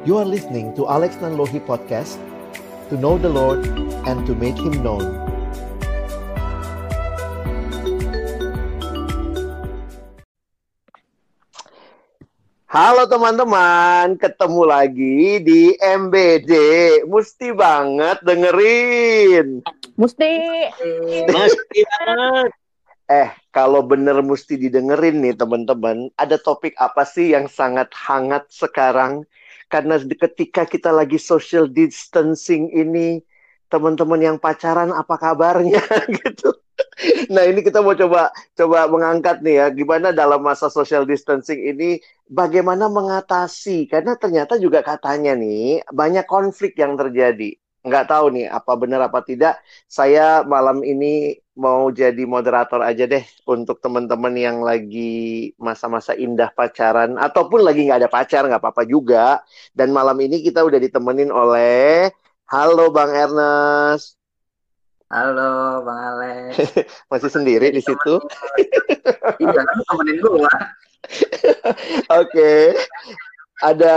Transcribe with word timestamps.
You 0.00 0.16
are 0.16 0.24
listening 0.24 0.72
to 0.80 0.88
Alex 0.88 1.20
Nanlohi 1.20 1.60
Podcast 1.60 2.16
To 2.88 2.96
know 2.96 3.20
the 3.20 3.28
Lord 3.28 3.60
and 4.08 4.24
to 4.24 4.32
make 4.32 4.56
Him 4.56 4.80
known 4.80 5.04
Halo 12.64 13.04
teman-teman, 13.12 14.16
ketemu 14.16 14.62
lagi 14.64 15.44
di 15.44 15.76
MBD. 15.76 16.52
Mesti 17.04 17.52
banget 17.52 18.24
dengerin. 18.24 19.60
Mesti. 20.00 20.32
Mesti 21.28 21.80
banget. 21.84 22.50
Eh, 23.10 23.28
kalau 23.50 23.82
bener 23.82 24.22
mesti 24.22 24.54
didengerin 24.54 25.18
nih 25.18 25.34
teman-teman, 25.34 26.08
ada 26.14 26.38
topik 26.38 26.78
apa 26.78 27.02
sih 27.02 27.34
yang 27.34 27.50
sangat 27.50 27.90
hangat 27.90 28.46
sekarang? 28.48 29.26
Karena 29.70 29.96
ketika 30.02 30.66
kita 30.66 30.90
lagi 30.90 31.16
social 31.22 31.70
distancing 31.70 32.74
ini, 32.74 33.22
teman-teman 33.70 34.18
yang 34.18 34.36
pacaran 34.42 34.90
apa 34.90 35.14
kabarnya 35.14 35.78
gitu. 36.18 36.50
Nah, 37.30 37.46
ini 37.46 37.62
kita 37.62 37.80
mau 37.80 37.94
coba 37.94 38.34
coba 38.58 38.90
mengangkat 38.90 39.40
nih 39.46 39.62
ya, 39.62 39.66
gimana 39.70 40.10
dalam 40.10 40.42
masa 40.42 40.66
social 40.66 41.06
distancing 41.06 41.62
ini 41.62 42.02
bagaimana 42.26 42.90
mengatasi 42.90 43.86
karena 43.86 44.18
ternyata 44.18 44.58
juga 44.58 44.82
katanya 44.82 45.38
nih 45.38 45.86
banyak 45.92 46.26
konflik 46.26 46.74
yang 46.74 46.98
terjadi. 46.98 47.59
Nggak 47.80 48.12
tahu 48.12 48.26
nih 48.36 48.46
apa 48.52 48.72
benar 48.76 49.00
apa 49.08 49.24
tidak. 49.24 49.56
Saya 49.88 50.44
malam 50.44 50.84
ini 50.84 51.32
mau 51.56 51.88
jadi 51.88 52.24
moderator 52.28 52.84
aja 52.84 53.08
deh 53.08 53.24
untuk 53.48 53.80
teman-teman 53.80 54.32
yang 54.36 54.60
lagi 54.60 55.52
masa-masa 55.56 56.12
indah 56.16 56.52
pacaran 56.52 57.16
ataupun 57.16 57.64
lagi 57.64 57.88
nggak 57.88 58.04
ada 58.04 58.12
pacar 58.12 58.44
nggak 58.44 58.60
apa-apa 58.60 58.84
juga. 58.84 59.40
Dan 59.72 59.96
malam 59.96 60.16
ini 60.20 60.44
kita 60.44 60.60
udah 60.60 60.76
ditemenin 60.76 61.32
oleh 61.32 62.12
Halo 62.52 62.92
Bang 62.92 63.14
Ernest. 63.16 64.20
Halo 65.10 65.82
Bang 65.82 65.98
Alex. 65.98 66.54
Masih 67.10 67.30
sendiri 67.34 67.74
di 67.74 67.82
situ? 67.82 68.14
Iya, 69.42 69.60
kan 69.66 69.78
temenin 69.88 70.22
gua. 70.22 70.54
Oke. 72.22 72.78
Ada 73.58 73.96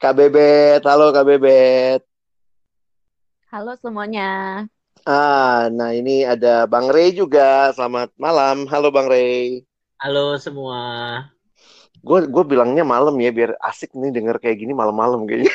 Bebet. 0.00 0.80
Halo 0.88 1.12
Bebet. 1.12 2.09
Halo 3.50 3.74
semuanya. 3.82 4.62
Ah, 5.02 5.66
nah 5.74 5.90
ini 5.90 6.22
ada 6.22 6.70
Bang 6.70 6.86
Ray 6.86 7.10
juga. 7.10 7.74
Selamat 7.74 8.14
malam. 8.14 8.62
Halo 8.70 8.94
Bang 8.94 9.10
Ray. 9.10 9.66
Halo 9.98 10.38
semua. 10.38 10.78
Gue 11.98 12.30
gue 12.30 12.44
bilangnya 12.46 12.86
malam 12.86 13.18
ya 13.18 13.34
biar 13.34 13.58
asik 13.58 13.90
nih 13.98 14.14
denger 14.14 14.38
kayak 14.38 14.62
gini 14.62 14.70
malam-malam 14.70 15.26
kayaknya. 15.26 15.50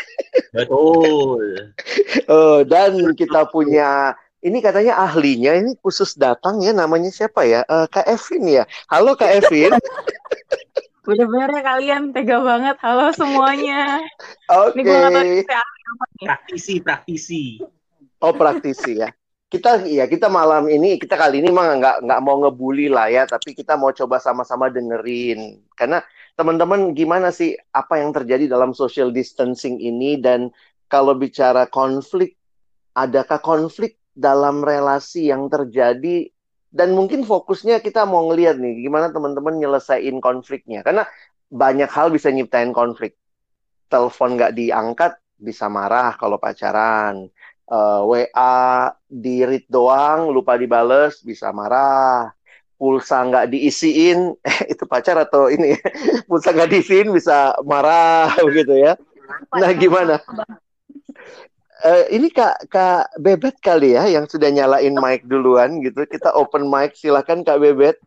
Betul. 0.52 1.48
Oh, 2.26 2.66
dan 2.66 3.14
kita 3.14 3.46
punya 3.48 4.18
ini 4.42 4.58
katanya 4.58 4.98
ahlinya 4.98 5.56
ini 5.56 5.78
khusus 5.80 6.18
datang 6.18 6.58
ya 6.60 6.76
namanya 6.76 7.14
siapa 7.14 7.48
ya? 7.48 7.62
Eh, 7.64 7.86
Kak 7.88 8.12
Evin 8.12 8.44
ya. 8.50 8.64
Halo 8.92 9.16
Kak 9.16 9.40
Evin. 9.40 9.72
Bener-bener 11.06 11.50
ya 11.54 11.64
kalian 11.64 12.02
tega 12.12 12.42
banget. 12.42 12.76
Halo 12.82 13.14
semuanya. 13.14 14.02
Oke. 14.50 14.82
Ini 14.82 14.82
gue 14.84 14.98
gak 15.00 15.14
tahu. 15.48 15.64
Praktisi, 16.26 16.74
praktisi. 16.82 17.44
Oh 18.26 18.34
praktisi 18.34 18.98
ya. 18.98 19.14
Kita 19.46 19.86
ya 19.86 20.10
kita 20.10 20.26
malam 20.26 20.66
ini 20.66 20.98
kita 20.98 21.14
kali 21.14 21.46
ini 21.46 21.54
mah 21.54 21.78
nggak 21.78 21.98
nggak 22.10 22.20
mau 22.26 22.42
ngebully 22.42 22.90
lah 22.90 23.06
ya, 23.14 23.30
tapi 23.30 23.54
kita 23.54 23.78
mau 23.78 23.94
coba 23.94 24.18
sama-sama 24.18 24.74
dengerin. 24.74 25.62
Karena 25.78 26.02
teman-teman 26.34 26.98
gimana 26.98 27.30
sih 27.30 27.54
apa 27.70 28.02
yang 28.02 28.10
terjadi 28.10 28.50
dalam 28.50 28.74
social 28.74 29.14
distancing 29.14 29.78
ini? 29.78 30.18
Dan 30.18 30.50
kalau 30.90 31.14
bicara 31.14 31.70
konflik, 31.70 32.34
adakah 32.98 33.38
konflik 33.46 34.02
dalam 34.18 34.66
relasi 34.66 35.30
yang 35.30 35.46
terjadi? 35.46 36.26
Dan 36.74 36.98
mungkin 36.98 37.22
fokusnya 37.22 37.86
kita 37.86 38.10
mau 38.10 38.26
ngelihat 38.34 38.58
nih 38.58 38.90
gimana 38.90 39.14
teman-teman 39.14 39.62
nyelesain 39.62 40.18
konfliknya. 40.18 40.82
Karena 40.82 41.06
banyak 41.54 41.94
hal 41.94 42.10
bisa 42.10 42.34
nyiptain 42.34 42.74
konflik. 42.74 43.14
Telepon 43.86 44.34
nggak 44.34 44.58
diangkat 44.58 45.14
bisa 45.38 45.70
marah 45.70 46.18
kalau 46.18 46.42
pacaran 46.42 47.30
Eh, 47.66 48.02
WA 48.06 48.94
di 49.10 49.42
read 49.42 49.66
doang 49.66 50.30
lupa 50.30 50.54
dibales 50.54 51.18
bisa 51.26 51.50
marah. 51.50 52.30
Pulsa 52.76 53.24
nggak 53.24 53.56
diisiin 53.56 54.36
itu 54.72 54.84
pacar 54.86 55.18
atau 55.18 55.50
ini? 55.50 55.74
Pulsa 56.30 56.54
nggak 56.54 56.70
diisiin 56.70 57.10
bisa 57.10 57.58
marah 57.66 58.30
begitu 58.46 58.78
ya. 58.86 58.94
Nah 59.50 59.72
gimana? 59.74 60.22
Eh, 61.82 62.18
ini 62.18 62.30
kak 62.30 62.70
kak 62.70 63.18
bebet 63.18 63.58
kali 63.58 63.98
ya 63.98 64.06
yang 64.14 64.30
sudah 64.30 64.54
nyalain 64.54 64.94
mic 65.02 65.26
duluan 65.26 65.82
gitu. 65.82 66.06
Kita 66.06 66.38
open 66.38 66.70
mic 66.70 66.94
silakan 66.94 67.42
kak 67.42 67.58
bebet. 67.58 67.98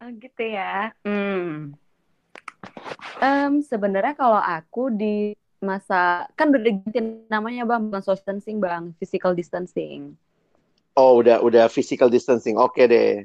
Oh, 0.00 0.08
gitu 0.14 0.42
ya. 0.46 0.94
Hmm. 1.04 1.76
Em, 3.18 3.60
sebenarnya 3.60 4.14
kalau 4.14 4.38
aku 4.38 4.94
di 4.94 5.34
masa 5.58 6.26
kan 6.38 6.50
udah 6.54 6.62
diganti 6.62 7.26
namanya 7.30 7.66
bang 7.66 7.90
bukan 7.90 8.02
social 8.02 8.22
distancing 8.22 8.58
bang 8.62 8.94
physical 8.98 9.32
distancing. 9.34 10.14
oh 11.00 11.12
udah 11.20 11.40
udah 11.40 11.64
physical 11.72 12.08
distancing 12.12 12.56
oke 12.60 12.78
deh 12.92 13.24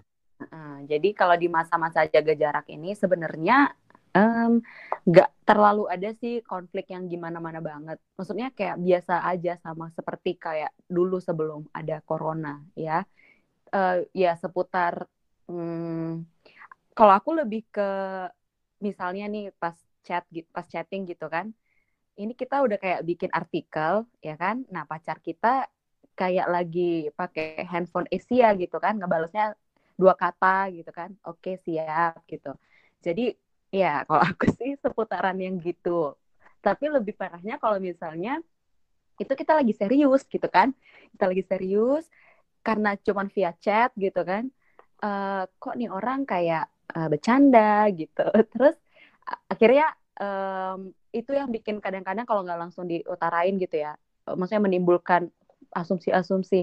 Nah, 0.52 0.84
jadi 0.90 1.10
kalau 1.16 1.36
di 1.40 1.48
masa-masa 1.48 2.04
jaga 2.10 2.34
jarak 2.36 2.66
ini 2.74 2.98
sebenarnya 2.98 3.72
em, 4.18 4.60
nggak 5.08 5.30
terlalu 5.48 5.84
ada 5.92 6.10
sih 6.20 6.44
konflik 6.44 6.92
yang 6.92 7.08
gimana-mana 7.08 7.60
banget. 7.64 7.98
Maksudnya 8.18 8.50
kayak 8.52 8.78
biasa 8.82 9.14
aja 9.32 9.54
sama 9.64 9.92
seperti 9.96 10.36
kayak 10.40 10.72
dulu 10.90 11.18
sebelum 11.24 11.68
ada 11.72 12.02
corona 12.04 12.60
ya. 12.76 13.06
Eh, 13.74 14.06
ya 14.14 14.32
seputar 14.38 15.08
hmm, 15.50 16.24
kalau 16.98 17.14
aku 17.16 17.32
lebih 17.42 17.66
ke 17.74 17.90
misalnya 18.84 19.26
nih 19.32 19.50
pas 19.62 19.76
chat 20.06 20.24
pas 20.56 20.68
chatting 20.68 21.08
gitu 21.10 21.26
kan. 21.32 21.54
Ini 22.14 22.34
kita 22.38 22.62
udah 22.62 22.78
kayak 22.78 23.02
bikin 23.10 23.32
artikel 23.34 24.06
ya 24.22 24.36
kan. 24.38 24.62
Nah, 24.70 24.86
pacar 24.86 25.18
kita 25.18 25.66
kayak 26.14 26.46
lagi 26.46 27.10
pakai 27.18 27.66
handphone 27.66 28.06
Asia 28.14 28.54
gitu 28.54 28.78
kan, 28.78 29.02
ngebalesnya 29.02 29.58
dua 29.98 30.14
kata 30.14 30.70
gitu 30.74 30.92
kan. 30.94 31.10
Oke, 31.26 31.58
siap 31.66 32.22
gitu. 32.30 32.54
Jadi 33.02 33.34
ya 33.74 34.02
kalau 34.08 34.22
aku 34.22 34.46
sih 34.54 34.78
seputaran 34.78 35.38
yang 35.42 35.58
gitu. 35.58 36.14
Tapi 36.62 36.86
lebih 36.94 37.18
parahnya 37.18 37.58
kalau 37.60 37.82
misalnya 37.82 38.40
itu 39.22 39.34
kita 39.34 39.54
lagi 39.58 39.74
serius 39.74 40.22
gitu 40.30 40.46
kan. 40.50 40.74
Kita 41.18 41.26
lagi 41.30 41.44
serius 41.46 42.06
karena 42.66 42.96
cuman 43.02 43.28
via 43.34 43.52
chat 43.58 43.90
gitu 43.98 44.22
kan. 44.22 44.50
Eh, 45.04 45.44
kok 45.62 45.76
nih 45.80 45.90
orang 45.90 46.26
kayak 46.30 46.70
eh, 46.94 47.08
bercanda 47.10 47.90
gitu. 47.94 48.26
Terus 48.54 48.76
akhirnya 49.50 49.88
em, 50.20 50.94
itu 51.18 51.32
yang 51.40 51.50
bikin 51.56 51.76
kadang-kadang 51.86 52.26
kalau 52.30 52.42
nggak 52.46 52.60
langsung 52.64 52.86
diutarain 52.92 53.54
gitu 53.64 53.76
ya. 53.86 53.92
eh, 54.28 54.36
Maksudnya 54.38 54.64
menimbulkan 54.68 55.22
asumsi-asumsi. 55.80 56.56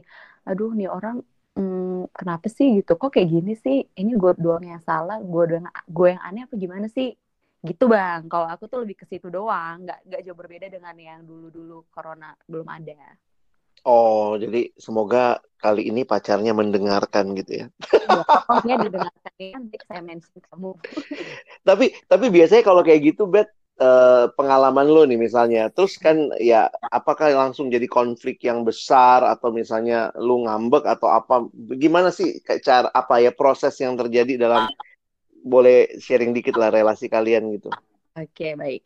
Aduh, 0.49 0.71
nih 0.79 0.89
orang 0.97 1.17
hmm, 1.57 2.11
kenapa 2.19 2.47
sih 2.57 2.67
gitu? 2.83 2.93
Kok 3.01 3.11
kayak 3.15 3.29
gini 3.35 3.53
sih? 3.65 3.77
Ini 4.01 4.11
gue 4.21 4.33
doang 4.45 4.65
yang 4.73 4.83
salah, 4.89 5.17
gue 5.33 5.43
doang 5.51 5.67
gue 5.97 6.07
yang 6.15 6.23
aneh 6.27 6.43
apa 6.47 6.55
gimana 6.65 6.87
sih? 6.97 7.09
Gitu 7.69 7.85
bang. 7.95 8.21
Kalau 8.31 8.47
aku 8.53 8.65
tuh 8.73 8.79
lebih 8.83 8.97
ke 9.01 9.05
situ 9.11 9.27
doang, 9.37 9.75
nggak 9.85 9.99
nggak 10.09 10.21
jauh 10.27 10.39
berbeda 10.41 10.67
dengan 10.75 10.95
yang 11.09 11.21
dulu-dulu 11.29 11.85
corona 11.95 12.27
belum 12.51 12.67
ada. 12.77 12.97
oh 13.89 14.37
jadi 14.43 14.59
semoga 14.85 15.41
kali 15.63 15.81
ini 15.91 16.01
pacarnya 16.11 16.53
mendengarkan 16.61 17.27
gitu 17.39 17.53
ya 17.65 17.67
Ya, 18.11 18.23
pokoknya 18.33 18.75
didengarkan 18.83 19.33
nanti 19.55 19.77
saya 19.87 20.01
mention 20.09 20.41
kamu. 20.49 20.71
Tapi 21.69 21.85
tapi 22.11 22.27
biasanya 22.33 22.63
kalau 22.67 22.83
kayak 22.87 23.01
gitu, 23.15 23.23
Bet, 23.31 23.49
eh, 23.81 24.27
pengalaman 24.37 24.87
lo 24.87 25.03
nih 25.09 25.17
misalnya, 25.17 25.73
terus 25.73 25.97
kan 25.97 26.31
ya 26.37 26.69
apakah 26.93 27.33
langsung 27.33 27.73
jadi 27.73 27.89
konflik 27.89 28.45
yang 28.45 28.63
besar 28.63 29.25
atau 29.25 29.49
misalnya 29.51 30.13
lu 30.21 30.45
ngambek 30.45 30.85
atau 30.85 31.09
apa? 31.09 31.49
Gimana 31.75 32.13
sih 32.13 32.45
cara 32.61 32.93
apa 32.93 33.25
ya 33.25 33.33
proses 33.33 33.75
yang 33.81 33.97
terjadi 33.97 34.37
dalam 34.37 34.69
boleh 35.41 35.97
sharing 35.97 36.37
dikit 36.37 36.61
lah 36.61 36.69
relasi 36.69 37.09
kalian 37.09 37.49
gitu? 37.57 37.73
Oke, 38.13 38.53
baik. 38.55 38.85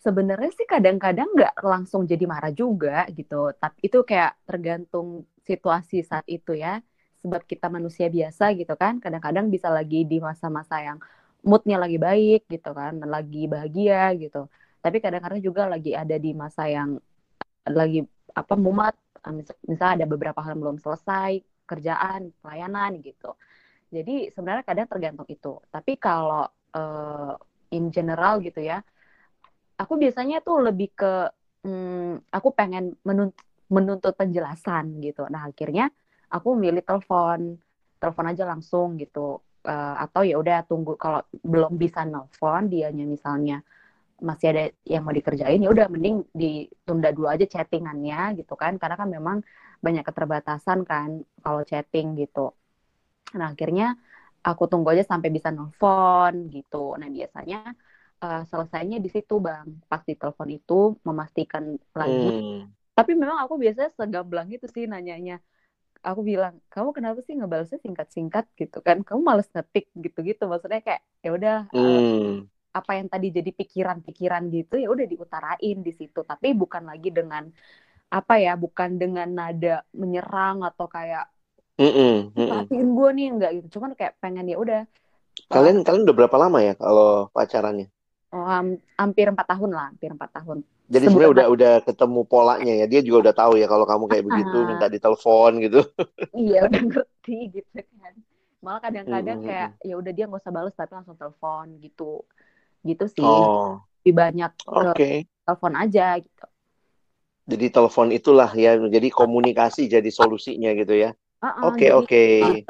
Sebenarnya 0.00 0.48
sih 0.56 0.64
kadang-kadang 0.64 1.28
nggak 1.36 1.60
langsung 1.60 2.08
jadi 2.08 2.24
marah 2.24 2.54
juga 2.54 3.04
gitu. 3.12 3.52
Tapi 3.52 3.78
itu 3.84 3.98
kayak 4.00 4.32
tergantung 4.48 5.28
situasi 5.44 6.00
saat 6.06 6.24
itu 6.30 6.56
ya. 6.56 6.80
Sebab 7.20 7.44
kita 7.44 7.68
manusia 7.68 8.08
biasa 8.08 8.56
gitu 8.56 8.72
kan. 8.80 8.96
Kadang-kadang 8.96 9.52
bisa 9.52 9.68
lagi 9.68 10.08
di 10.08 10.16
masa-masa 10.22 10.80
yang 10.80 10.98
moodnya 11.48 11.76
lagi 11.82 11.96
baik 12.06 12.38
gitu 12.52 12.68
kan. 12.78 12.92
Lagi 13.14 13.38
bahagia 13.52 14.12
gitu. 14.22 14.38
Tapi 14.84 14.96
kadang-kadang 15.04 15.40
juga 15.44 15.62
lagi 15.72 15.90
ada 16.02 16.16
di 16.24 16.30
masa 16.42 16.62
yang 16.70 16.90
lagi 17.68 17.98
apa 18.40 18.54
mumet. 18.58 18.94
Mis- 19.36 19.60
Misalnya 19.70 19.94
ada 20.04 20.08
beberapa 20.12 20.40
hal 20.44 20.56
yang 20.56 20.62
belum 20.64 20.78
selesai. 20.84 21.32
Kerjaan, 21.70 22.34
pelayanan 22.42 22.98
gitu. 23.06 23.36
Jadi 23.94 24.30
sebenarnya 24.34 24.64
kadang 24.66 24.88
tergantung 24.92 25.28
itu. 25.30 25.60
Tapi 25.74 25.92
kalau 26.00 26.46
eh, 26.76 27.32
in 27.76 27.84
general 27.94 28.40
gitu 28.44 28.60
ya, 28.64 28.80
aku 29.80 29.92
biasanya 30.02 30.36
tuh 30.46 30.56
lebih 30.66 30.88
ke 30.98 31.06
hmm, 31.64 32.30
aku 32.36 32.48
pengen 32.58 32.84
menuntut 33.08 33.44
menuntut 33.74 34.12
penjelasan 34.20 34.84
gitu. 35.04 35.20
Nah 35.32 35.42
akhirnya 35.50 35.84
aku 36.34 36.48
milih 36.62 36.82
telepon, 36.88 37.40
telepon 38.00 38.26
aja 38.30 38.44
langsung 38.50 38.88
gitu. 39.02 39.18
Uh, 39.60 39.96
atau 40.08 40.24
ya 40.24 40.40
udah 40.40 40.64
tunggu 40.64 40.96
kalau 40.96 41.20
belum 41.44 41.76
bisa 41.76 42.00
nelfon 42.08 42.72
dianya 42.72 43.04
misalnya 43.04 43.60
masih 44.16 44.56
ada 44.56 44.64
yang 44.88 45.04
mau 45.04 45.12
dikerjain 45.12 45.60
ya 45.60 45.68
udah 45.68 45.84
mending 45.92 46.24
ditunda 46.32 47.12
dulu 47.12 47.28
aja 47.28 47.44
chattingannya 47.44 48.40
gitu 48.40 48.56
kan 48.56 48.80
karena 48.80 48.96
kan 48.96 49.08
memang 49.12 49.44
banyak 49.84 50.00
keterbatasan 50.00 50.84
kan 50.88 51.24
kalau 51.44 51.60
chatting 51.64 52.16
gitu. 52.16 52.56
Nah 53.36 53.52
akhirnya 53.52 54.00
aku 54.40 54.64
tunggu 54.68 54.96
aja 54.96 55.04
sampai 55.04 55.28
bisa 55.32 55.52
nelfon 55.52 56.48
gitu. 56.52 56.96
Nah 56.96 57.08
biasanya 57.08 57.76
uh, 58.20 58.42
selesainya 58.48 59.00
di 59.00 59.08
situ 59.08 59.40
bang, 59.40 59.68
pas 59.88 60.00
di 60.04 60.16
telepon 60.16 60.48
itu 60.52 60.96
memastikan 61.04 61.76
lagi. 61.96 62.28
Hmm. 62.32 62.60
Tapi 62.96 63.12
memang 63.16 63.40
aku 63.44 63.56
biasanya 63.56 63.92
segamblang 63.96 64.48
itu 64.52 64.68
sih 64.68 64.84
nanyanya. 64.84 65.40
Aku 66.00 66.24
bilang, 66.24 66.58
kamu 66.72 66.96
kenapa 66.96 67.20
sih 67.24 67.36
ngebalasnya 67.36 67.80
singkat-singkat 67.84 68.48
gitu 68.56 68.80
kan? 68.80 69.04
Kamu 69.04 69.20
males 69.20 69.48
ngetik 69.52 69.92
gitu-gitu. 69.92 70.48
Maksudnya 70.48 70.80
kayak 70.80 71.02
ya 71.20 71.30
udah 71.36 71.56
hmm. 71.70 71.80
uh, 71.80 72.32
apa 72.70 72.92
yang 72.96 73.08
tadi 73.10 73.34
jadi 73.34 73.50
pikiran-pikiran 73.50 74.48
gitu 74.54 74.80
ya 74.80 74.88
udah 74.88 75.06
diutarain 75.06 75.78
di 75.84 75.92
situ. 75.92 76.20
Tapi 76.24 76.56
bukan 76.56 76.88
lagi 76.88 77.12
dengan 77.12 77.48
apa 78.10 78.34
ya, 78.40 78.56
bukan 78.56 78.96
dengan 78.96 79.28
nada 79.28 79.84
menyerang 79.92 80.64
atau 80.64 80.88
kayak 80.88 81.28
Mm 81.80 82.36
perhatiin 82.36 82.88
gue 82.92 83.08
nih 83.16 83.26
enggak 83.32 83.50
gitu 83.56 83.80
cuman 83.80 83.96
kayak 83.96 84.20
pengen 84.20 84.44
ya 84.52 84.60
udah 84.60 84.84
kalian 85.48 85.80
kalian 85.80 86.04
udah 86.04 86.16
berapa 86.20 86.36
lama 86.36 86.60
ya 86.60 86.76
kalau 86.76 87.32
pacarannya 87.32 87.88
um, 88.30 88.66
hampir 88.96 89.26
empat 89.28 89.46
tahun 89.46 89.70
lah 89.74 89.86
hampir 89.94 90.10
empat 90.10 90.30
tahun. 90.40 90.62
Jadi 90.90 91.04
sebenarnya 91.06 91.30
udah 91.30 91.46
udah 91.54 91.74
ketemu 91.86 92.20
polanya 92.26 92.74
ya 92.82 92.86
dia 92.90 93.00
juga 93.06 93.30
udah 93.30 93.34
tahu 93.34 93.52
ya 93.62 93.66
kalau 93.70 93.86
kamu 93.86 94.04
kayak 94.10 94.24
begitu 94.26 94.56
uh, 94.58 94.66
minta 94.66 94.86
ditelepon 94.90 95.52
gitu. 95.62 95.80
Iya 96.34 96.66
udah 96.66 96.82
ngerti 96.82 97.38
gitu 97.54 97.78
kan. 97.78 98.14
Malah 98.60 98.80
kadang-kadang 98.82 99.38
mm 99.38 99.44
-hmm. 99.46 99.50
kayak 99.54 99.70
ya 99.86 99.94
udah 99.94 100.12
dia 100.14 100.24
nggak 100.26 100.42
usah 100.42 100.54
balas 100.54 100.74
tapi 100.74 100.92
langsung 100.98 101.14
telepon 101.14 101.66
gitu. 101.78 102.26
Gitu 102.82 103.04
sih. 103.12 103.22
Oh. 103.22 103.78
lebih 104.00 104.16
banyak 104.16 104.52
okay. 104.64 105.28
telepon 105.44 105.76
aja 105.76 106.16
gitu. 106.16 106.46
Jadi 107.50 107.66
telepon 107.68 108.08
itulah 108.14 108.50
ya 108.56 108.80
jadi 108.80 109.08
komunikasi 109.12 109.92
jadi 109.92 110.08
solusinya 110.08 110.72
gitu 110.72 110.96
ya. 110.96 111.12
Oke, 111.60 111.92
oke. 111.92 112.64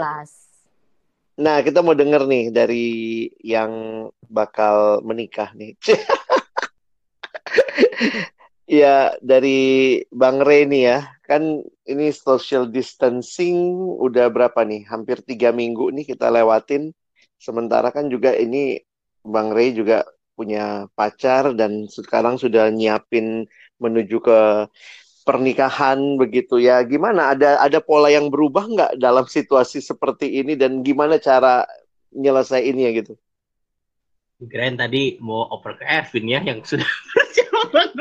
Nah, 1.41 1.65
kita 1.65 1.81
mau 1.81 1.97
denger 1.97 2.29
nih 2.29 2.53
dari 2.53 2.89
yang 3.41 4.05
bakal 4.29 5.01
menikah 5.01 5.49
nih. 5.57 5.73
ya, 8.69 9.17
dari 9.25 9.61
Bang 10.13 10.45
Rey 10.45 10.69
nih 10.69 10.83
ya. 10.85 10.99
Kan 11.25 11.65
ini 11.89 12.13
social 12.13 12.69
distancing 12.69 13.57
udah 13.97 14.29
berapa 14.29 14.61
nih? 14.69 14.85
Hampir 14.85 15.25
tiga 15.25 15.49
minggu 15.49 15.89
nih 15.97 16.13
kita 16.13 16.29
lewatin. 16.29 16.93
Sementara 17.41 17.89
kan 17.89 18.13
juga 18.13 18.37
ini 18.37 18.77
Bang 19.25 19.57
Rey 19.57 19.73
juga 19.73 20.05
punya 20.37 20.93
pacar 20.93 21.57
dan 21.57 21.89
sekarang 21.89 22.37
sudah 22.37 22.69
nyiapin 22.69 23.49
menuju 23.81 24.21
ke 24.21 24.41
pernikahan 25.31 26.19
begitu 26.19 26.59
ya. 26.59 26.83
Gimana? 26.83 27.31
Ada 27.31 27.63
ada 27.63 27.79
pola 27.79 28.11
yang 28.11 28.27
berubah 28.35 28.67
nggak 28.67 28.93
dalam 28.99 29.31
situasi 29.31 29.79
seperti 29.79 30.43
ini 30.43 30.59
dan 30.59 30.83
gimana 30.83 31.23
cara 31.23 31.63
nyelesainnya 32.11 32.91
gitu? 32.99 33.15
Kirain 34.43 34.75
tadi 34.75 35.21
mau 35.23 35.47
oper 35.55 35.79
ke 35.79 35.85
Ervin 35.87 36.27
ya 36.27 36.43
yang 36.43 36.67
sudah 36.67 36.89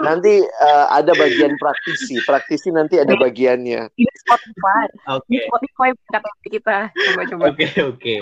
Nanti 0.01 0.41
uh, 0.41 0.87
ada 0.89 1.13
bagian 1.13 1.53
praktisi, 1.61 2.17
praktisi 2.25 2.73
nanti 2.73 2.97
ada 2.97 3.13
bagiannya. 3.13 3.91
Ini 3.93 4.13
Spotify. 4.25 4.83
Oke. 5.13 5.29
Okay. 5.29 5.43
Spotify 5.45 5.89
kata 6.09 6.29
kita. 6.49 6.77
Coba-coba. 6.89 7.43
Oke 7.53 7.53
okay, 7.53 7.71
oke. 7.83 7.99
Okay. 7.99 8.21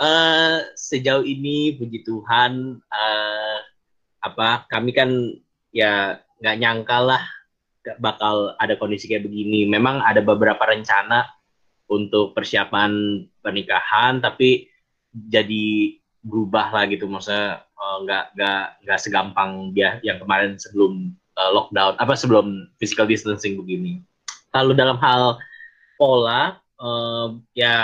Uh, 0.00 0.06
eh, 0.06 0.56
sejauh 0.78 1.26
ini 1.26 1.76
puji 1.76 2.06
Tuhan 2.06 2.80
uh, 2.88 3.58
apa 4.22 4.64
kami 4.70 4.94
kan 4.94 5.10
ya 5.74 6.22
nggak 6.40 6.56
nyangka 6.62 6.98
lah 7.02 7.22
bakal 7.98 8.54
ada 8.58 8.74
kondisi 8.78 9.10
kayak 9.10 9.26
begini. 9.26 9.66
Memang 9.66 10.02
ada 10.02 10.22
beberapa 10.22 10.62
rencana 10.62 11.26
untuk 11.90 12.32
persiapan 12.32 13.22
pernikahan, 13.42 14.22
tapi 14.22 14.70
jadi 15.12 15.98
berubah 16.22 16.72
lah 16.72 16.84
gitu. 16.88 17.10
Maksudnya 17.10 17.66
uh, 17.76 17.96
nggak 18.06 18.24
nggak 18.38 18.64
nggak 18.86 19.00
segampang 19.02 19.74
dia 19.74 19.98
yang 20.06 20.22
kemarin 20.22 20.56
sebelum 20.56 21.12
uh, 21.36 21.50
lockdown, 21.50 21.98
apa 21.98 22.14
sebelum 22.14 22.70
physical 22.78 23.04
distancing 23.04 23.58
begini. 23.58 24.00
Lalu 24.52 24.72
dalam 24.76 25.00
hal 25.00 25.40
pola, 25.98 26.62
uh, 26.78 27.38
ya 27.54 27.76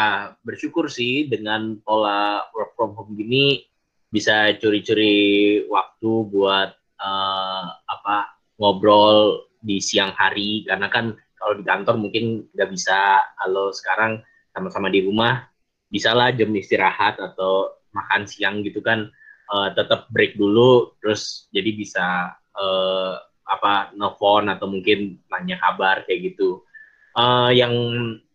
bersyukur 0.46 0.86
sih 0.86 1.26
dengan 1.26 1.78
pola 1.82 2.46
work 2.54 2.74
from 2.78 2.94
home 2.94 3.14
gini 3.18 3.66
bisa 4.08 4.56
curi-curi 4.56 5.64
waktu 5.68 6.10
buat 6.32 6.72
uh, 6.96 7.64
apa 7.76 8.16
ngobrol 8.56 9.47
di 9.58 9.82
siang 9.82 10.14
hari 10.14 10.62
karena 10.66 10.86
kan 10.86 11.14
kalau 11.38 11.54
di 11.54 11.64
kantor 11.64 11.96
mungkin 11.96 12.50
nggak 12.50 12.70
bisa. 12.74 13.22
Kalau 13.38 13.70
sekarang 13.70 14.22
sama-sama 14.50 14.90
di 14.90 15.06
rumah 15.06 15.46
bisa 15.88 16.12
lah 16.12 16.34
jam 16.34 16.50
istirahat 16.52 17.16
atau 17.22 17.78
makan 17.94 18.26
siang 18.26 18.60
gitu 18.66 18.82
kan. 18.82 19.08
Uh, 19.48 19.72
tetap 19.72 20.12
break 20.12 20.36
dulu 20.36 20.92
terus 21.00 21.48
jadi 21.48 21.72
bisa 21.72 22.36
uh, 22.52 23.16
apa 23.48 23.96
nelfon 23.96 24.44
atau 24.52 24.68
mungkin 24.68 25.24
nanya 25.32 25.56
kabar 25.56 26.04
kayak 26.04 26.34
gitu. 26.34 26.60
Uh, 27.16 27.48
yang 27.54 27.72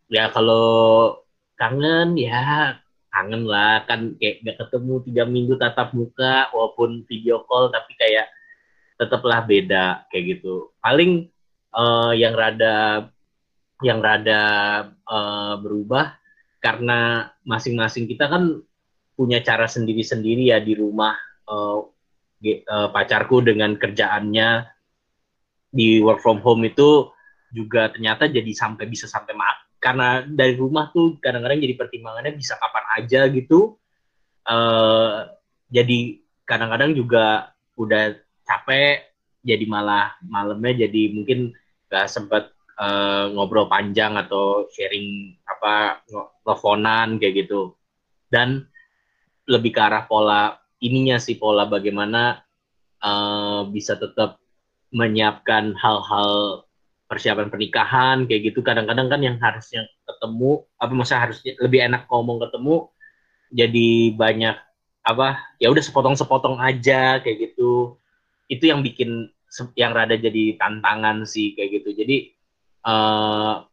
ya 0.10 0.34
kalau 0.34 1.14
kangen 1.60 2.18
ya 2.18 2.82
kangen 3.14 3.46
lah. 3.46 3.86
Kan 3.86 4.18
kayak 4.18 4.42
gak 4.42 4.58
ketemu 4.66 4.94
tiga 5.06 5.24
minggu 5.30 5.54
tatap 5.60 5.94
muka 5.94 6.50
walaupun 6.50 7.06
video 7.06 7.46
call 7.46 7.70
tapi 7.70 7.94
kayak 8.00 8.32
tetaplah 8.98 9.46
beda 9.46 10.08
kayak 10.10 10.40
gitu. 10.40 10.74
Paling 10.80 11.30
uh, 11.74 12.14
yang 12.14 12.34
rada 12.38 13.10
yang 13.84 14.00
rada 14.00 14.42
uh, 15.04 15.60
berubah 15.60 16.16
karena 16.64 17.28
masing-masing 17.44 18.08
kita 18.08 18.32
kan 18.32 18.64
punya 19.14 19.44
cara 19.44 19.68
sendiri-sendiri 19.68 20.56
ya 20.56 20.64
di 20.64 20.74
rumah 20.74 21.14
uh, 21.52 21.84
uh, 21.84 22.90
pacarku 22.90 23.44
dengan 23.44 23.76
kerjaannya 23.76 24.72
di 25.74 26.00
work 26.00 26.24
from 26.24 26.40
home 26.40 26.64
itu 26.64 27.12
juga 27.54 27.92
ternyata 27.92 28.32
jadi 28.32 28.50
sampai 28.56 28.88
bisa 28.90 29.06
sampai 29.06 29.36
maaf 29.38 29.64
karena 29.78 30.24
dari 30.24 30.56
rumah 30.56 30.90
tuh 30.96 31.20
kadang-kadang 31.20 31.60
jadi 31.60 31.76
pertimbangannya 31.76 32.34
bisa 32.40 32.56
kapan 32.58 32.86
aja 32.98 33.28
gitu 33.30 33.78
uh, 34.48 35.28
jadi 35.68 36.24
kadang-kadang 36.48 36.96
juga 36.96 37.52
udah 37.76 38.23
capek 38.44 39.14
jadi 39.44 39.66
malah 39.68 40.16
malamnya 40.24 40.88
jadi 40.88 41.12
mungkin 41.12 41.52
gak 41.92 42.08
sempat 42.08 42.54
uh, 42.80 43.30
ngobrol 43.36 43.68
panjang 43.68 44.16
atau 44.16 44.66
sharing 44.72 45.36
apa 45.46 46.02
teleponan 46.08 47.20
kayak 47.20 47.46
gitu. 47.46 47.76
Dan 48.32 48.66
lebih 49.46 49.76
ke 49.76 49.82
arah 49.84 50.08
pola 50.08 50.58
ininya 50.80 51.20
sih 51.20 51.36
pola 51.36 51.68
bagaimana 51.68 52.42
uh, 53.04 53.68
bisa 53.68 54.00
tetap 54.00 54.40
menyiapkan 54.96 55.76
hal-hal 55.76 56.64
persiapan 57.12 57.52
pernikahan 57.52 58.26
kayak 58.26 58.54
gitu. 58.54 58.64
Kadang-kadang 58.66 59.12
kan 59.12 59.22
yang 59.22 59.38
harusnya 59.38 59.86
ketemu 60.08 60.64
apa 60.80 60.94
masa 60.96 61.20
harusnya 61.20 61.54
lebih 61.60 61.84
enak 61.84 62.08
ngomong 62.10 62.42
ketemu 62.48 62.90
jadi 63.54 64.18
banyak 64.18 64.58
apa 65.04 65.38
ya 65.60 65.68
udah 65.70 65.84
sepotong-sepotong 65.84 66.58
aja 66.64 67.20
kayak 67.22 67.52
gitu 67.52 68.00
itu 68.54 68.70
yang 68.70 68.86
bikin 68.86 69.30
yang 69.78 69.94
rada 69.94 70.18
jadi 70.18 70.58
tantangan 70.58 71.26
sih 71.30 71.54
kayak 71.54 71.82
gitu 71.82 71.90
jadi 71.94 72.18
uh, 72.86 73.66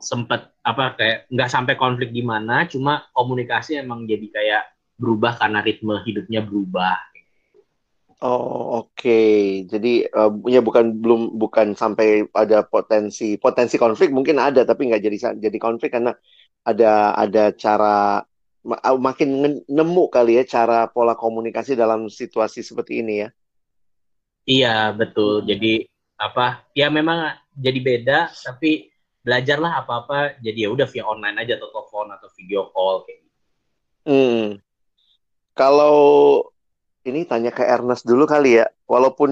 sempet 0.00 0.52
apa 0.64 0.96
kayak 0.96 1.18
nggak 1.32 1.52
sampai 1.52 1.74
konflik 1.76 2.12
gimana 2.12 2.68
cuma 2.68 3.08
komunikasi 3.16 3.80
emang 3.80 4.04
jadi 4.04 4.26
kayak 4.28 4.62
berubah 5.00 5.36
karena 5.36 5.60
ritme 5.64 5.96
hidupnya 6.04 6.44
berubah 6.44 6.96
Oh 8.24 8.80
oke, 8.80 8.96
okay. 8.96 9.68
jadi 9.68 10.08
uh, 10.08 10.32
ya 10.48 10.64
bukan 10.64 10.96
belum 10.96 11.36
bukan 11.36 11.76
sampai 11.76 12.24
ada 12.32 12.64
potensi 12.64 13.36
potensi 13.36 13.76
konflik 13.76 14.16
mungkin 14.16 14.40
ada 14.40 14.64
tapi 14.64 14.88
nggak 14.88 15.02
jadi 15.04 15.16
jadi 15.36 15.58
konflik 15.60 15.92
karena 15.92 16.16
ada 16.64 17.12
ada 17.12 17.52
cara 17.52 18.24
makin 18.96 19.60
nemu 19.68 20.04
kali 20.08 20.40
ya 20.40 20.44
cara 20.48 20.88
pola 20.88 21.12
komunikasi 21.12 21.76
dalam 21.76 22.08
situasi 22.08 22.64
seperti 22.64 23.04
ini 23.04 23.26
ya. 23.26 23.34
Iya 24.44 24.92
betul. 24.92 25.44
Jadi 25.48 25.88
apa? 26.20 26.64
Ya 26.76 26.92
memang 26.92 27.32
jadi 27.56 27.80
beda, 27.80 28.18
tapi 28.32 28.92
belajarlah 29.24 29.84
apa-apa. 29.84 30.38
Jadi 30.44 30.64
ya 30.64 30.68
udah 30.70 30.86
via 30.88 31.04
online 31.04 31.40
aja 31.40 31.56
atau 31.56 31.72
telepon 31.72 32.12
atau 32.12 32.28
video 32.36 32.68
call 32.70 33.08
kayak 33.08 33.18
gitu. 33.24 33.40
Hmm. 34.04 34.44
Kalau 35.56 35.96
ini 37.04 37.24
tanya 37.28 37.52
ke 37.52 37.64
Ernest 37.64 38.04
dulu 38.04 38.28
kali 38.28 38.60
ya. 38.60 38.68
Walaupun 38.84 39.30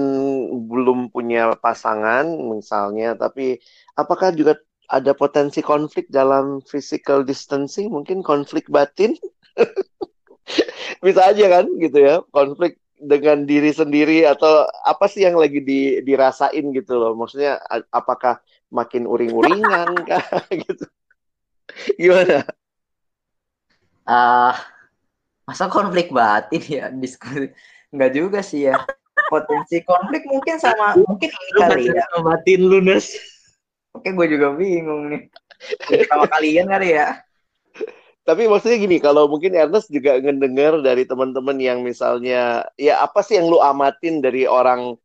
belum 0.65 1.13
punya 1.13 1.53
pasangan 1.61 2.25
misalnya, 2.25 3.13
tapi 3.13 3.61
apakah 3.93 4.33
juga 4.33 4.57
ada 4.89 5.13
potensi 5.13 5.61
konflik 5.61 6.09
dalam 6.09 6.61
physical 6.65 7.21
distancing? 7.21 7.93
Mungkin 7.93 8.25
konflik 8.25 8.65
batin? 8.69 9.13
Bisa 11.05 11.33
aja 11.33 11.45
kan 11.59 11.65
gitu 11.77 11.97
ya, 12.01 12.25
konflik 12.33 12.81
dengan 13.03 13.43
diri 13.43 13.75
sendiri 13.75 14.23
atau 14.23 14.65
apa 14.87 15.05
sih 15.11 15.27
yang 15.27 15.35
lagi 15.35 15.59
di, 15.59 15.99
dirasain 16.01 16.63
gitu 16.71 16.95
loh. 16.95 17.13
Maksudnya 17.19 17.59
apakah 17.91 18.39
makin 18.71 19.05
uring-uringan 19.05 19.93
kah? 20.09 20.23
Gitu. 20.63 20.85
Gimana? 21.99 22.47
Ah, 24.03 24.51
uh, 24.51 24.55
masa 25.47 25.67
konflik 25.71 26.11
batin 26.11 26.63
ya? 26.63 26.85
Diskusi 26.91 27.51
nggak 27.93 28.11
juga 28.15 28.39
sih 28.43 28.71
ya. 28.71 28.79
Potensi 29.29 29.79
konflik 29.85 30.25
mungkin 30.25 30.57
sama 30.59 30.97
mungkin 30.97 31.29
ini 31.29 31.51
kali 31.55 31.83
ya. 31.93 32.05
batin 32.19 32.61
lunas 32.65 33.13
oke 33.93 34.09
gue 34.09 34.27
juga 34.27 34.57
bingung 34.57 35.13
nih. 35.13 35.21
Sama 36.09 36.27
kalian 36.27 36.67
kali 36.67 36.97
ya 36.97 37.23
tapi 38.23 38.47
maksudnya 38.47 38.79
gini, 38.79 38.97
kalau 39.03 39.27
mungkin 39.27 39.51
Ernest 39.51 39.91
juga 39.91 40.15
ngedenger 40.15 40.79
dari 40.79 41.03
teman-teman 41.03 41.57
yang 41.59 41.83
misalnya, 41.83 42.63
ya 42.79 43.03
apa 43.03 43.19
sih 43.19 43.35
yang 43.35 43.51
lu 43.51 43.59
amatin 43.59 44.23
dari 44.23 44.47
orang 44.47 44.95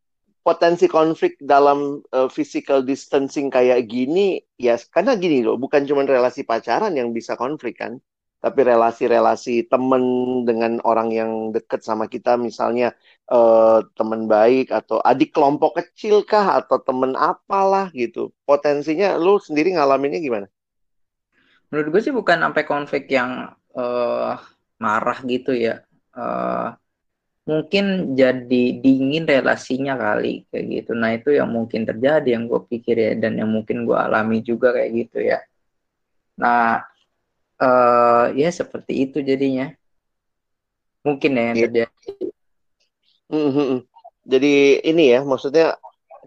potensi 0.47 0.87
konflik 0.87 1.35
dalam 1.43 2.01
uh, 2.15 2.31
physical 2.31 2.81
distancing 2.87 3.51
kayak 3.51 3.91
gini, 3.91 4.39
ya 4.57 4.79
karena 4.95 5.19
gini 5.19 5.43
loh, 5.43 5.59
bukan 5.59 5.83
cuma 5.85 6.07
relasi 6.07 6.47
pacaran 6.47 6.95
yang 6.95 7.11
bisa 7.11 7.35
konflik 7.35 7.83
kan, 7.83 7.99
tapi 8.39 8.61
relasi-relasi 8.63 9.67
temen 9.67 10.03
dengan 10.47 10.79
orang 10.87 11.11
yang 11.11 11.31
deket 11.51 11.83
sama 11.83 12.07
kita 12.07 12.39
misalnya 12.39 12.95
uh, 13.35 13.83
temen 13.99 14.31
baik 14.31 14.71
atau 14.71 15.03
adik 15.03 15.35
kelompok 15.35 15.83
kecil 15.83 16.23
kah 16.23 16.63
atau 16.63 16.79
temen 16.79 17.19
apalah 17.19 17.91
gitu 17.91 18.31
potensinya 18.47 19.19
lu 19.19 19.43
sendiri 19.43 19.75
ngalaminnya 19.75 20.23
gimana? 20.23 20.47
Menurut 21.69 21.89
gue 21.93 22.01
sih 22.01 22.15
bukan 22.15 22.41
sampai 22.41 22.65
konflik 22.65 23.05
yang 23.13 23.53
uh, 23.77 24.33
marah 24.81 25.19
gitu 25.25 25.53
ya. 25.53 25.85
Uh, 26.17 26.73
mungkin 27.49 28.13
jadi 28.13 28.65
dingin 28.81 29.25
relasinya 29.25 29.97
kali 29.97 30.45
kayak 30.53 30.65
gitu. 30.69 30.93
Nah 30.93 31.17
itu 31.17 31.33
yang 31.33 31.49
mungkin 31.49 31.89
terjadi 31.89 32.37
yang 32.37 32.45
gue 32.45 32.61
pikir 32.69 32.97
ya 32.97 33.13
dan 33.17 33.41
yang 33.41 33.49
mungkin 33.49 33.89
gue 33.89 33.97
alami 33.97 34.45
juga 34.45 34.77
kayak 34.77 34.91
gitu 34.93 35.19
ya. 35.25 35.41
Nah 36.37 36.85
uh, 37.61 38.33
ya 38.33 38.49
seperti 38.53 39.09
itu 39.09 39.25
jadinya. 39.25 39.73
Mungkin 41.05 41.31
ya 41.37 41.43
yang 41.53 41.57
yeah. 41.57 41.67
terjadi. 41.69 42.27
Mm-hmm. 43.29 43.85
jadi 44.25 44.81
ini 44.89 45.13
ya 45.13 45.21
maksudnya 45.21 45.77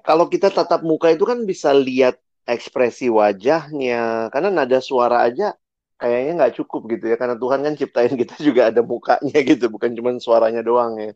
kalau 0.06 0.30
kita 0.30 0.54
tatap 0.54 0.86
muka 0.86 1.10
itu 1.10 1.26
kan 1.26 1.42
bisa 1.50 1.74
lihat 1.74 2.22
ekspresi 2.46 3.08
wajahnya 3.08 4.32
karena 4.34 4.50
nada 4.50 4.80
suara 4.82 5.26
aja 5.26 5.54
kayaknya 6.02 6.32
nggak 6.42 6.56
cukup 6.62 6.90
gitu 6.98 7.14
ya 7.14 7.16
karena 7.18 7.38
Tuhan 7.38 7.62
kan 7.62 7.74
ciptain 7.78 8.14
kita 8.18 8.36
juga 8.48 8.74
ada 8.74 8.82
mukanya 8.82 9.40
gitu 9.46 9.70
bukan 9.70 9.94
cuma 9.94 10.12
suaranya 10.18 10.66
doang 10.66 10.98
ya 10.98 11.12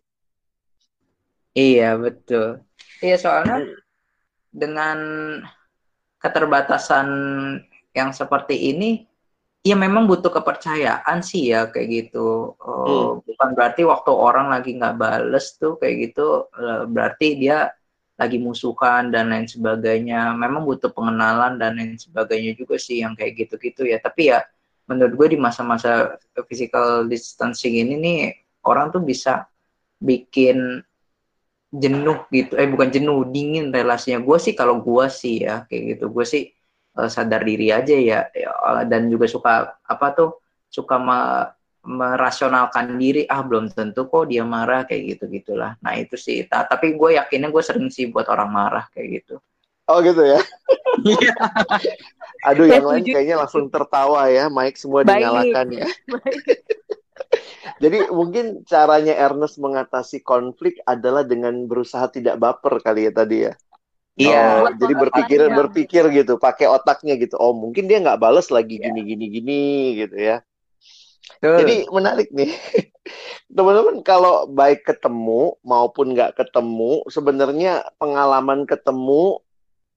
iya 1.57 1.89
betul 1.97 2.61
iya 3.01 3.17
soalnya 3.17 3.65
dengan 4.53 4.97
keterbatasan 6.21 7.07
yang 7.91 8.09
seperti 8.15 8.73
ini 8.75 9.05
ya 9.65 9.73
memang 9.73 10.05
butuh 10.05 10.29
kepercayaan 10.29 11.25
sih 11.25 11.49
ya 11.49 11.65
kayak 11.73 11.89
gitu. 11.89 12.53
Uh, 12.61 13.17
hmm. 13.17 13.25
Bukan 13.25 13.49
berarti 13.57 13.81
waktu 13.81 14.11
orang 14.13 14.53
lagi 14.53 14.77
nggak 14.77 14.97
bales 15.01 15.57
tuh 15.57 15.81
kayak 15.81 16.13
gitu 16.13 16.45
uh, 16.53 16.85
berarti 16.85 17.41
dia 17.41 17.73
lagi 18.15 18.39
musuhan 18.39 19.11
dan 19.11 19.31
lain 19.31 19.47
sebagainya. 19.47 20.31
Memang 20.35 20.63
butuh 20.63 20.91
pengenalan 20.91 21.59
dan 21.59 21.75
lain 21.75 21.99
sebagainya 21.99 22.55
juga 22.55 22.79
sih 22.79 23.03
yang 23.03 23.13
kayak 23.13 23.45
gitu-gitu 23.45 23.87
ya. 23.87 23.99
Tapi 23.99 24.31
ya 24.31 24.39
menurut 24.87 25.13
gue 25.15 25.27
di 25.35 25.39
masa-masa 25.39 26.15
physical 26.47 27.09
distancing 27.09 27.75
ini 27.75 27.95
nih 27.99 28.19
orang 28.63 28.93
tuh 28.93 29.03
bisa 29.03 29.47
bikin 29.99 30.83
jenuh 31.75 32.23
gitu. 32.31 32.55
Eh 32.55 32.71
bukan 32.71 32.89
jenuh, 32.91 33.27
dingin 33.27 33.69
relasinya. 33.75 34.23
Gue 34.23 34.39
sih 34.39 34.55
kalau 34.55 34.79
gue 34.79 35.05
sih 35.11 35.43
ya 35.43 35.67
kayak 35.67 35.99
gitu. 35.99 36.05
Gue 36.11 36.23
sih 36.23 36.55
uh, 36.95 37.09
sadar 37.11 37.43
diri 37.43 37.69
aja 37.71 37.95
ya, 37.95 38.19
ya 38.31 38.51
dan 38.87 39.11
juga 39.11 39.27
suka 39.27 39.75
apa 39.83 40.07
tuh 40.15 40.39
suka 40.71 40.95
merasionalkan 41.85 42.97
diri 42.97 43.29
ah 43.29 43.45
belum 43.45 43.71
tentu 43.71 44.09
kok 44.09 44.27
dia 44.27 44.41
marah 44.41 44.83
kayak 44.83 45.15
gitu 45.17 45.23
gitulah 45.29 45.77
nah 45.79 45.93
itu 45.93 46.17
sih 46.17 46.43
ta 46.49 46.65
tapi 46.65 46.97
gue 46.97 47.17
yakinnya 47.21 47.53
gue 47.53 47.63
sering 47.63 47.87
sih 47.93 48.09
buat 48.09 48.25
orang 48.27 48.49
marah 48.49 48.85
kayak 48.91 49.23
gitu 49.23 49.35
oh 49.85 49.97
gitu 50.01 50.21
ya 50.25 50.41
iya. 51.05 51.35
aduh 52.49 52.65
yang 52.65 52.85
lain 52.85 53.05
kayaknya 53.05 53.37
langsung 53.39 53.69
tertawa 53.69 54.27
ya 54.27 54.49
Mike 54.49 54.81
semua 54.81 55.05
Baik. 55.05 55.21
dinyalakan 55.21 55.67
ya 55.71 55.87
Jadi 57.83 58.07
mungkin 58.11 58.63
caranya 58.67 59.15
Ernest 59.15 59.59
mengatasi 59.59 60.23
konflik 60.23 60.79
adalah 60.87 61.23
dengan 61.27 61.67
berusaha 61.67 62.07
tidak 62.11 62.39
baper 62.39 62.79
kali 62.79 63.07
ya 63.09 63.11
tadi 63.11 63.37
ya. 63.49 63.53
Iya. 64.15 64.43
Oh, 64.63 64.71
jadi 64.71 64.93
berpikir 64.95 65.39
berpikir 65.51 66.03
gitu, 66.15 66.39
pakai 66.39 66.71
otaknya 66.71 67.19
gitu. 67.19 67.35
Oh, 67.35 67.51
mungkin 67.51 67.91
dia 67.91 67.99
nggak 67.99 68.19
bales 68.19 68.47
lagi 68.47 68.79
gini 68.79 69.01
ya. 69.03 69.07
gini 69.11 69.25
gini 69.27 69.61
gitu 69.99 70.15
ya. 70.15 70.37
Jadi 71.41 71.85
menarik 71.89 72.29
nih. 72.31 72.51
Teman-teman 73.55 74.01
kalau 74.01 74.49
baik 74.49 74.85
ketemu 74.85 75.57
maupun 75.61 76.13
nggak 76.17 76.37
ketemu, 76.37 77.05
sebenarnya 77.07 77.85
pengalaman 78.01 78.65
ketemu 78.65 79.41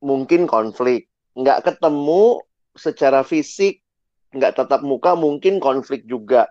mungkin 0.05 0.45
konflik. 0.45 1.09
Nggak 1.39 1.65
ketemu 1.73 2.43
secara 2.77 3.25
fisik, 3.25 3.81
nggak 4.35 4.61
tatap 4.61 4.85
muka 4.85 5.17
mungkin 5.17 5.59
konflik 5.59 6.05
juga. 6.05 6.49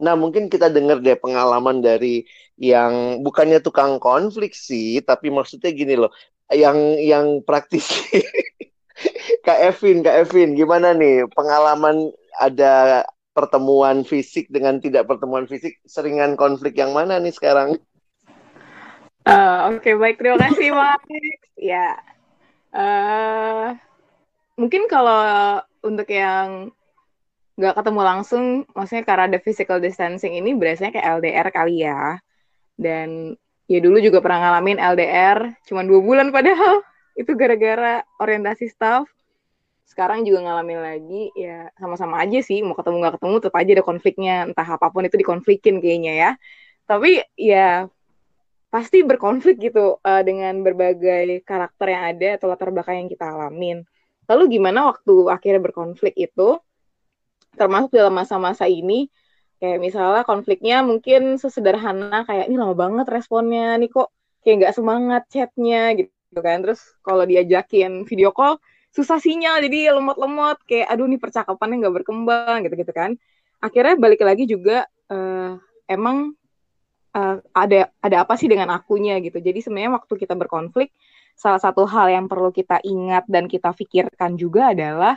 Nah, 0.00 0.16
mungkin 0.16 0.48
kita 0.48 0.72
dengar 0.72 1.04
deh 1.04 1.16
pengalaman 1.20 1.84
dari 1.84 2.24
yang 2.56 3.20
bukannya 3.20 3.60
tukang 3.60 4.00
konflik 4.00 4.56
sih, 4.56 5.04
tapi 5.04 5.28
maksudnya 5.28 5.70
gini 5.76 5.94
loh, 5.96 6.08
yang 6.48 6.96
yang 6.96 7.44
praktis. 7.44 7.86
Kak 9.46 9.60
Evin, 9.60 10.04
Kak 10.04 10.28
Evin, 10.28 10.56
gimana 10.56 10.92
nih 10.92 11.24
pengalaman 11.32 12.12
ada 12.36 13.04
pertemuan 13.40 14.04
fisik 14.04 14.52
dengan 14.52 14.76
tidak 14.76 15.08
pertemuan 15.08 15.48
fisik, 15.48 15.80
seringan 15.88 16.36
konflik 16.36 16.76
yang 16.76 16.92
mana 16.92 17.16
nih 17.16 17.32
sekarang? 17.32 17.80
Uh, 19.24 19.72
Oke, 19.72 19.88
okay, 19.88 19.94
baik. 19.96 20.20
Terima 20.20 20.36
kasih, 20.36 20.68
Mas. 20.76 21.00
ya, 21.56 21.96
uh, 22.76 23.72
mungkin 24.60 24.84
kalau 24.92 25.24
untuk 25.80 26.08
yang 26.12 26.68
nggak 27.56 27.76
ketemu 27.80 28.00
langsung, 28.04 28.44
maksudnya 28.76 29.04
karena 29.08 29.24
ada 29.32 29.38
physical 29.40 29.80
distancing 29.80 30.36
ini, 30.36 30.52
biasanya 30.52 30.92
kayak 30.92 31.08
LDR 31.20 31.48
kali 31.48 31.84
ya. 31.88 32.20
Dan 32.76 33.36
ya 33.70 33.78
dulu 33.78 34.02
juga 34.02 34.18
pernah 34.18 34.42
ngalamin 34.42 34.82
LDR 34.82 35.38
cuma 35.62 35.86
dua 35.86 36.02
bulan 36.02 36.34
padahal 36.34 36.82
itu 37.20 37.30
gara-gara 37.38 38.02
orientasi 38.18 38.66
staff 38.66 39.06
sekarang 39.90 40.22
juga 40.22 40.46
ngalamin 40.46 40.78
lagi 40.78 41.34
ya 41.34 41.66
sama-sama 41.74 42.22
aja 42.22 42.38
sih 42.38 42.62
mau 42.62 42.78
ketemu 42.78 42.96
nggak 43.02 43.14
ketemu 43.18 43.34
tetap 43.42 43.56
aja 43.58 43.70
ada 43.74 43.84
konfliknya 43.84 44.34
entah 44.46 44.68
apa 44.78 44.86
pun 44.94 45.02
itu 45.02 45.18
dikonflikin 45.18 45.82
kayaknya 45.82 46.12
ya. 46.14 46.30
Tapi 46.86 47.18
ya 47.34 47.90
pasti 48.70 49.02
berkonflik 49.02 49.58
gitu 49.58 49.98
uh, 49.98 50.22
dengan 50.22 50.62
berbagai 50.62 51.42
karakter 51.42 51.90
yang 51.90 52.04
ada 52.14 52.28
atau 52.38 52.46
latar 52.46 52.70
belakang 52.70 53.02
yang 53.02 53.10
kita 53.10 53.26
alamin. 53.34 53.82
Lalu 54.30 54.62
gimana 54.62 54.94
waktu 54.94 55.26
akhirnya 55.26 55.58
berkonflik 55.58 56.14
itu 56.14 56.62
termasuk 57.58 57.90
dalam 57.90 58.14
masa-masa 58.14 58.70
ini? 58.70 59.10
Kayak 59.58 59.78
misalnya 59.82 60.22
konfliknya 60.22 60.86
mungkin 60.86 61.36
sesederhana 61.36 62.24
kayak 62.24 62.46
ini 62.46 62.56
lama 62.56 62.78
banget 62.78 63.10
responnya, 63.10 63.74
nih 63.76 63.90
kok 63.90 64.08
kayak 64.46 64.56
nggak 64.62 64.74
semangat 64.78 65.22
chatnya 65.26 65.98
gitu 65.98 66.38
kan. 66.38 66.62
Terus 66.62 66.80
kalau 67.02 67.26
diajakin 67.26 68.06
video 68.06 68.30
call 68.30 68.62
susah 68.90 69.22
sinyal 69.22 69.62
jadi 69.62 69.94
lemot-lemot 69.94 70.66
kayak 70.66 70.90
aduh 70.90 71.06
nih 71.06 71.20
percakapannya 71.22 71.86
nggak 71.86 71.94
berkembang 72.02 72.56
gitu-gitu 72.66 72.92
kan. 72.94 73.14
Akhirnya 73.62 73.94
balik 74.00 74.24
lagi 74.24 74.48
juga 74.50 74.88
uh, 75.12 75.54
emang 75.86 76.34
uh, 77.14 77.36
ada 77.54 77.90
ada 78.02 78.16
apa 78.26 78.34
sih 78.34 78.50
dengan 78.50 78.70
akunya 78.74 79.18
gitu. 79.22 79.38
Jadi 79.38 79.62
sebenarnya 79.62 79.94
waktu 79.98 80.14
kita 80.18 80.34
berkonflik 80.34 80.90
salah 81.38 81.60
satu 81.62 81.86
hal 81.88 82.10
yang 82.12 82.26
perlu 82.26 82.52
kita 82.52 82.82
ingat 82.84 83.24
dan 83.30 83.46
kita 83.46 83.72
pikirkan 83.72 84.36
juga 84.36 84.74
adalah 84.74 85.16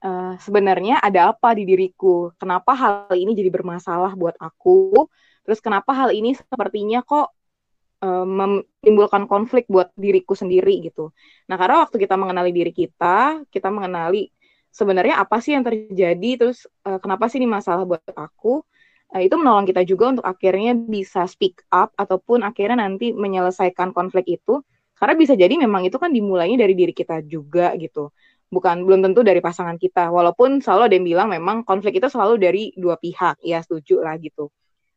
uh, 0.00 0.34
sebenarnya 0.40 1.02
ada 1.02 1.34
apa 1.34 1.52
di 1.54 1.66
diriku? 1.66 2.32
Kenapa 2.40 2.72
hal 2.74 3.12
ini 3.14 3.36
jadi 3.36 3.50
bermasalah 3.52 4.14
buat 4.16 4.36
aku? 4.40 5.08
Terus 5.44 5.58
kenapa 5.58 5.90
hal 5.96 6.14
ini 6.14 6.36
sepertinya 6.36 7.02
kok 7.02 7.32
uh, 8.04 8.26
menimbulkan 8.26 9.24
konflik 9.30 9.64
buat 9.70 9.92
diriku 9.96 10.36
sendiri 10.36 10.84
gitu. 10.84 11.12
Nah, 11.48 11.56
karena 11.60 11.84
waktu 11.86 11.96
kita 12.00 12.16
mengenali 12.16 12.50
diri 12.50 12.72
kita, 12.74 13.44
kita 13.48 13.68
mengenali 13.68 14.28
sebenarnya 14.72 15.20
apa 15.20 15.38
sih 15.38 15.56
yang 15.56 15.64
terjadi, 15.64 16.30
terus 16.40 16.68
uh, 16.84 16.98
kenapa 17.00 17.28
sih 17.30 17.38
ini 17.40 17.48
masalah 17.48 17.84
buat 17.88 18.02
aku? 18.12 18.64
uh, 19.14 19.22
itu 19.22 19.34
menolong 19.34 19.66
kita 19.66 19.82
juga 19.86 20.14
untuk 20.16 20.26
akhirnya 20.26 20.72
bisa 20.74 21.26
speak 21.26 21.66
up 21.70 21.90
ataupun 21.98 22.46
akhirnya 22.46 22.86
nanti 22.86 23.10
menyelesaikan 23.14 23.90
konflik 23.90 24.26
itu 24.30 24.62
karena 24.96 25.14
bisa 25.16 25.34
jadi 25.34 25.54
memang 25.56 25.88
itu 25.88 25.96
kan 25.96 26.12
dimulainya 26.12 26.60
dari 26.60 26.74
diri 26.76 26.92
kita 26.94 27.24
juga 27.26 27.74
gitu 27.80 28.12
bukan 28.50 28.82
belum 28.82 29.00
tentu 29.06 29.22
dari 29.22 29.38
pasangan 29.38 29.78
kita 29.78 30.10
walaupun 30.10 30.58
selalu 30.58 30.82
ada 30.90 30.94
yang 30.98 31.06
bilang 31.06 31.28
memang 31.30 31.62
konflik 31.62 32.02
itu 32.02 32.10
selalu 32.10 32.34
dari 32.38 32.62
dua 32.74 32.98
pihak 32.98 33.38
ya 33.46 33.62
setuju 33.62 34.02
lah 34.02 34.18
gitu 34.18 34.50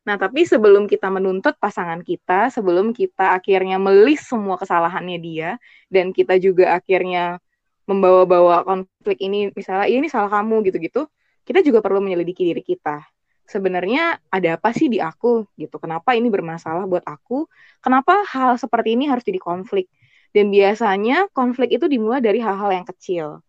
nah 0.03 0.19
tapi 0.19 0.43
sebelum 0.43 0.83
kita 0.91 1.07
menuntut 1.07 1.55
pasangan 1.59 2.03
kita 2.03 2.51
sebelum 2.51 2.91
kita 2.91 3.39
akhirnya 3.39 3.79
melis 3.79 4.27
semua 4.27 4.59
kesalahannya 4.59 5.17
dia 5.23 5.49
dan 5.87 6.11
kita 6.11 6.35
juga 6.39 6.75
akhirnya 6.75 7.39
membawa-bawa 7.87 8.67
konflik 8.67 9.19
ini 9.23 9.51
misalnya 9.55 9.87
ini 9.87 10.07
salah 10.11 10.31
kamu 10.31 10.63
gitu-gitu 10.67 11.07
kita 11.47 11.59
juga 11.63 11.79
perlu 11.83 11.99
menyelidiki 12.03 12.43
diri 12.51 12.63
kita 12.63 13.03
sebenarnya 13.47 14.19
ada 14.31 14.55
apa 14.57 14.71
sih 14.71 14.87
di 14.87 14.99
aku 15.03 15.47
gitu. 15.59 15.75
Kenapa 15.79 16.15
ini 16.15 16.27
bermasalah 16.31 16.87
buat 16.87 17.03
aku? 17.05 17.47
Kenapa 17.83 18.23
hal 18.33 18.55
seperti 18.57 18.95
ini 18.95 19.05
harus 19.11 19.23
jadi 19.27 19.39
konflik? 19.39 19.91
Dan 20.33 20.49
biasanya 20.49 21.29
konflik 21.29 21.69
itu 21.77 21.85
dimulai 21.85 22.23
dari 22.23 22.41
hal-hal 22.41 22.73
yang 22.73 22.87
kecil. 22.87 23.43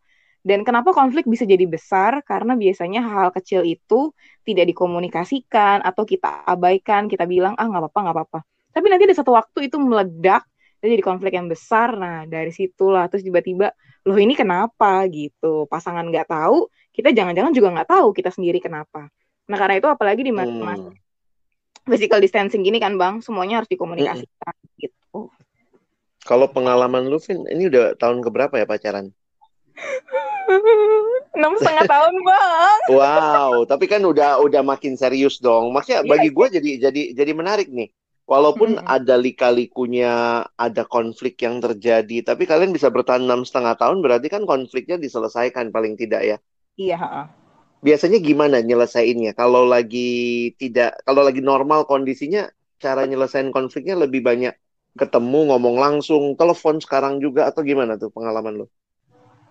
Dan 0.44 0.60
kenapa 0.60 0.92
konflik 0.92 1.24
bisa 1.24 1.48
jadi 1.48 1.64
besar? 1.64 2.20
Karena 2.20 2.52
biasanya 2.52 3.00
hal-hal 3.00 3.32
kecil 3.32 3.64
itu 3.64 4.12
tidak 4.44 4.68
dikomunikasikan 4.68 5.80
atau 5.80 6.04
kita 6.04 6.44
abaikan, 6.44 7.08
kita 7.08 7.24
bilang 7.24 7.56
ah 7.56 7.64
nggak 7.64 7.88
apa-apa 7.88 7.98
nggak 8.04 8.16
apa-apa. 8.20 8.38
Tapi 8.76 8.86
nanti 8.92 9.08
ada 9.08 9.16
satu 9.16 9.32
waktu 9.32 9.72
itu 9.72 9.80
meledak 9.80 10.44
jadi 10.84 11.00
konflik 11.00 11.32
yang 11.32 11.48
besar. 11.48 11.96
Nah 11.96 12.28
dari 12.28 12.52
situlah 12.52 13.08
terus 13.08 13.24
tiba-tiba 13.24 13.72
loh 14.04 14.18
ini 14.20 14.36
kenapa 14.36 15.08
gitu. 15.08 15.64
Pasangan 15.64 16.04
nggak 16.12 16.28
tahu, 16.28 16.68
kita 16.92 17.16
jangan-jangan 17.16 17.56
juga 17.56 17.80
nggak 17.80 17.88
tahu 17.88 18.12
kita 18.12 18.28
sendiri 18.28 18.60
kenapa. 18.60 19.08
Nah 19.48 19.56
karena 19.56 19.80
itu 19.80 19.88
apalagi 19.88 20.28
di 20.28 20.32
masa 20.36 20.52
hmm. 20.52 20.92
physical 21.88 22.20
distancing 22.20 22.60
gini 22.60 22.76
kan 22.76 23.00
bang, 23.00 23.24
semuanya 23.24 23.64
harus 23.64 23.72
dikomunikasikan 23.72 24.54
hmm. 24.60 24.76
gitu. 24.76 25.32
Kalau 26.24 26.48
pengalaman 26.52 27.08
lu, 27.08 27.20
Vin, 27.20 27.48
ini 27.48 27.68
udah 27.68 27.96
tahun 27.96 28.24
keberapa 28.24 28.56
ya 28.56 28.64
pacaran? 28.64 29.12
enam 31.34 31.52
setengah 31.58 31.84
tahun 31.88 32.14
bang. 32.22 32.78
Wow, 32.92 33.64
tapi 33.66 33.84
kan 33.90 34.02
udah 34.04 34.40
udah 34.44 34.62
makin 34.62 34.94
serius 34.94 35.40
dong. 35.40 35.72
Maksudnya 35.72 36.04
yeah, 36.04 36.10
bagi 36.10 36.28
gue 36.30 36.46
yeah. 36.46 36.54
jadi 36.60 36.70
jadi 36.90 37.02
jadi 37.16 37.32
menarik 37.32 37.68
nih. 37.70 37.90
Walaupun 38.24 38.80
hmm. 38.80 38.88
ada 38.88 39.20
lika-likunya, 39.20 40.40
ada 40.56 40.82
konflik 40.88 41.36
yang 41.44 41.60
terjadi, 41.60 42.24
tapi 42.24 42.48
kalian 42.48 42.72
bisa 42.72 42.88
bertahan 42.88 43.20
enam 43.20 43.44
setengah 43.44 43.76
tahun, 43.76 44.00
berarti 44.00 44.32
kan 44.32 44.48
konfliknya 44.48 44.96
diselesaikan 44.96 45.68
paling 45.68 45.92
tidak 45.92 46.24
ya? 46.24 46.36
Iya 46.80 47.28
biasanya 47.84 48.18
gimana 48.24 48.64
nyelesainnya? 48.64 49.36
Kalau 49.36 49.68
lagi 49.68 50.50
tidak, 50.56 51.04
kalau 51.04 51.20
lagi 51.20 51.44
normal 51.44 51.84
kondisinya, 51.84 52.48
cara 52.80 53.04
nyelesain 53.04 53.52
konfliknya 53.52 54.00
lebih 54.00 54.24
banyak 54.24 54.56
ketemu, 54.96 55.52
ngomong 55.52 55.76
langsung, 55.76 56.32
telepon 56.40 56.80
sekarang 56.80 57.20
juga 57.20 57.52
atau 57.52 57.60
gimana 57.60 58.00
tuh 58.00 58.08
pengalaman 58.08 58.64
lo? 58.64 58.66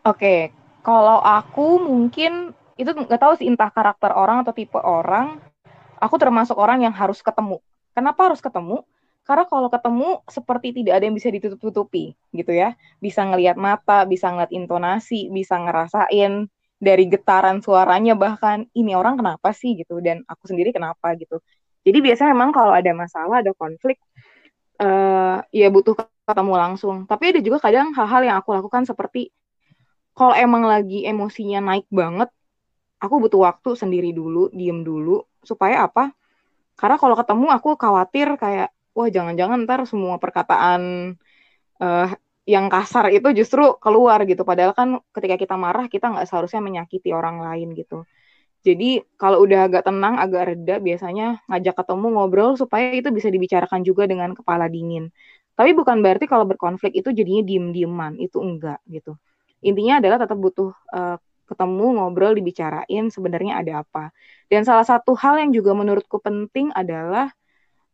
Oke, 0.03 0.49
kalau 0.83 1.23
aku 1.23 1.79
mungkin 1.81 2.51
itu 2.75 2.91
nggak 2.91 3.21
tahu 3.21 3.33
sih 3.39 3.47
entah 3.47 3.71
karakter 3.71 4.11
orang 4.13 4.43
atau 4.43 4.53
tipe 4.53 4.77
orang. 4.77 5.39
Aku 6.03 6.19
termasuk 6.19 6.59
orang 6.59 6.83
yang 6.83 6.91
harus 6.91 7.23
ketemu. 7.23 7.63
Kenapa 7.95 8.27
harus 8.27 8.43
ketemu? 8.43 8.83
Karena 9.23 9.47
kalau 9.47 9.71
ketemu 9.71 10.19
seperti 10.27 10.83
tidak 10.83 10.99
ada 10.99 11.07
yang 11.07 11.15
bisa 11.15 11.31
ditutup-tutupi 11.31 12.11
gitu 12.35 12.51
ya. 12.51 12.75
Bisa 12.99 13.23
ngelihat 13.23 13.55
mata, 13.55 14.03
bisa 14.03 14.27
ngeliat 14.27 14.51
intonasi, 14.51 15.31
bisa 15.31 15.55
ngerasain 15.63 16.51
dari 16.83 17.07
getaran 17.07 17.63
suaranya 17.63 18.13
bahkan 18.19 18.67
ini 18.75 18.91
orang 18.91 19.15
kenapa 19.15 19.55
sih 19.55 19.79
gitu 19.79 20.03
dan 20.03 20.27
aku 20.27 20.51
sendiri 20.51 20.75
kenapa 20.75 21.15
gitu 21.15 21.39
jadi 21.87 22.03
biasanya 22.03 22.35
memang 22.35 22.51
kalau 22.51 22.75
ada 22.75 22.91
masalah 22.91 23.39
ada 23.39 23.55
konflik 23.55 23.95
uh, 24.83 25.39
ya 25.55 25.71
butuh 25.71 25.95
ketemu 26.27 26.53
langsung 26.59 27.07
tapi 27.07 27.31
ada 27.31 27.39
juga 27.39 27.63
kadang 27.63 27.95
hal-hal 27.95 28.21
yang 28.27 28.35
aku 28.43 28.51
lakukan 28.51 28.83
seperti 28.83 29.31
kalau 30.13 30.33
emang 30.37 30.63
lagi 30.65 31.05
emosinya 31.05 31.59
naik 31.73 31.89
banget 31.89 32.29
aku 33.03 33.15
butuh 33.19 33.49
waktu 33.49 33.69
sendiri 33.75 34.15
dulu 34.15 34.49
diem 34.53 34.85
dulu 34.85 35.25
supaya 35.43 35.85
apa 35.89 36.13
karena 36.79 36.97
kalau 36.97 37.15
ketemu 37.19 37.47
aku 37.53 37.69
khawatir 37.77 38.27
kayak 38.39 38.73
wah 38.93 39.09
jangan-jangan 39.09 39.65
ntar 39.65 39.85
semua 39.89 40.15
perkataan 40.21 41.13
uh, 41.81 42.07
yang 42.43 42.67
kasar 42.67 43.07
itu 43.15 43.31
justru 43.31 43.63
keluar 43.79 44.19
gitu. 44.27 44.43
Padahal 44.43 44.75
kan 44.75 44.99
ketika 45.15 45.35
kita 45.39 45.55
marah 45.55 45.87
kita 45.87 46.11
nggak 46.11 46.27
seharusnya 46.27 46.59
menyakiti 46.59 47.09
orang 47.15 47.39
lain 47.39 47.71
gitu. 47.75 48.03
Jadi 48.63 49.03
kalau 49.19 49.43
udah 49.43 49.67
agak 49.67 49.83
tenang, 49.91 50.15
agak 50.23 50.55
reda, 50.55 50.79
biasanya 50.79 51.43
ngajak 51.51 51.75
ketemu 51.83 52.07
ngobrol 52.15 52.55
supaya 52.55 52.95
itu 52.95 53.11
bisa 53.11 53.27
dibicarakan 53.27 53.83
juga 53.83 54.07
dengan 54.07 54.31
kepala 54.31 54.71
dingin. 54.71 55.11
Tapi 55.53 55.75
bukan 55.75 55.99
berarti 55.99 56.25
kalau 56.31 56.47
berkonflik 56.47 56.95
itu 56.95 57.11
jadinya 57.11 57.43
diem-dieman, 57.43 58.15
itu 58.23 58.39
enggak 58.39 58.79
gitu. 58.87 59.19
Intinya 59.63 60.03
adalah 60.03 60.19
tetap 60.21 60.37
butuh 60.37 60.75
uh, 60.91 61.17
ketemu, 61.47 61.99
ngobrol, 61.99 62.35
dibicarain 62.35 63.07
sebenarnya 63.11 63.63
ada 63.63 63.83
apa. 63.83 64.11
Dan 64.47 64.67
salah 64.67 64.83
satu 64.83 65.15
hal 65.15 65.39
yang 65.39 65.51
juga 65.55 65.71
menurutku 65.71 66.19
penting 66.19 66.71
adalah 66.75 67.31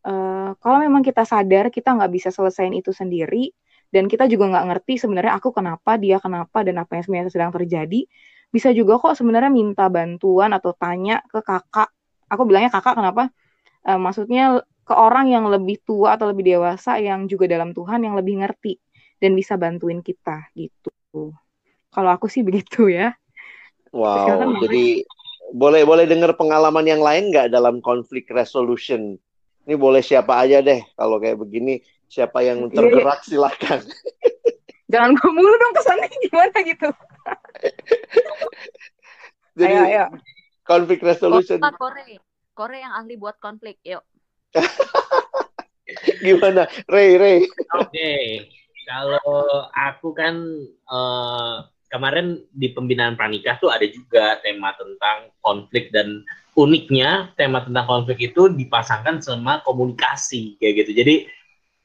uh, 0.06 0.54
kalau 0.58 0.78
memang 0.82 1.06
kita 1.06 1.24
sadar 1.26 1.70
kita 1.70 1.94
nggak 1.94 2.12
bisa 2.12 2.30
selesaiin 2.34 2.74
itu 2.74 2.90
sendiri, 2.90 3.54
dan 3.90 4.06
kita 4.06 4.30
juga 4.30 4.50
nggak 4.54 4.66
ngerti 4.74 5.02
sebenarnya 5.02 5.34
aku 5.38 5.50
kenapa 5.50 5.98
dia 5.98 6.22
kenapa 6.22 6.62
dan 6.62 6.78
apa 6.78 6.98
yang 6.98 7.04
sebenarnya 7.06 7.34
sedang 7.34 7.54
terjadi 7.54 8.06
bisa 8.50 8.74
juga 8.74 8.98
kok 8.98 9.14
sebenarnya 9.14 9.54
minta 9.54 9.86
bantuan 9.90 10.50
atau 10.58 10.74
tanya 10.74 11.22
ke 11.30 11.40
kakak. 11.42 11.90
Aku 12.30 12.46
bilangnya 12.50 12.74
kakak 12.74 12.98
kenapa? 12.98 13.30
E, 13.86 13.92
maksudnya 13.98 14.66
ke 14.86 14.94
orang 14.94 15.30
yang 15.30 15.46
lebih 15.46 15.82
tua 15.86 16.18
atau 16.18 16.34
lebih 16.34 16.58
dewasa 16.58 16.98
yang 16.98 17.30
juga 17.30 17.46
dalam 17.46 17.78
Tuhan 17.78 18.02
yang 18.02 18.18
lebih 18.18 18.42
ngerti 18.42 18.82
dan 19.22 19.38
bisa 19.38 19.54
bantuin 19.54 20.02
kita 20.02 20.50
gitu 20.58 20.90
kalau 21.90 22.10
aku 22.14 22.30
sih 22.30 22.46
begitu 22.46 22.90
ya. 22.90 23.18
Wow 23.90 24.54
jadi 24.62 25.02
boleh 25.50 25.82
boleh 25.82 26.06
dengar 26.06 26.38
pengalaman 26.38 26.86
yang 26.86 27.02
lain 27.02 27.34
nggak 27.34 27.50
dalam 27.50 27.82
konflik 27.82 28.30
resolution? 28.30 29.18
Ini 29.66 29.76
boleh 29.78 30.02
siapa 30.02 30.42
aja 30.42 30.62
deh 30.62 30.82
kalau 30.98 31.22
kayak 31.22 31.42
begini 31.42 31.82
siapa 32.10 32.42
yang 32.42 32.70
tergerak 32.74 33.22
silahkan 33.22 33.86
jangan 34.90 35.14
gue 35.14 35.32
mulu 35.32 35.54
dong 35.54 35.74
kesannya 35.78 36.10
gimana 36.26 36.58
gitu? 36.66 36.90
Jadi 39.60 39.76
ayo, 39.76 39.86
ayo. 39.86 40.06
konflik 40.66 41.00
resolution. 41.06 41.62
Oh, 41.62 41.74
Kore 41.78 42.18
Kore 42.58 42.78
yang 42.82 42.94
ahli 42.98 43.16
buat 43.16 43.38
konflik 43.38 43.78
yuk. 43.86 44.02
Gimana? 46.26 46.66
Ray 46.90 47.22
Ray. 47.22 47.40
Oke 47.78 47.94
okay. 47.94 48.26
kalau 48.90 49.70
aku 49.78 50.18
kan 50.18 50.36
uh, 50.90 51.70
kemarin 51.90 52.42
di 52.54 52.72
pembinaan 52.72 53.18
pranikah 53.18 53.58
tuh 53.58 53.74
ada 53.74 53.86
juga 53.90 54.38
tema 54.46 54.74
tentang 54.78 55.34
konflik 55.42 55.90
dan 55.90 56.24
uniknya 56.54 57.34
tema 57.36 57.66
tentang 57.66 57.86
konflik 57.90 58.32
itu 58.32 58.50
dipasangkan 58.54 59.22
sama 59.22 59.62
komunikasi 59.66 60.58
kayak 60.62 60.86
gitu 60.86 60.92
jadi 61.02 61.16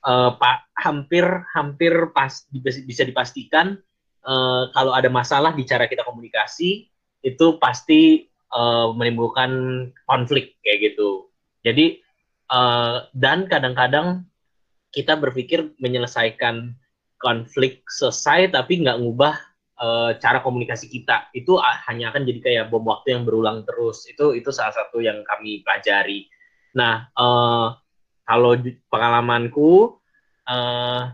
uh, 0.04 0.36
pak 0.36 0.68
hampir 0.78 1.24
hampir 1.56 1.92
pas 2.12 2.44
bisa 2.84 3.02
dipastikan 3.02 3.80
uh, 4.24 4.68
kalau 4.72 4.92
ada 4.92 5.08
masalah 5.08 5.52
di 5.56 5.64
cara 5.64 5.88
kita 5.88 6.04
komunikasi 6.04 6.88
itu 7.24 7.46
pasti 7.56 8.28
uh, 8.52 8.92
menimbulkan 8.92 9.50
konflik 10.04 10.56
kayak 10.60 10.92
gitu. 10.92 11.32
Jadi 11.64 12.00
uh, 12.52 13.08
dan 13.16 13.48
kadang-kadang 13.48 14.28
kita 14.92 15.16
berpikir 15.16 15.72
menyelesaikan 15.80 16.76
konflik 17.18 17.82
selesai 17.88 18.52
tapi 18.52 18.84
nggak 18.84 19.00
ngubah 19.00 19.34
uh, 19.80 20.14
cara 20.18 20.42
komunikasi 20.44 20.86
kita. 20.90 21.30
Itu 21.34 21.58
hanya 21.58 22.14
akan 22.14 22.22
jadi 22.26 22.40
kayak 22.40 22.64
bom 22.70 22.84
waktu 22.86 23.16
yang 23.16 23.22
berulang 23.26 23.66
terus. 23.66 24.06
Itu 24.06 24.34
itu 24.36 24.50
salah 24.54 24.74
satu 24.74 25.02
yang 25.02 25.22
kami 25.26 25.62
pelajari. 25.66 26.28
Nah 26.74 27.08
uh, 27.14 27.74
kalau 28.24 28.52
pengalamanku 28.90 30.00
uh, 30.48 31.12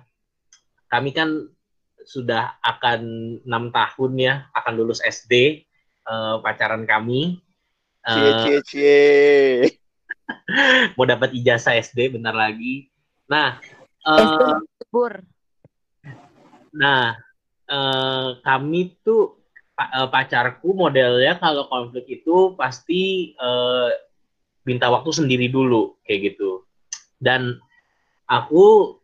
kami 0.91 1.11
kan 1.15 1.51
sudah 2.07 2.59
akan 2.65 3.01
enam 3.47 3.71
tahun 3.71 4.13
ya 4.19 4.35
akan 4.57 4.73
lulus 4.75 4.99
SD 5.05 5.63
uh, 6.09 6.11
eh, 6.11 6.37
pacaran 6.43 6.83
kami. 6.89 7.39
Uh, 8.03 8.17
cie 8.17 8.33
cie 8.43 8.59
cie. 8.67 8.95
Mau 10.99 11.07
dapat 11.07 11.31
ijazah 11.37 11.79
SD 11.79 12.19
bentar 12.19 12.35
lagi. 12.35 12.91
Nah 13.31 13.63
uh, 14.03 14.59
nah 16.75 17.15
uh, 17.71 18.37
kami 18.43 18.99
tuh 19.07 19.41
pacarku 20.13 20.77
modelnya 20.77 21.41
kalau 21.41 21.65
konflik 21.73 22.05
itu 22.21 22.53
pasti 22.53 23.33
uh, 23.41 23.89
minta 24.69 24.93
waktu 24.93 25.09
sendiri 25.09 25.49
dulu 25.49 25.97
kayak 26.05 26.35
gitu. 26.35 26.69
Dan 27.17 27.57
aku 28.29 28.97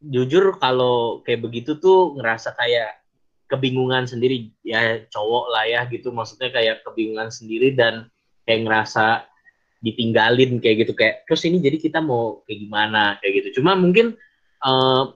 jujur 0.00 0.56
kalau 0.56 1.20
kayak 1.26 1.44
begitu 1.44 1.76
tuh 1.76 2.16
ngerasa 2.16 2.56
kayak 2.56 3.04
kebingungan 3.52 4.08
sendiri. 4.08 4.48
Ya 4.64 5.04
cowok 5.12 5.44
lah 5.52 5.64
ya 5.68 5.80
gitu. 5.92 6.08
Maksudnya 6.08 6.48
kayak 6.52 6.88
kebingungan 6.88 7.28
sendiri 7.28 7.76
dan 7.76 8.08
kayak 8.48 8.64
ngerasa 8.64 9.28
ditinggalin 9.84 10.56
kayak 10.64 10.88
gitu. 10.88 10.92
Kayak 10.96 11.28
terus 11.28 11.44
ini 11.44 11.60
jadi 11.60 11.76
kita 11.76 12.00
mau 12.00 12.40
kayak 12.48 12.58
gimana? 12.64 13.20
Kayak 13.20 13.44
gitu. 13.44 13.60
Cuma 13.60 13.76
mungkin 13.76 14.16
uh, 14.64 15.12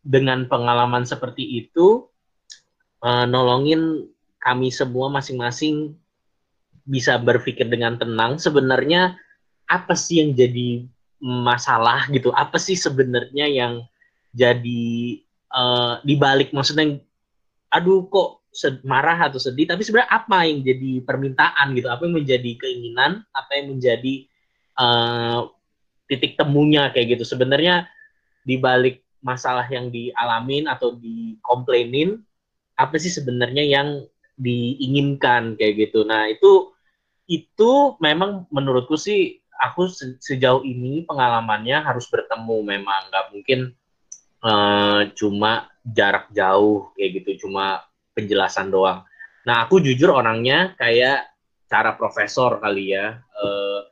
dengan 0.00 0.48
pengalaman 0.48 1.04
seperti 1.04 1.44
itu 1.44 2.09
uh, 3.04 3.24
nolongin 3.28 4.08
kami 4.40 4.72
semua 4.72 5.12
masing-masing 5.12 5.96
bisa 6.88 7.20
berpikir 7.20 7.68
dengan 7.68 8.00
tenang. 8.00 8.40
Sebenarnya 8.40 9.16
apa 9.68 9.92
sih 9.94 10.24
yang 10.24 10.32
jadi 10.32 10.88
masalah 11.20 12.08
gitu? 12.10 12.32
Apa 12.32 12.56
sih 12.56 12.74
sebenarnya 12.74 13.46
yang 13.46 13.84
jadi 14.32 15.20
uh, 15.52 16.00
dibalik? 16.02 16.50
Maksudnya 16.56 16.98
aduh 17.70 18.08
kok 18.08 18.40
marah 18.82 19.30
atau 19.30 19.38
sedih? 19.38 19.68
Tapi 19.68 19.84
sebenarnya 19.84 20.10
apa 20.10 20.48
yang 20.48 20.64
jadi 20.64 21.04
permintaan 21.04 21.76
gitu? 21.76 21.88
Apa 21.92 22.08
yang 22.08 22.16
menjadi 22.24 22.50
keinginan? 22.58 23.22
Apa 23.36 23.60
yang 23.60 23.76
menjadi 23.76 24.26
uh, 24.80 25.46
titik 26.08 26.34
temunya? 26.34 26.90
Kayak 26.90 27.20
gitu. 27.20 27.36
Sebenarnya 27.36 27.86
di 28.42 28.56
balik 28.56 29.04
masalah 29.20 29.68
yang 29.68 29.92
dialamin 29.92 30.64
atau 30.64 30.96
dikomplainin 30.96 32.24
apa 32.80 32.96
sih 32.96 33.12
sebenarnya 33.12 33.64
yang 33.68 34.08
diinginkan 34.40 35.60
kayak 35.60 35.88
gitu 35.88 36.08
nah 36.08 36.24
itu 36.24 36.72
itu 37.28 38.00
memang 38.00 38.48
menurutku 38.48 38.96
sih 38.96 39.38
aku 39.60 39.92
se 39.92 40.16
sejauh 40.18 40.64
ini 40.64 41.04
pengalamannya 41.04 41.84
harus 41.84 42.08
bertemu 42.08 42.56
memang 42.64 43.12
nggak 43.12 43.26
mungkin 43.36 43.60
uh, 44.40 45.04
cuma 45.12 45.68
jarak 45.84 46.32
jauh 46.32 46.90
kayak 46.96 47.22
gitu 47.22 47.46
cuma 47.46 47.84
penjelasan 48.14 48.68
doang. 48.68 49.06
Nah, 49.48 49.64
aku 49.64 49.80
jujur 49.80 50.12
orangnya 50.12 50.76
kayak 50.76 51.32
cara 51.70 51.96
profesor 51.96 52.60
kali 52.60 52.92
ya. 52.92 53.16
Uh, 53.32 53.86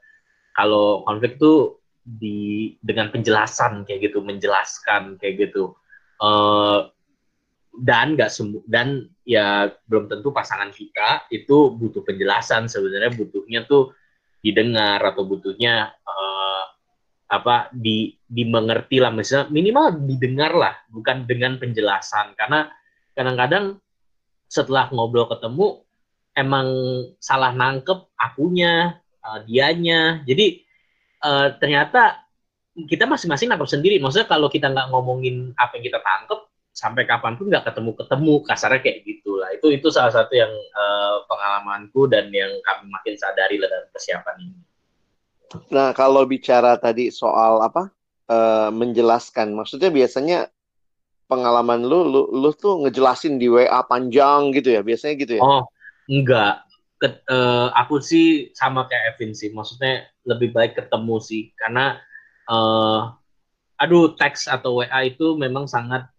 kalau 0.52 1.06
konflik 1.06 1.38
tuh 1.40 1.80
di 2.04 2.74
dengan 2.82 3.08
penjelasan 3.08 3.88
kayak 3.88 4.12
gitu, 4.12 4.20
menjelaskan 4.20 5.16
kayak 5.16 5.48
gitu. 5.48 5.72
Uh, 6.20 6.90
dan 7.78 8.18
nggak 8.18 8.30
sembuh 8.30 8.66
dan 8.66 9.06
ya 9.22 9.70
belum 9.86 10.10
tentu 10.10 10.34
pasangan 10.34 10.74
kita 10.74 11.30
itu 11.30 11.74
butuh 11.78 12.02
penjelasan 12.02 12.66
sebenarnya 12.66 13.14
butuhnya 13.14 13.64
tuh 13.70 13.94
didengar 14.42 15.02
atau 15.02 15.26
butuhnya 15.26 15.92
uh, 16.06 16.62
apa 17.28 17.68
di 17.74 18.16
dimengerti 18.24 19.02
lah. 19.02 19.12
Misalnya 19.12 19.52
minimal 19.52 20.08
didengar 20.08 20.52
lah 20.56 20.74
bukan 20.88 21.28
dengan 21.28 21.60
penjelasan. 21.60 22.32
Karena 22.38 22.64
kadang-kadang 23.12 23.76
setelah 24.48 24.88
ngobrol 24.88 25.28
ketemu 25.28 25.84
emang 26.32 26.68
salah 27.20 27.52
nangkep 27.52 28.08
akunya 28.16 28.96
uh, 29.20 29.44
dianya. 29.44 30.24
Jadi 30.24 30.64
uh, 31.20 31.52
ternyata 31.60 32.24
kita 32.88 33.04
masing-masing 33.04 33.52
nangkep 33.52 33.68
sendiri. 33.68 34.00
Maksudnya 34.00 34.30
kalau 34.30 34.48
kita 34.48 34.72
nggak 34.72 34.88
ngomongin 34.88 35.52
apa 35.60 35.76
yang 35.76 35.84
kita 35.92 36.00
tangkep 36.00 36.47
sampai 36.78 37.10
kapan 37.10 37.34
pun 37.34 37.50
nggak 37.50 37.66
ketemu 37.66 37.90
ketemu 37.98 38.34
kasarnya 38.46 38.80
kayak 38.86 39.02
gitulah 39.02 39.50
itu 39.50 39.66
itu 39.74 39.90
salah 39.90 40.14
satu 40.14 40.30
yang 40.30 40.52
uh, 40.78 41.26
pengalamanku 41.26 42.06
dan 42.06 42.30
yang 42.30 42.54
kami 42.62 42.86
makin 42.86 43.18
sadari 43.18 43.58
lah 43.58 43.66
dalam 43.66 43.90
persiapan 43.90 44.36
ini. 44.46 44.60
Nah 45.74 45.90
kalau 45.90 46.22
bicara 46.22 46.78
tadi 46.78 47.10
soal 47.10 47.66
apa 47.66 47.90
uh, 48.30 48.70
menjelaskan, 48.70 49.58
maksudnya 49.58 49.90
biasanya 49.90 50.38
pengalaman 51.26 51.82
lu, 51.82 52.06
lu, 52.06 52.22
lu 52.30 52.50
tuh 52.54 52.86
ngejelasin 52.86 53.36
di 53.36 53.50
WA 53.50 53.82
panjang 53.84 54.54
gitu 54.54 54.78
ya, 54.78 54.80
biasanya 54.80 55.14
gitu 55.18 55.32
ya? 55.36 55.42
Oh, 55.42 55.66
enggak. 56.08 56.64
Ket, 56.98 57.22
uh, 57.30 57.70
aku 57.78 58.02
sih 58.02 58.50
sama 58.58 58.88
kayak 58.90 59.14
Evin 59.14 59.30
sih, 59.36 59.54
maksudnya 59.54 60.08
lebih 60.26 60.50
baik 60.50 60.74
ketemu 60.74 61.16
sih, 61.22 61.42
karena 61.54 62.00
uh, 62.50 63.14
aduh 63.78 64.18
teks 64.18 64.50
atau 64.50 64.82
WA 64.82 65.06
itu 65.06 65.38
memang 65.38 65.70
sangat 65.70 66.10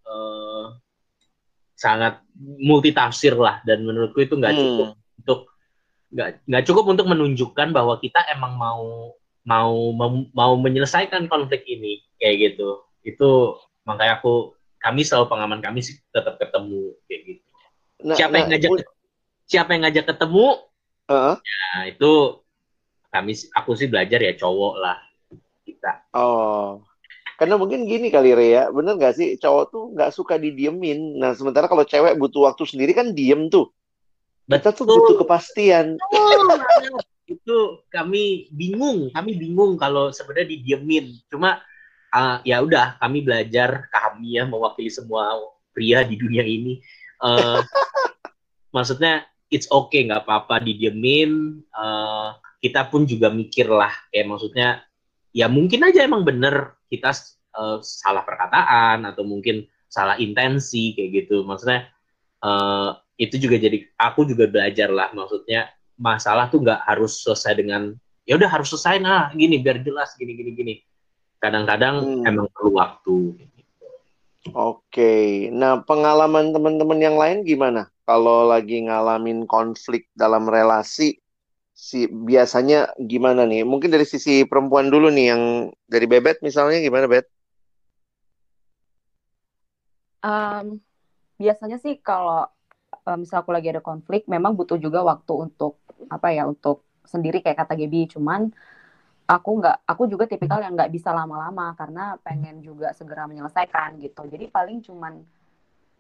sangat 1.80 2.20
multitafsir 2.60 3.40
lah, 3.40 3.64
dan 3.64 3.88
menurutku 3.88 4.20
itu 4.20 4.36
nggak 4.36 4.52
hmm. 4.52 4.60
cukup 4.60 4.88
untuk 5.24 5.40
nggak 6.12 6.30
nggak 6.44 6.64
cukup 6.68 6.86
untuk 6.92 7.08
menunjukkan 7.08 7.72
bahwa 7.72 7.96
kita 8.04 8.20
emang 8.36 8.60
mau 8.60 9.16
mau 9.48 9.96
mau 10.36 10.54
menyelesaikan 10.60 11.32
konflik 11.32 11.64
ini 11.64 12.04
kayak 12.20 12.36
gitu. 12.52 12.84
Itu 13.08 13.56
makanya 13.88 14.20
aku 14.20 14.60
kami 14.84 15.08
selalu 15.08 15.32
pengalaman 15.32 15.64
kami 15.64 15.80
sih 15.80 15.96
tetap 16.12 16.36
ketemu 16.36 17.00
kayak 17.08 17.22
gitu. 17.24 17.44
Nah, 18.04 18.16
siapa 18.20 18.34
nah, 18.36 18.40
yang 18.44 18.50
ngajak 18.52 18.70
siapa 19.48 19.70
yang 19.72 19.82
ngajak 19.88 20.06
ketemu? 20.12 20.46
Uh-huh. 21.10 21.36
Ya 21.40 21.64
itu 21.88 22.12
kami 23.10 23.32
aku 23.56 23.72
sih 23.80 23.88
belajar 23.88 24.20
ya 24.20 24.36
cowok 24.36 24.76
lah 24.84 25.00
kita. 25.64 26.12
Oh. 26.12 26.84
Karena 27.40 27.56
mungkin 27.56 27.88
gini 27.88 28.12
kali 28.12 28.36
Rea, 28.36 28.68
bener 28.68 29.00
gak 29.00 29.16
sih 29.16 29.40
cowok 29.40 29.66
tuh 29.72 29.84
nggak 29.96 30.12
suka 30.12 30.36
didiemin. 30.36 31.24
Nah 31.24 31.32
sementara 31.32 31.72
kalau 31.72 31.88
cewek 31.88 32.20
butuh 32.20 32.52
waktu 32.52 32.68
sendiri 32.68 32.92
kan 32.92 33.16
diem 33.16 33.48
tuh. 33.48 33.72
Betul. 34.44 34.60
Kita 34.60 34.70
tuh 34.76 34.86
butuh 34.86 35.16
kepastian. 35.24 35.96
Oh, 35.96 36.60
itu 37.32 37.58
kami 37.88 38.52
bingung, 38.52 39.08
kami 39.16 39.40
bingung 39.40 39.80
kalau 39.80 40.12
sebenarnya 40.12 40.52
didiemin. 40.52 41.16
Cuma 41.32 41.64
uh, 42.14 42.38
ya 42.46 42.62
udah 42.62 42.98
kami 42.98 43.22
belajar 43.22 43.88
kami 43.94 44.38
ya 44.42 44.44
mewakili 44.46 44.90
semua 44.90 45.38
pria 45.74 46.02
di 46.04 46.18
dunia 46.18 46.44
ini 46.44 46.82
uh, 47.22 47.62
maksudnya 48.76 49.26
it's 49.50 49.70
okay 49.70 50.06
nggak 50.06 50.26
apa-apa 50.26 50.62
didiemin 50.66 51.62
uh, 51.74 52.38
kita 52.60 52.90
pun 52.90 53.08
juga 53.08 53.32
mikir 53.32 53.70
lah 53.70 53.94
kayak 54.12 54.28
maksudnya 54.28 54.84
ya 55.40 55.48
mungkin 55.48 55.88
aja 55.88 56.04
emang 56.04 56.28
bener 56.28 56.76
kita 56.92 57.16
uh, 57.56 57.80
salah 57.80 58.28
perkataan 58.28 59.08
atau 59.08 59.24
mungkin 59.24 59.64
salah 59.88 60.20
intensi 60.20 60.92
kayak 61.00 61.24
gitu 61.24 61.48
maksudnya 61.48 61.88
uh, 62.44 63.00
itu 63.16 63.40
juga 63.40 63.56
jadi 63.56 63.88
aku 63.96 64.28
juga 64.28 64.52
belajar 64.52 64.92
lah 64.92 65.16
maksudnya 65.16 65.72
masalah 65.96 66.52
tuh 66.52 66.60
nggak 66.60 66.84
harus 66.84 67.24
selesai 67.24 67.56
dengan 67.56 67.96
ya 68.28 68.36
udah 68.36 68.52
harus 68.52 68.68
selesai 68.76 69.00
nah 69.00 69.32
gini 69.32 69.64
biar 69.64 69.80
jelas 69.80 70.12
gini 70.20 70.36
gini 70.36 70.52
gini 70.52 70.74
kadang-kadang 71.40 72.24
hmm. 72.24 72.30
emang 72.30 72.48
perlu 72.52 72.72
waktu. 72.78 73.18
Oke, 74.56 75.48
nah 75.52 75.84
pengalaman 75.84 76.56
teman-teman 76.56 77.00
yang 77.00 77.18
lain 77.20 77.44
gimana? 77.44 77.92
Kalau 78.08 78.48
lagi 78.48 78.88
ngalamin 78.88 79.44
konflik 79.46 80.08
dalam 80.16 80.48
relasi, 80.48 81.20
si 81.80 82.12
biasanya 82.12 82.92
gimana 83.00 83.48
nih? 83.48 83.64
Mungkin 83.64 83.88
dari 83.88 84.04
sisi 84.04 84.44
perempuan 84.44 84.92
dulu 84.92 85.08
nih, 85.08 85.26
yang 85.32 85.44
dari 85.88 86.04
Bebet 86.12 86.44
misalnya 86.44 86.84
gimana, 86.84 87.08
Bet? 87.08 87.32
Um, 90.20 90.84
biasanya 91.40 91.80
sih 91.80 91.96
kalau 92.04 92.52
um, 93.08 93.24
misal 93.24 93.40
aku 93.40 93.56
lagi 93.56 93.72
ada 93.72 93.80
konflik, 93.80 94.28
memang 94.28 94.60
butuh 94.60 94.76
juga 94.76 95.00
waktu 95.08 95.48
untuk 95.48 95.80
apa 96.12 96.36
ya, 96.36 96.44
untuk 96.44 96.84
sendiri 97.08 97.40
kayak 97.40 97.64
kata 97.64 97.80
Gaby. 97.80 98.12
Cuman 98.12 98.52
aku 99.30 99.50
nggak 99.64 99.78
aku 99.88 100.04
juga 100.10 100.26
tipikal 100.26 100.60
yang 100.60 100.74
nggak 100.74 100.90
bisa 100.90 101.14
lama-lama 101.14 101.78
karena 101.78 102.18
pengen 102.26 102.66
juga 102.66 102.98
segera 102.98 103.30
menyelesaikan 103.30 104.02
gitu 104.02 104.26
jadi 104.26 104.50
paling 104.50 104.82
cuman 104.82 105.22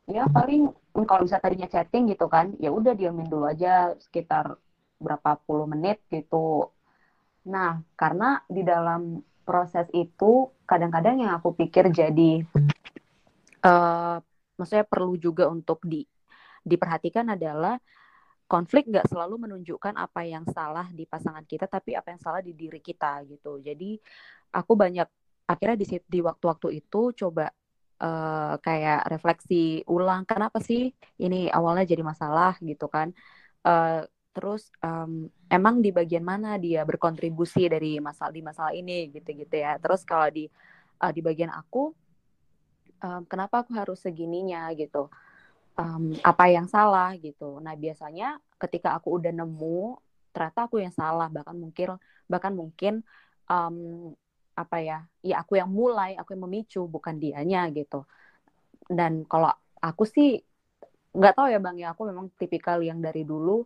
ya 0.09 0.25
paling 0.33 0.73
kalau 1.05 1.29
bisa 1.29 1.37
tadinya 1.37 1.69
chatting 1.69 2.09
gitu 2.09 2.25
kan 2.25 2.57
ya 2.57 2.73
udah 2.73 2.97
diamin 2.97 3.29
dulu 3.29 3.45
aja 3.45 3.93
sekitar 4.01 4.57
berapa 4.99 5.39
puluh 5.47 5.65
menit 5.65 6.03
gitu. 6.12 6.69
Nah 7.47 7.81
karena 7.95 8.43
di 8.45 8.62
dalam 8.62 9.23
proses 9.47 9.89
itu 9.95 10.53
kadang-kadang 10.69 11.25
yang 11.25 11.33
aku 11.33 11.57
pikir 11.57 11.89
jadi 11.89 12.45
uh, 13.65 14.21
maksudnya 14.59 14.85
perlu 14.85 15.17
juga 15.17 15.49
untuk 15.49 15.81
di 15.81 16.05
diperhatikan 16.62 17.33
adalah 17.33 17.79
konflik 18.45 18.89
nggak 18.89 19.09
selalu 19.09 19.49
menunjukkan 19.49 19.93
apa 19.97 20.21
yang 20.25 20.45
salah 20.49 20.85
di 20.89 21.05
pasangan 21.05 21.45
kita 21.45 21.65
tapi 21.69 21.93
apa 21.93 22.13
yang 22.13 22.21
salah 22.21 22.41
di 22.41 22.53
diri 22.53 22.81
kita 22.81 23.25
gitu. 23.25 23.62
Jadi 23.62 23.97
aku 24.53 24.73
banyak 24.73 25.07
akhirnya 25.49 25.77
di 25.77 25.85
di 26.05 26.19
waktu-waktu 26.21 26.81
itu 26.81 27.13
coba 27.13 27.49
uh, 28.01 28.53
kayak 28.62 29.05
refleksi 29.09 29.85
ulang 29.89 30.25
kenapa 30.25 30.62
sih 30.62 30.93
ini 31.21 31.49
awalnya 31.49 31.85
jadi 31.89 32.01
masalah? 32.05 32.57
gitu 32.62 32.89
kan. 32.89 33.13
Uh, 33.65 34.05
terus 34.29 34.69
um, 34.85 35.27
emang 35.49 35.81
di 35.81 35.89
bagian 35.89 36.23
mana 36.23 36.55
dia 36.61 36.85
berkontribusi 36.85 37.65
dari 37.65 37.97
masalah 37.97 38.31
di 38.31 38.41
masalah 38.45 38.73
ini 38.77 39.09
gitu-gitu 39.09 39.55
ya 39.57 39.75
terus 39.81 40.05
kalau 40.05 40.29
di 40.29 40.45
uh, 41.01 41.11
di 41.11 41.21
bagian 41.25 41.49
aku 41.49 41.91
um, 43.03 43.21
kenapa 43.25 43.65
aku 43.65 43.73
harus 43.73 43.99
segininya 43.99 44.69
gitu 44.77 45.09
um, 45.79 46.11
apa 46.21 46.51
yang 46.51 46.67
salah 46.67 47.15
gitu. 47.15 47.59
Nah 47.63 47.73
biasanya 47.79 48.37
ketika 48.59 48.95
aku 48.99 49.19
udah 49.19 49.31
nemu 49.31 49.95
ternyata 50.35 50.69
aku 50.69 50.83
yang 50.83 50.93
salah 50.93 51.31
bahkan 51.31 51.57
mungkin 51.57 51.97
bahkan 52.29 52.53
mungkin 52.53 53.01
um, 53.49 54.11
apa 54.53 54.77
ya 54.83 54.99
ya 55.23 55.39
aku 55.41 55.55
yang 55.57 55.71
mulai 55.71 56.19
aku 56.19 56.35
yang 56.35 56.43
memicu 56.45 56.83
bukan 56.85 57.15
dianya 57.17 57.71
gitu. 57.71 58.03
Dan 58.89 59.23
kalau 59.25 59.49
aku 59.79 60.03
sih 60.03 60.43
nggak 61.09 61.33
tahu 61.33 61.47
ya 61.49 61.57
bang 61.57 61.77
ya 61.79 61.87
aku 61.95 62.05
memang 62.05 62.29
tipikal 62.37 62.77
yang 62.85 63.01
dari 63.01 63.25
dulu 63.25 63.65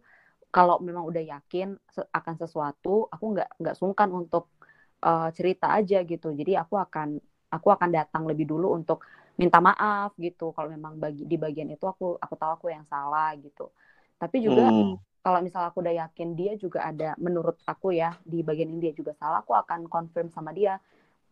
kalau 0.54 0.78
memang 0.86 1.02
udah 1.02 1.24
yakin 1.34 1.74
akan 2.14 2.36
sesuatu 2.38 3.10
aku 3.10 3.26
nggak 3.34 3.50
nggak 3.58 3.76
sungkan 3.76 4.14
untuk 4.14 4.54
uh, 5.02 5.30
cerita 5.34 5.74
aja 5.74 6.06
gitu. 6.06 6.30
Jadi 6.30 6.54
aku 6.54 6.78
akan 6.78 7.18
aku 7.50 7.68
akan 7.74 7.90
datang 7.90 8.24
lebih 8.30 8.46
dulu 8.46 8.78
untuk 8.78 9.02
minta 9.34 9.58
maaf 9.58 10.14
gitu. 10.22 10.54
Kalau 10.54 10.70
memang 10.70 11.02
bagi 11.02 11.26
di 11.26 11.42
bagian 11.42 11.74
itu 11.74 11.84
aku 11.90 12.22
aku 12.22 12.34
tahu 12.38 12.52
aku 12.62 12.68
yang 12.70 12.86
salah 12.86 13.34
gitu. 13.42 13.74
Tapi 14.22 14.38
juga 14.46 14.70
hmm. 14.70 15.26
kalau 15.26 15.42
misalnya 15.42 15.74
aku 15.74 15.82
udah 15.82 15.96
yakin 16.06 16.30
dia 16.38 16.54
juga 16.56 16.86
ada 16.86 17.18
menurut 17.18 17.58
aku 17.66 17.98
ya 17.98 18.14
di 18.22 18.46
bagian 18.46 18.70
ini 18.70 18.90
dia 18.90 18.94
juga 18.94 19.18
salah 19.18 19.42
aku 19.42 19.58
akan 19.58 19.90
confirm 19.90 20.30
sama 20.30 20.54
dia. 20.54 20.78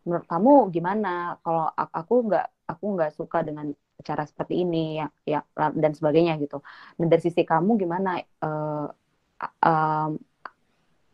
Menurut 0.01 0.25
kamu 0.25 0.73
gimana? 0.73 1.38
Kalau 1.45 1.69
aku 1.77 2.25
nggak 2.25 2.47
aku 2.73 2.86
nggak 2.97 3.12
suka 3.13 3.45
dengan 3.45 3.69
cara 4.01 4.25
seperti 4.25 4.65
ini 4.65 4.97
ya 4.97 5.07
ya 5.29 5.39
dan 5.55 5.93
sebagainya 5.93 6.41
gitu. 6.41 6.65
Dan 6.97 7.05
dari 7.05 7.21
sisi 7.21 7.45
kamu 7.45 7.77
gimana 7.77 8.17
uh, 8.41 8.89
uh, 9.41 10.10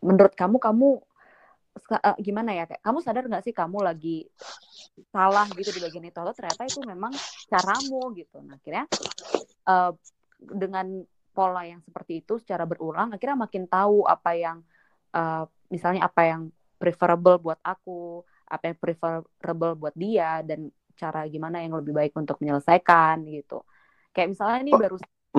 menurut 0.03 0.33
kamu 0.35 0.57
kamu 0.59 0.87
uh, 1.91 2.17
gimana 2.19 2.51
ya? 2.53 2.63
Kayak 2.67 2.83
kamu 2.83 2.97
sadar 3.01 3.23
nggak 3.27 3.43
sih 3.45 3.53
kamu 3.55 3.77
lagi 3.81 4.27
salah 5.13 5.47
gitu 5.55 5.69
di 5.71 5.81
bagian 5.81 6.05
itu? 6.05 6.17
Atau 6.17 6.35
ternyata 6.35 6.63
itu 6.67 6.79
memang 6.83 7.13
caramu 7.47 8.11
gitu. 8.17 8.37
Nah 8.43 8.59
akhirnya 8.59 8.85
uh, 9.69 9.91
dengan 10.37 11.03
pola 11.33 11.69
yang 11.69 11.81
seperti 11.85 12.25
itu 12.25 12.41
secara 12.41 12.65
berulang 12.65 13.13
akhirnya 13.13 13.37
makin 13.37 13.69
tahu 13.69 14.09
apa 14.09 14.33
yang 14.33 14.57
uh, 15.13 15.45
misalnya 15.69 16.09
apa 16.09 16.25
yang 16.25 16.41
preferable 16.81 17.37
buat 17.37 17.61
aku 17.61 18.25
apa 18.47 18.73
yang 18.73 18.77
preferable 18.79 19.73
buat 19.77 19.93
dia 19.93 20.41
dan 20.41 20.73
cara 20.97 21.29
gimana 21.29 21.61
yang 21.61 21.77
lebih 21.77 21.93
baik 21.93 22.13
untuk 22.17 22.41
menyelesaikan 22.41 23.21
gitu. 23.29 23.61
Kayak 24.15 24.33
misalnya 24.33 24.59
ini 24.65 24.71
oh, 24.73 24.79
baru 24.81 24.95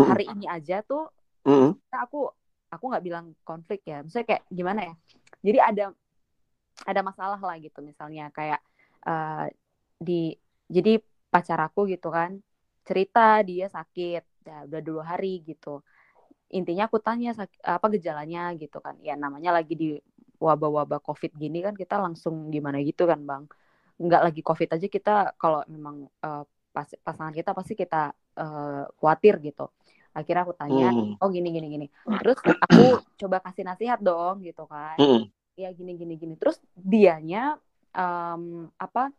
hari 0.07 0.25
ini 0.31 0.47
aja 0.47 0.87
tuh 0.87 1.11
mm. 1.43 1.83
aku 1.91 2.31
aku 2.69 2.85
nggak 2.93 3.05
bilang 3.05 3.27
konflik 3.43 3.85
ya 3.89 4.05
misalnya 4.05 4.37
kayak 4.37 4.45
gimana 4.53 4.81
ya? 4.85 4.95
Jadi 5.45 5.59
ada 5.59 5.85
ada 6.87 7.01
masalah 7.03 7.41
lah 7.41 7.57
gitu 7.59 7.83
misalnya 7.83 8.31
kayak 8.31 8.61
uh, 9.09 9.51
di 9.99 10.37
jadi 10.71 11.03
pacar 11.29 11.59
aku 11.65 11.91
gitu 11.91 12.13
kan 12.13 12.39
cerita 12.87 13.43
dia 13.45 13.67
sakit 13.69 14.25
ya 14.47 14.59
udah 14.65 14.81
dua 14.81 15.03
hari 15.05 15.45
gitu. 15.45 15.85
Intinya 16.49 16.89
aku 16.89 16.97
tanya 17.03 17.37
apa 17.65 17.87
gejalanya 17.93 18.57
gitu 18.57 18.81
kan. 18.81 18.97
Ya 19.05 19.13
namanya 19.19 19.53
lagi 19.53 19.77
di 19.77 19.89
wabah-wabah 20.41 21.03
covid 21.05 21.35
gini 21.37 21.61
kan 21.61 21.75
kita 21.77 22.01
langsung 22.01 22.49
gimana 22.49 22.81
gitu 22.81 23.05
kan 23.05 23.21
bang? 23.25 23.45
Nggak 24.01 24.23
lagi 24.33 24.41
covid 24.41 24.69
aja 24.73 24.87
kita 24.89 25.15
kalau 25.37 25.61
memang 25.69 26.09
uh, 26.25 26.45
pas, 26.73 26.89
pasangan 27.05 27.35
kita 27.35 27.51
pasti 27.53 27.75
kita 27.77 28.15
uh, 28.39 28.85
khawatir 28.97 29.37
gitu 29.45 29.69
akhirnya 30.19 30.43
aku 30.43 30.55
tanya 30.59 30.91
mm. 30.91 31.23
oh 31.23 31.29
gini 31.31 31.49
gini 31.55 31.67
gini. 31.71 31.87
Terus 32.19 32.39
aku 32.43 32.83
coba 33.21 33.37
kasih 33.47 33.63
nasihat 33.63 34.03
dong 34.03 34.43
gitu 34.43 34.67
kan. 34.67 34.99
Mm. 34.99 35.31
ya 35.59 35.71
gini 35.75 35.93
gini 35.95 36.15
gini. 36.19 36.35
Terus 36.35 36.59
dianya 36.75 37.55
um, 37.95 38.67
apa 38.79 39.15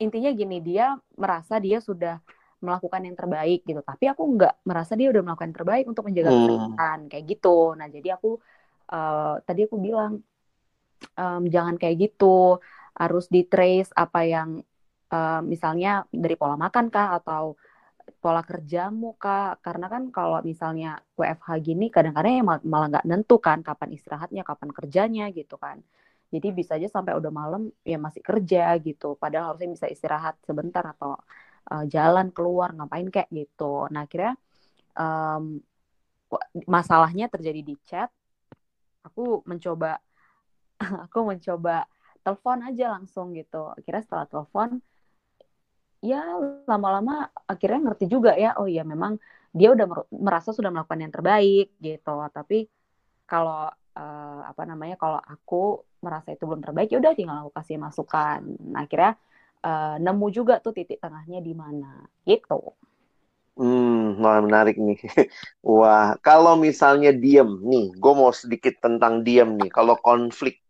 intinya 0.00 0.32
gini 0.32 0.64
dia 0.64 0.96
merasa 1.16 1.60
dia 1.60 1.84
sudah 1.84 2.20
melakukan 2.60 3.04
yang 3.04 3.16
terbaik 3.16 3.60
gitu. 3.68 3.80
Tapi 3.84 4.04
aku 4.08 4.22
nggak 4.36 4.64
merasa 4.64 4.96
dia 4.96 5.08
udah 5.12 5.22
melakukan 5.24 5.48
yang 5.52 5.58
terbaik 5.60 5.84
untuk 5.88 6.04
menjaga 6.08 6.30
mm. 6.32 6.36
kesehatan 6.40 6.98
kayak 7.12 7.24
gitu. 7.28 7.58
Nah 7.76 7.86
jadi 7.92 8.08
aku 8.16 8.30
uh, 8.92 9.34
tadi 9.44 9.68
aku 9.68 9.76
bilang 9.76 10.24
um, 11.16 11.42
jangan 11.48 11.76
kayak 11.76 12.10
gitu. 12.10 12.60
Harus 12.96 13.32
di 13.32 13.48
trace 13.48 13.88
apa 13.96 14.28
yang 14.28 14.60
uh, 15.12 15.40
misalnya 15.40 16.04
dari 16.08 16.36
pola 16.36 16.56
makan 16.56 16.92
kah 16.92 17.16
atau 17.16 17.56
pola 18.22 18.42
kerjamu 18.50 19.06
kak. 19.22 19.64
Karena 19.64 19.86
kan 19.92 20.02
kalau 20.16 20.38
misalnya 20.50 20.88
WFH 21.18 21.48
gini 21.66 21.84
kadang-kadang 21.94 22.32
ya 22.38 22.42
malah 22.72 22.86
nggak 22.92 23.06
nentu 23.10 23.36
kan 23.46 23.58
kapan 23.68 23.88
istirahatnya 23.96 24.42
kapan 24.50 24.70
kerjanya 24.76 25.24
gitu 25.38 25.56
kan. 25.64 25.78
Jadi 26.32 26.48
bisa 26.58 26.72
aja 26.78 26.88
sampai 26.96 27.12
udah 27.18 27.32
malam 27.40 27.62
ya 27.82 27.98
masih 28.06 28.22
kerja 28.28 28.60
gitu. 28.86 29.18
Padahal 29.22 29.44
harusnya 29.52 29.70
bisa 29.76 29.86
istirahat 29.94 30.34
sebentar 30.46 30.84
atau 30.94 31.18
uh, 31.72 31.84
jalan 31.94 32.26
keluar 32.36 32.68
ngapain 32.76 33.08
kayak 33.14 33.28
gitu. 33.34 33.90
Nah 33.92 34.06
akhirnya 34.06 34.32
um, 34.94 35.58
masalahnya 36.70 37.26
terjadi 37.34 37.60
di 37.68 37.74
chat. 37.88 38.10
Aku 39.06 39.42
mencoba 39.48 39.98
aku 41.08 41.18
mencoba 41.30 41.88
telepon 42.22 42.58
aja 42.68 42.84
langsung 42.94 43.32
gitu. 43.34 43.72
Akhirnya 43.74 44.02
setelah 44.06 44.26
telepon 44.28 44.68
ya 46.00 46.24
lama-lama 46.64 47.28
akhirnya 47.44 47.92
ngerti 47.92 48.08
juga 48.08 48.32
ya 48.36 48.56
oh 48.56 48.64
iya 48.64 48.82
memang 48.82 49.20
dia 49.52 49.68
udah 49.74 49.86
merasa 50.08 50.50
sudah 50.56 50.72
melakukan 50.72 51.00
yang 51.04 51.12
terbaik 51.12 51.76
gitu 51.80 52.16
tapi 52.32 52.66
kalau 53.28 53.68
uh, 53.96 54.40
apa 54.48 54.62
namanya 54.64 54.96
kalau 54.96 55.20
aku 55.20 55.84
merasa 56.00 56.32
itu 56.32 56.48
belum 56.48 56.64
terbaik 56.64 56.88
ya 56.88 56.98
udah 56.98 57.12
tinggal 57.12 57.36
aku 57.46 57.52
kasih 57.52 57.76
masukan 57.76 58.40
nah, 58.72 58.88
akhirnya 58.88 59.12
uh, 59.60 59.96
nemu 60.00 60.26
juga 60.32 60.58
tuh 60.64 60.72
titik 60.72 60.98
tengahnya 61.04 61.44
di 61.44 61.52
mana 61.52 62.08
gitu 62.24 62.74
Hmm, 63.60 64.16
wah 64.24 64.40
menarik 64.40 64.80
nih. 64.80 64.96
Wah, 65.60 66.16
kalau 66.24 66.56
misalnya 66.56 67.12
diem 67.12 67.60
nih, 67.60 67.92
gue 67.92 68.12
mau 68.16 68.32
sedikit 68.32 68.80
tentang 68.80 69.20
diem 69.20 69.52
nih. 69.60 69.68
Kalau 69.68 70.00
konflik 70.00 70.64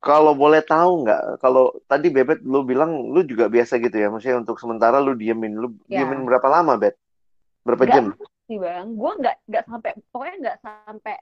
kalau 0.00 0.32
boleh 0.32 0.64
tahu 0.64 1.04
nggak, 1.04 1.44
kalau 1.44 1.76
tadi 1.84 2.08
Bebet 2.08 2.40
lu 2.40 2.64
bilang 2.64 3.12
lu 3.12 3.20
juga 3.22 3.52
biasa 3.52 3.76
gitu 3.76 3.92
ya, 4.00 4.08
maksudnya 4.08 4.40
untuk 4.40 4.56
sementara 4.56 4.96
lu 4.96 5.12
diemin, 5.12 5.60
lu 5.60 5.76
ya. 5.86 6.00
diemin 6.02 6.24
berapa 6.24 6.48
lama, 6.48 6.80
Bet? 6.80 6.96
Berapa 7.62 7.84
gak 7.84 7.92
jam? 7.92 8.04
sih 8.50 8.58
bang, 8.58 8.98
gue 8.98 9.12
nggak 9.14 9.36
nggak 9.46 9.64
sampai, 9.68 9.90
pokoknya 10.10 10.36
nggak 10.42 10.58
sampai 10.58 11.16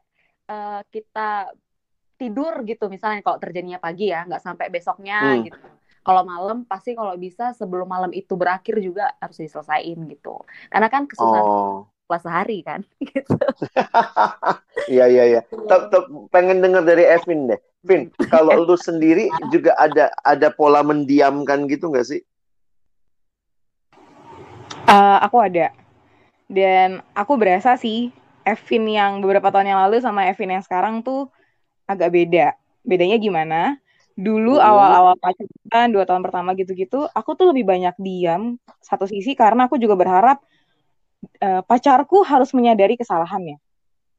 uh, 0.49 0.81
kita 0.89 1.53
tidur 2.17 2.65
gitu, 2.65 2.89
misalnya 2.89 3.21
kalau 3.21 3.37
terjadinya 3.37 3.77
pagi 3.83 4.09
ya, 4.09 4.25
nggak 4.25 4.41
sampai 4.41 4.67
besoknya 4.73 5.19
hmm. 5.21 5.43
gitu. 5.51 5.67
Kalau 6.07 6.23
malam 6.25 6.65
pasti 6.65 6.97
kalau 6.97 7.13
bisa 7.21 7.53
sebelum 7.53 7.85
malam 7.85 8.15
itu 8.17 8.33
berakhir 8.33 8.81
juga 8.81 9.13
harus 9.21 9.37
diselesaikan 9.45 10.09
gitu. 10.09 10.41
Karena 10.73 10.89
kan 10.89 11.05
kesusahan 11.05 11.45
oh 11.45 11.85
kelas 12.09 12.25
sehari 12.25 12.65
kan 12.65 12.81
gitu. 13.13 13.37
Iya 14.89 15.05
iya 15.07 15.25
iya. 15.37 15.41
Pengen 16.33 16.65
dengar 16.65 16.83
dari 16.83 17.05
Evin 17.05 17.53
deh. 17.53 17.61
Vin, 17.87 18.11
kalau 18.33 18.67
lu 18.67 18.75
sendiri 18.75 19.31
juga 19.55 19.77
ada 19.79 20.11
ada 20.27 20.51
pola 20.51 20.83
mendiamkan 20.83 21.71
gitu 21.71 21.93
nggak 21.93 22.09
sih? 22.09 22.21
Uh, 24.89 25.21
aku 25.21 25.39
ada. 25.45 25.71
Dan 26.49 27.05
aku 27.13 27.37
berasa 27.37 27.77
sih 27.77 28.11
Evin 28.43 28.89
yang 28.89 29.21
beberapa 29.21 29.53
tahun 29.53 29.77
yang 29.77 29.81
lalu 29.87 30.01
sama 30.01 30.27
Evin 30.27 30.57
yang 30.57 30.65
sekarang 30.65 31.05
tuh 31.05 31.29
agak 31.85 32.11
beda. 32.11 32.57
Bedanya 32.83 33.21
gimana? 33.21 33.77
Dulu 34.19 34.59
hmm. 34.59 34.65
awal-awal 34.65 35.15
pacaran 35.21 35.95
dua 35.95 36.03
tahun 36.03 36.27
pertama 36.27 36.51
gitu-gitu, 36.59 37.07
aku 37.15 37.39
tuh 37.39 37.55
lebih 37.55 37.63
banyak 37.69 37.95
diam 38.03 38.59
satu 38.83 39.07
sisi 39.07 39.39
karena 39.39 39.71
aku 39.71 39.79
juga 39.79 39.95
berharap 39.95 40.43
uh, 41.43 41.63
pacarku 41.65 42.23
harus 42.27 42.51
menyadari 42.55 42.99
kesalahannya. 42.99 43.59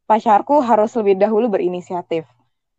Pacarku 0.09 0.59
harus 0.63 0.91
lebih 0.97 1.21
dahulu 1.21 1.51
berinisiatif. 1.51 2.25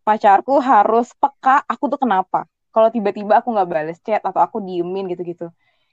Pacarku 0.03 0.59
harus 0.59 1.15
peka 1.15 1.63
aku 1.69 1.87
tuh 1.87 2.01
kenapa. 2.01 2.49
Kalau 2.71 2.91
tiba-tiba 2.91 3.39
aku 3.39 3.55
nggak 3.55 3.69
bales 3.69 3.99
chat 4.03 4.23
atau 4.23 4.43
aku 4.43 4.59
diemin 4.63 5.11
gitu-gitu. 5.11 5.51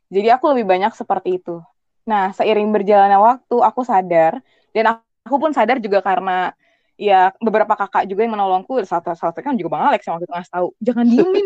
Jadi 0.10 0.28
aku 0.32 0.56
lebih 0.56 0.66
banyak 0.66 0.94
seperti 0.96 1.42
itu. 1.42 1.62
Nah, 2.08 2.32
seiring 2.32 2.72
berjalannya 2.72 3.20
waktu, 3.20 3.56
aku 3.60 3.84
sadar 3.84 4.40
dan 4.72 4.98
aku 5.28 5.36
pun 5.36 5.52
sadar 5.52 5.84
juga 5.84 6.00
karena 6.00 6.56
ya 6.98 7.30
beberapa 7.38 7.78
kakak 7.78 8.10
juga 8.10 8.26
yang 8.26 8.34
menolongku 8.34 8.82
satu 8.82 9.14
satu 9.14 9.46
kan 9.46 9.54
juga 9.54 9.78
bang 9.78 9.94
Alex 9.94 10.02
yang 10.10 10.18
waktu 10.18 10.26
itu 10.26 10.34
ngasih 10.34 10.54
tahu 10.58 10.68
jangan 10.82 11.06
diemin 11.06 11.46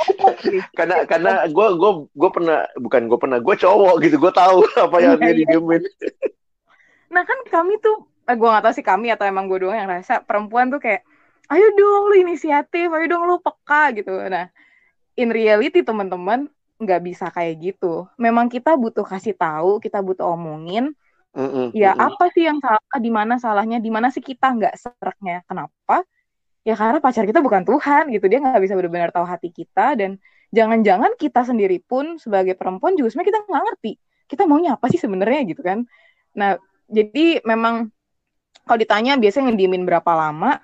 karena 0.78 0.96
karena 1.04 1.32
gue 1.48 1.66
gue 1.76 1.92
gue 2.12 2.30
pernah 2.32 2.64
bukan 2.80 3.02
gue 3.10 3.18
pernah 3.18 3.38
gue 3.40 3.54
cowok 3.56 3.94
gitu 4.04 4.16
gue 4.18 4.32
tahu 4.32 4.64
apa 4.88 4.96
yang 5.00 5.18
dia 5.20 5.32
iya. 5.32 5.46
diemin 5.54 5.82
nah 7.12 7.22
kan 7.28 7.38
kami 7.48 7.76
tuh 7.80 8.08
eh, 8.28 8.36
gue 8.36 8.48
gak 8.48 8.64
tahu 8.64 8.74
sih 8.74 8.86
kami 8.86 9.12
atau 9.12 9.28
emang 9.28 9.50
gue 9.50 9.62
doang 9.62 9.76
yang 9.76 9.90
rasa 9.90 10.22
perempuan 10.22 10.72
tuh 10.72 10.80
kayak 10.80 11.04
ayo 11.52 11.66
dong 11.76 12.02
lu 12.08 12.14
inisiatif 12.16 12.88
ayo 12.88 13.06
dong 13.10 13.28
lu 13.28 13.36
peka 13.42 13.92
gitu. 13.96 14.12
Nah 14.30 14.48
in 15.18 15.28
reality 15.28 15.84
teman-teman 15.84 16.48
nggak 16.80 17.00
bisa 17.04 17.28
kayak 17.28 17.60
gitu. 17.60 18.08
Memang 18.16 18.48
kita 18.48 18.74
butuh 18.74 19.04
kasih 19.04 19.36
tahu 19.36 19.82
kita 19.82 20.00
butuh 20.00 20.32
omongin. 20.32 20.96
Mm-mm, 21.32 21.72
ya 21.72 21.96
mm-mm. 21.96 22.12
apa 22.12 22.28
sih 22.36 22.44
yang 22.44 22.60
salah 22.60 23.00
di 23.00 23.08
mana 23.08 23.40
salahnya 23.40 23.80
di 23.80 23.88
mana 23.88 24.12
sih 24.12 24.20
kita 24.20 24.52
nggak 24.52 24.76
seraknya? 24.76 25.40
Kenapa 25.48 26.04
ya 26.62 26.74
karena 26.78 26.98
pacar 27.02 27.26
kita 27.26 27.42
bukan 27.42 27.62
Tuhan 27.66 28.10
gitu. 28.14 28.26
Dia 28.30 28.38
nggak 28.42 28.62
bisa 28.62 28.74
benar-benar 28.78 29.10
tahu 29.10 29.26
hati 29.26 29.50
kita 29.50 29.98
dan 29.98 30.18
jangan-jangan 30.52 31.16
kita 31.16 31.42
sendiri 31.48 31.80
pun 31.82 32.20
sebagai 32.20 32.54
perempuan 32.54 32.94
juga 32.94 33.10
sebenarnya 33.10 33.30
kita 33.32 33.40
nggak 33.48 33.64
ngerti 33.66 33.92
kita 34.32 34.48
maunya 34.48 34.80
apa 34.80 34.88
sih 34.88 34.96
sebenarnya 34.96 35.44
gitu 35.44 35.60
kan. 35.60 35.84
Nah 36.32 36.56
jadi 36.88 37.44
memang 37.44 37.92
kalau 38.64 38.78
ditanya 38.80 39.20
biasanya 39.20 39.52
ngediemin 39.52 39.84
berapa 39.84 40.12
lama 40.16 40.56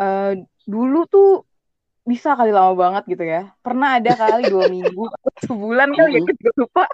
uh, 0.00 0.32
dulu 0.66 1.06
tuh 1.06 1.46
bisa 2.02 2.34
kali 2.34 2.50
lama 2.50 2.74
banget 2.74 3.04
gitu 3.06 3.22
ya. 3.22 3.54
Pernah 3.62 4.02
ada 4.02 4.12
kali 4.18 4.50
dua 4.50 4.66
minggu 4.74 5.04
sebulan 5.46 5.94
kali 5.94 6.10
ya 6.18 6.20
kita 6.26 6.50
lupa. 6.58 6.90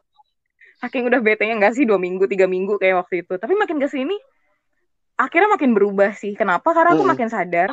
Saking 0.85 1.09
udah 1.09 1.21
bete 1.25 1.49
nya 1.49 1.57
nggak 1.57 1.73
sih 1.81 1.89
dua 1.89 1.97
minggu 1.97 2.29
tiga 2.29 2.45
minggu 2.45 2.77
kayak 2.77 3.07
waktu 3.07 3.25
itu. 3.25 3.41
Tapi 3.41 3.57
makin 3.57 3.81
ke 3.81 3.89
sini 3.89 4.17
akhirnya 5.17 5.57
makin 5.57 5.73
berubah 5.73 6.13
sih. 6.13 6.37
Kenapa? 6.37 6.77
Karena 6.77 6.99
aku 6.99 7.07
makin 7.07 7.33
sadar 7.33 7.73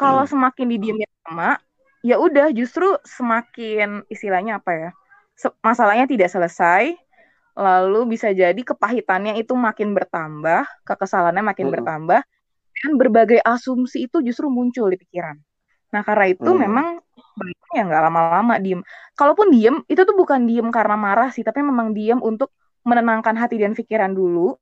kalau 0.00 0.24
semakin 0.28 0.66
didiamin 0.72 1.08
lama, 1.26 1.58
ya 2.04 2.16
udah 2.20 2.50
justru 2.54 2.86
semakin 3.06 4.04
istilahnya 4.12 4.60
apa 4.60 4.72
ya? 4.74 4.90
masalahnya 5.66 6.06
tidak 6.06 6.30
selesai, 6.30 6.94
lalu 7.58 8.00
bisa 8.16 8.30
jadi 8.34 8.56
kepahitannya 8.58 9.38
itu 9.42 9.54
makin 9.58 9.92
bertambah, 9.98 10.66
kekesalannya 10.86 11.42
makin 11.42 11.68
Mm-mm. 11.68 11.74
bertambah, 11.74 12.20
dan 12.78 12.92
berbagai 13.00 13.40
asumsi 13.44 14.06
itu 14.10 14.18
justru 14.26 14.48
muncul 14.52 14.88
di 14.92 14.98
pikiran. 15.00 15.36
Nah, 15.94 16.02
karena 16.06 16.26
itu 16.32 16.50
Hmm. 16.50 16.64
memang 16.64 17.00
baiknya 17.38 17.72
ya 17.76 17.82
nggak 17.88 18.02
lama-lama 18.10 18.54
diem. 18.62 18.80
Kalaupun 19.18 19.48
diem, 19.54 19.76
itu 19.90 20.02
tuh 20.08 20.16
bukan 20.18 20.46
diem 20.50 20.68
karena 20.74 20.96
marah 20.98 21.30
sih, 21.34 21.42
tapi 21.46 21.60
memang 21.64 21.92
diem 21.96 22.20
untuk 22.22 22.50
menenangkan 22.86 23.34
hati 23.38 23.56
dan 23.62 23.72
pikiran 23.78 24.12
dulu 24.14 24.58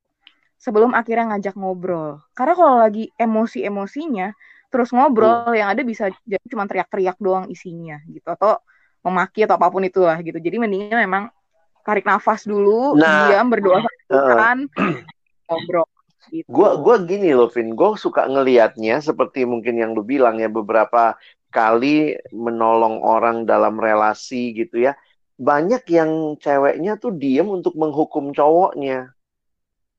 sebelum 0.61 0.91
akhirnya 0.95 1.35
ngajak 1.35 1.55
ngobrol. 1.59 2.21
Karena 2.37 2.53
kalau 2.57 2.75
lagi 2.81 3.09
emosi-emosinya, 3.19 4.31
terus 4.73 4.89
ngobrol 4.89 5.53
yang 5.53 5.69
ada 5.69 5.85
bisa 5.85 6.09
jadi 6.25 6.41
cuma 6.49 6.65
teriak-teriak 6.65 7.21
doang 7.21 7.45
isinya 7.53 8.01
gitu 8.09 8.25
atau 8.25 8.57
memaki 9.05 9.45
atau 9.45 9.61
apa 9.61 9.69
pun 9.69 9.85
itulah 9.85 10.17
gitu. 10.25 10.41
Jadi 10.41 10.57
mendingan 10.57 10.97
memang 11.05 11.23
tarik 11.85 12.07
nafas 12.09 12.47
dulu, 12.49 12.97
Nah. 12.97 13.29
diam, 13.29 13.45
berdoa 13.53 13.83
Heeh. 13.83 13.87
Tuhan, 14.09 14.57
ngobrol. 15.45 15.85
Gitu. 16.31 16.47
Gua 16.47 16.79
gua 16.79 16.95
gini 17.03 17.35
loh, 17.35 17.51
Vin. 17.51 17.75
Gue 17.75 17.99
suka 17.99 18.25
ngelihatnya 18.25 19.03
seperti 19.03 19.43
mungkin 19.43 19.75
yang 19.77 19.91
lu 19.91 20.01
bilang 20.07 20.39
ya 20.39 20.47
beberapa 20.47 21.19
kali 21.51 22.15
menolong 22.33 23.03
orang 23.03 23.43
dalam 23.43 23.75
relasi 23.77 24.55
gitu 24.55 24.87
ya. 24.87 24.95
Banyak 25.35 25.83
yang 25.91 26.39
ceweknya 26.39 26.95
tuh 26.97 27.11
diem 27.13 27.45
untuk 27.45 27.75
menghukum 27.75 28.31
cowoknya. 28.31 29.11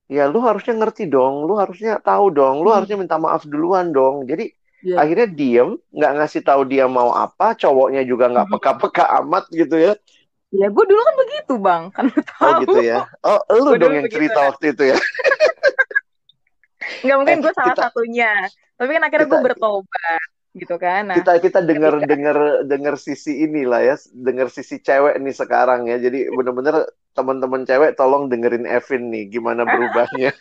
Ya 0.09 0.25
lu 0.29 0.41
harusnya 0.41 0.81
ngerti 0.81 1.09
dong, 1.13 1.45
lu 1.45 1.61
harusnya 1.61 2.01
tahu 2.01 2.33
dong, 2.33 2.65
lu 2.65 2.73
Hmm. 2.73 2.77
harusnya 2.81 2.97
minta 2.97 3.17
maaf 3.21 3.45
duluan 3.45 3.93
dong. 3.93 4.25
Jadi 4.25 4.49
Iya. 4.85 5.01
akhirnya 5.01 5.27
diem, 5.27 5.71
nggak 5.91 6.13
ngasih 6.21 6.43
tahu 6.45 6.63
dia 6.69 6.85
mau 6.85 7.09
apa, 7.11 7.57
cowoknya 7.57 8.05
juga 8.05 8.29
nggak 8.29 8.47
Mhm. 8.47 8.53
peka-peka 8.53 9.05
amat 9.25 9.49
gitu 9.49 9.75
ya. 9.75 9.93
Ya 10.53 10.69
gue 10.69 10.85
dulu 10.85 11.01
kan 11.01 11.15
begitu 11.19 11.55
bang, 11.57 11.83
kan 11.91 12.05
lu 12.07 12.21
tahu. 12.21 12.45
Oh 12.45 12.53
gitu 12.61 12.79
ya. 12.79 12.99
Oh 13.25 13.41
lu 13.65 13.75
Gua 13.75 13.81
dong 13.81 13.95
yang 13.97 14.05
begitu, 14.05 14.17
cerita 14.21 14.39
ya. 14.39 14.47
waktu 14.53 14.65
itu 14.71 14.83
ya. 14.93 14.97
Nggak 17.01 17.17
mungkin 17.17 17.37
Eh, 17.37 17.43
gue 17.43 17.53
salah 17.53 17.67
kita- 17.73 17.83
satunya. 17.89 18.33
Tapi 18.75 18.91
kan 18.93 19.03
akhirnya 19.03 19.27
gue 19.27 19.41
bertobat 19.43 20.23
gitu 20.53 20.75
kan. 20.77 21.03
Nah, 21.11 21.17
kita 21.17 21.33
kita 21.41 21.59
dengar 21.63 21.99
ketika- 21.99 22.11
dengar 22.11 22.37
dengar 22.63 22.95
sisi 22.95 23.43
inilah 23.43 23.81
ya 23.83 23.95
dengar 24.13 24.47
sisi 24.47 24.79
cewek 24.79 25.17
nih 25.17 25.33
sekarang 25.33 25.89
ya 25.89 25.97
jadi 25.99 26.29
bener-bener 26.31 26.87
teman-teman 27.11 27.65
cewek 27.65 27.95
tolong 27.95 28.29
dengerin 28.29 28.63
Evin 28.63 29.09
nih 29.09 29.27
gimana 29.29 29.65
berubahnya 29.65 30.31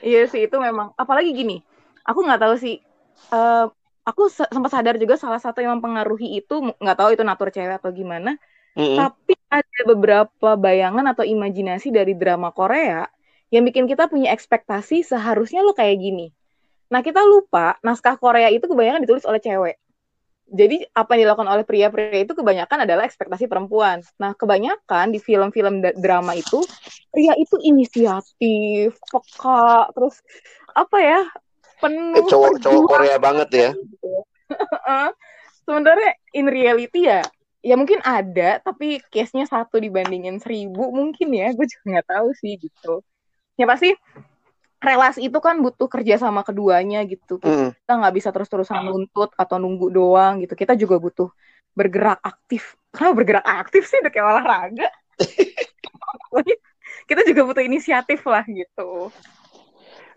Iya 0.00 0.24
sih 0.24 0.46
itu 0.46 0.56
memang 0.56 0.94
apalagi 0.94 1.34
gini. 1.34 1.58
Aku 2.08 2.18
nggak 2.24 2.40
tahu 2.42 2.54
sih. 2.64 2.76
eh, 3.28 3.64
aku 4.08 4.22
se- 4.32 4.48
sempat 4.48 4.72
sadar 4.72 4.96
juga 4.96 5.20
salah 5.20 5.36
satu 5.36 5.60
yang 5.60 5.76
mempengaruhi 5.76 6.40
itu 6.40 6.54
nggak 6.80 6.96
tahu 6.96 7.10
itu 7.12 7.24
natur 7.28 7.48
cewek 7.52 7.76
atau 7.76 7.92
gimana. 7.92 8.40
Mm-mm. 8.72 8.96
Tapi 8.96 9.34
ada 9.52 9.80
beberapa 9.84 10.50
bayangan 10.56 11.04
atau 11.12 11.24
imajinasi 11.28 11.92
dari 11.92 12.16
drama 12.16 12.48
Korea 12.56 13.04
yang 13.52 13.64
bikin 13.68 13.84
kita 13.84 14.08
punya 14.08 14.32
ekspektasi 14.32 15.04
seharusnya 15.04 15.60
lo 15.60 15.76
kayak 15.76 15.96
gini. 16.00 16.32
Nah 16.92 17.00
kita 17.04 17.20
lupa 17.24 17.76
naskah 17.84 18.16
Korea 18.16 18.48
itu 18.48 18.64
kebanyakan 18.64 19.04
ditulis 19.04 19.28
oleh 19.28 19.40
cewek. 19.44 19.76
Jadi 20.48 20.80
apa 20.96 21.12
yang 21.12 21.28
dilakukan 21.28 21.50
oleh 21.52 21.64
pria-pria 21.68 22.24
itu 22.24 22.32
kebanyakan 22.32 22.88
adalah 22.88 23.04
ekspektasi 23.04 23.44
perempuan. 23.52 24.00
Nah 24.16 24.32
kebanyakan 24.32 25.12
di 25.12 25.20
film-film 25.20 25.84
drama 26.00 26.32
itu 26.32 26.64
pria 27.12 27.36
itu 27.36 27.60
inisiatif, 27.60 28.96
peka, 29.12 29.92
terus 29.92 30.24
apa 30.72 30.96
ya 31.04 31.20
penuh 31.78 32.26
cowok 32.26 32.50
cowok 32.62 32.82
Korea 32.86 33.16
banget 33.18 33.48
ya 33.54 33.70
gitu. 33.74 34.10
Sebenarnya 35.68 36.16
in 36.32 36.48
reality 36.48 37.04
ya, 37.04 37.20
ya 37.60 37.76
mungkin 37.76 38.00
ada, 38.00 38.56
tapi 38.64 39.04
case-nya 39.12 39.44
satu 39.44 39.76
dibandingin 39.76 40.40
seribu 40.40 40.88
mungkin 40.88 41.28
ya, 41.28 41.52
gue 41.52 41.66
juga 41.68 41.84
nggak 41.92 42.08
tahu 42.08 42.28
sih 42.40 42.56
gitu. 42.56 43.04
Ya 43.60 43.68
pasti 43.68 43.92
relasi 44.80 45.28
itu 45.28 45.38
kan 45.42 45.60
butuh 45.60 45.90
kerja 45.90 46.16
sama 46.16 46.40
keduanya 46.46 47.04
gitu. 47.04 47.36
Kita 47.42 47.92
nggak 48.00 48.14
bisa 48.16 48.32
terus-terusan 48.32 48.88
nuntut 48.88 49.34
atau 49.36 49.60
nunggu 49.60 49.92
doang 49.92 50.40
gitu. 50.40 50.56
Kita 50.56 50.72
juga 50.72 50.96
butuh 50.96 51.28
bergerak 51.76 52.22
aktif. 52.24 52.78
Kenapa 52.94 53.14
bergerak 53.20 53.44
aktif 53.44 53.84
sih? 53.84 54.00
Udah 54.00 54.12
kayak 54.14 54.24
olahraga. 54.24 54.88
Kita 57.08 57.24
juga 57.28 57.44
butuh 57.44 57.60
inisiatif 57.60 58.24
lah 58.24 58.46
gitu. 58.48 59.12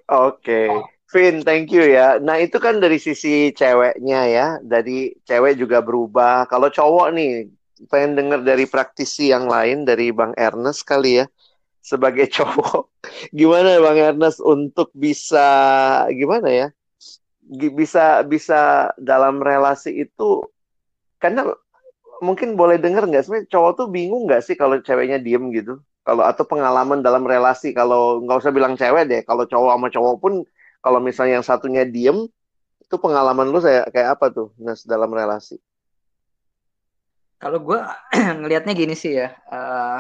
Oke, 0.08 0.68
Vin, 1.12 1.44
thank 1.44 1.76
you 1.76 1.84
ya. 1.84 2.24
Nah, 2.24 2.40
itu 2.40 2.56
kan 2.56 2.80
dari 2.80 2.96
sisi 2.96 3.52
ceweknya 3.52 4.22
ya. 4.32 4.48
Dari 4.64 5.12
cewek 5.28 5.60
juga 5.60 5.84
berubah. 5.84 6.48
Kalau 6.48 6.72
cowok 6.72 7.08
nih, 7.12 7.52
pengen 7.92 8.16
denger 8.16 8.40
dari 8.48 8.64
praktisi 8.64 9.28
yang 9.28 9.52
lain, 9.52 9.84
dari 9.84 10.16
Bang 10.16 10.32
Ernest 10.40 10.88
kali 10.88 11.20
ya. 11.20 11.26
Sebagai 11.84 12.32
cowok, 12.36 12.96
gimana 13.36 13.82
Bang 13.84 14.00
Ernest 14.00 14.40
untuk 14.40 14.94
bisa, 14.96 15.44
gimana 16.16 16.48
ya? 16.48 16.68
Bisa 17.52 18.24
bisa 18.24 18.94
dalam 18.96 19.44
relasi 19.44 20.08
itu, 20.08 20.48
karena 21.20 21.52
mungkin 22.24 22.56
boleh 22.56 22.78
denger 22.80 23.10
nggak 23.10 23.24
sebenarnya 23.26 23.50
cowok 23.52 23.72
tuh 23.76 23.88
bingung 23.92 24.30
nggak 24.30 24.46
sih 24.46 24.56
kalau 24.56 24.80
ceweknya 24.80 25.20
diem 25.20 25.52
gitu? 25.52 25.82
Kalau 26.08 26.24
atau 26.24 26.48
pengalaman 26.48 27.04
dalam 27.04 27.28
relasi, 27.28 27.76
kalau 27.76 28.24
nggak 28.24 28.40
usah 28.40 28.54
bilang 28.56 28.80
cewek 28.80 29.10
deh, 29.10 29.22
kalau 29.28 29.44
cowok 29.44 29.72
sama 29.76 29.88
cowok 29.92 30.16
pun, 30.22 30.34
kalau 30.82 31.00
misalnya 31.00 31.40
yang 31.40 31.48
satunya 31.48 31.86
diem, 31.86 32.26
itu 32.82 32.96
pengalaman 32.98 33.48
lu 33.48 33.62
saya 33.62 33.86
kayak 33.88 34.20
apa 34.20 34.34
tuh, 34.34 34.50
Nas, 34.58 34.84
dalam 34.84 35.14
relasi? 35.14 35.62
Kalau 37.38 37.62
gue 37.62 37.80
ngelihatnya 38.42 38.74
gini 38.76 38.94
sih 38.98 39.18
ya, 39.18 39.34
eh, 39.34 40.00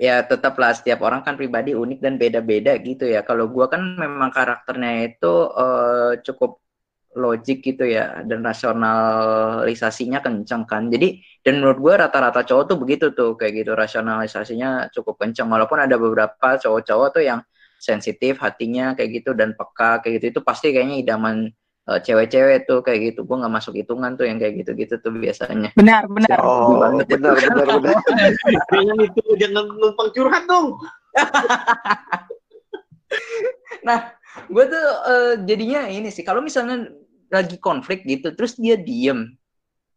ya 0.00 0.24
tetaplah 0.24 0.72
setiap 0.72 1.04
orang 1.04 1.20
kan 1.26 1.36
pribadi 1.36 1.76
unik 1.76 1.98
dan 2.00 2.14
beda-beda 2.16 2.78
gitu 2.80 3.06
ya. 3.06 3.22
Kalau 3.26 3.50
gue 3.50 3.66
kan 3.68 3.82
memang 3.98 4.30
karakternya 4.32 5.12
itu 5.12 5.34
eh, 5.54 6.12
cukup 6.22 6.62
logik 7.16 7.64
gitu 7.64 7.88
ya 7.88 8.22
dan 8.28 8.44
rasionalisasinya 8.44 10.20
kenceng 10.20 10.68
kan. 10.68 10.92
Jadi 10.92 11.20
dan 11.40 11.64
menurut 11.64 11.78
gue 11.80 11.94
rata-rata 11.96 12.44
cowok 12.44 12.64
tuh 12.68 12.76
begitu 12.76 13.06
tuh 13.16 13.34
kayak 13.40 13.64
gitu 13.64 13.72
rasionalisasinya 13.72 14.92
cukup 14.92 15.16
kenceng. 15.24 15.48
Walaupun 15.48 15.80
ada 15.80 15.96
beberapa 15.96 16.60
cowok-cowok 16.60 17.08
tuh 17.16 17.24
yang 17.24 17.40
sensitif 17.78 18.40
hatinya 18.40 18.96
kayak 18.96 19.22
gitu 19.22 19.30
dan 19.36 19.52
peka 19.54 20.00
kayak 20.02 20.20
gitu 20.20 20.26
itu 20.36 20.40
pasti 20.42 20.72
kayaknya 20.72 21.02
idaman 21.02 21.52
eh, 21.86 22.00
cewek-cewek 22.02 22.66
tuh 22.66 22.82
kayak 22.82 23.12
gitu. 23.12 23.22
Gue 23.22 23.36
nggak 23.38 23.54
masuk 23.54 23.74
hitungan 23.78 24.18
tuh 24.18 24.26
yang 24.26 24.42
kayak 24.42 24.64
gitu-gitu 24.64 24.98
tuh 25.00 25.12
biasanya. 25.14 25.70
Benar, 25.78 26.08
benar. 26.10 26.38
Oh, 26.42 26.76
ya. 26.76 27.04
benar, 27.06 27.34
benar, 27.38 27.66
benar. 27.80 28.00
Jangan 28.74 28.96
itu, 29.00 29.22
jangan 29.38 29.64
numpang 29.76 30.10
curhat 30.12 30.44
dong. 30.50 30.76
Nah, 33.86 34.10
gue 34.50 34.64
tuh 34.66 34.86
eh, 35.06 35.34
jadinya 35.46 35.86
ini 35.86 36.10
sih, 36.10 36.26
kalau 36.26 36.42
misalnya 36.42 36.90
lagi 37.30 37.58
konflik 37.58 38.02
gitu, 38.06 38.34
terus 38.34 38.58
dia 38.58 38.78
diem, 38.78 39.34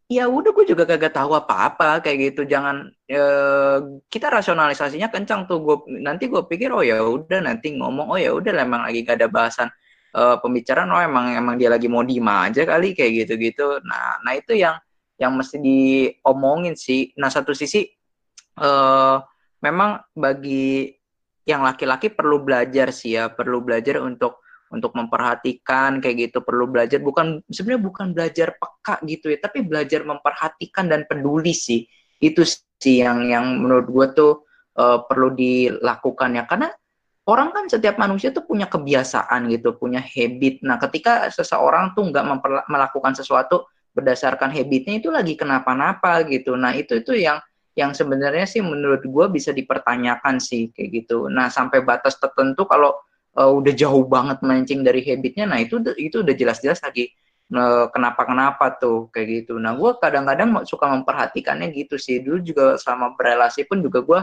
ya 0.10 0.26
udah 0.26 0.50
gue 0.58 0.66
juga 0.66 0.90
kagak 0.90 1.14
tahu 1.14 1.38
apa-apa 1.38 2.02
kayak 2.02 2.34
gitu. 2.34 2.42
Jangan 2.50 2.90
eh, 3.06 3.78
kita 4.10 4.28
rasionalisasinya 4.34 5.08
kencang 5.14 5.46
tuh. 5.46 5.62
Gue 5.62 5.78
nanti 6.02 6.26
gue 6.26 6.42
pikir 6.50 6.74
oh 6.74 6.82
ya 6.82 6.98
udah 7.06 7.46
nanti 7.46 7.78
ngomong 7.78 8.10
oh 8.10 8.20
ya 8.20 8.34
udah 8.34 8.52
emang 8.58 8.90
lagi 8.90 9.06
gak 9.06 9.22
ada 9.22 9.30
bahasan 9.30 9.70
eh, 10.18 10.36
pembicaraan 10.42 10.90
oh 10.90 11.02
emang 11.02 11.38
emang 11.38 11.56
dia 11.62 11.70
lagi 11.70 11.86
mau 11.86 12.02
diem 12.02 12.26
aja 12.26 12.66
kali 12.66 12.98
kayak 12.98 13.26
gitu-gitu. 13.26 13.80
Nah, 13.86 14.18
nah 14.26 14.34
itu 14.34 14.58
yang 14.58 14.76
yang 15.22 15.38
mesti 15.38 15.62
diomongin 15.62 16.74
sih. 16.74 17.14
Nah, 17.22 17.30
satu 17.30 17.54
sisi 17.54 17.86
eh 18.60 19.18
memang 19.62 20.04
bagi 20.16 20.90
yang 21.48 21.66
laki-laki 21.66 22.14
perlu 22.14 22.42
belajar 22.46 22.94
sih 22.94 23.18
ya, 23.18 23.30
perlu 23.34 23.62
belajar 23.66 24.02
untuk 24.02 24.42
untuk 24.70 24.94
memperhatikan 24.94 26.00
kayak 26.02 26.30
gitu, 26.30 26.46
perlu 26.46 26.70
belajar 26.70 27.02
bukan 27.02 27.42
sebenarnya 27.50 27.84
bukan 27.84 28.08
belajar 28.14 28.48
peka 28.56 29.02
gitu 29.06 29.34
ya, 29.34 29.38
tapi 29.42 29.66
belajar 29.66 30.06
memperhatikan 30.06 30.90
dan 30.90 31.06
peduli 31.10 31.54
sih. 31.54 31.86
Itu 32.22 32.46
sih 32.46 33.02
yang 33.04 33.26
yang 33.26 33.46
menurut 33.60 33.88
gue 33.90 34.08
tuh 34.14 34.34
eh, 34.78 35.00
perlu 35.06 35.34
dilakukan 35.34 36.30
ya 36.38 36.44
karena 36.46 36.70
orang 37.30 37.54
kan 37.54 37.66
setiap 37.70 38.02
manusia 38.02 38.34
tuh 38.34 38.46
punya 38.46 38.66
kebiasaan 38.66 39.50
gitu, 39.54 39.78
punya 39.78 40.02
habit. 40.02 40.66
Nah, 40.66 40.82
ketika 40.82 41.30
seseorang 41.30 41.94
tuh 41.94 42.10
nggak 42.10 42.26
melakukan 42.66 43.14
sesuatu 43.14 43.70
berdasarkan 43.94 44.50
habitnya 44.50 44.98
itu 44.98 45.14
lagi 45.14 45.38
kenapa-napa 45.38 46.26
gitu. 46.26 46.58
Nah, 46.58 46.74
itu 46.74 46.98
itu 46.98 47.14
yang 47.14 47.38
yang 47.78 47.96
sebenarnya 47.96 48.44
sih 48.44 48.60
menurut 48.60 49.00
gue 49.00 49.26
bisa 49.32 49.56
dipertanyakan 49.56 50.44
sih 50.44 50.76
kayak 50.76 50.90
gitu. 51.04 51.32
Nah 51.32 51.48
sampai 51.48 51.80
batas 51.80 52.20
tertentu 52.20 52.68
kalau 52.68 52.92
uh, 53.38 53.52
udah 53.52 53.74
jauh 53.76 54.06
banget 54.08 54.42
melenceng 54.42 54.82
dari 54.82 55.04
habitnya, 55.06 55.46
nah 55.46 55.60
itu 55.62 55.78
itu 56.00 56.24
udah 56.24 56.34
jelas-jelas 56.34 56.80
lagi 56.82 57.14
uh, 57.54 57.92
kenapa-kenapa 57.94 58.80
tuh 58.82 59.12
kayak 59.14 59.46
gitu. 59.46 59.62
Nah 59.62 59.76
gue 59.76 59.92
kadang-kadang 60.02 60.64
suka 60.66 60.90
memperhatikannya 60.90 61.70
gitu 61.76 62.00
sih. 62.00 62.24
Dulu 62.24 62.40
juga 62.42 62.66
selama 62.82 63.14
berelasi 63.14 63.70
pun 63.70 63.84
juga 63.86 64.00
gue 64.02 64.22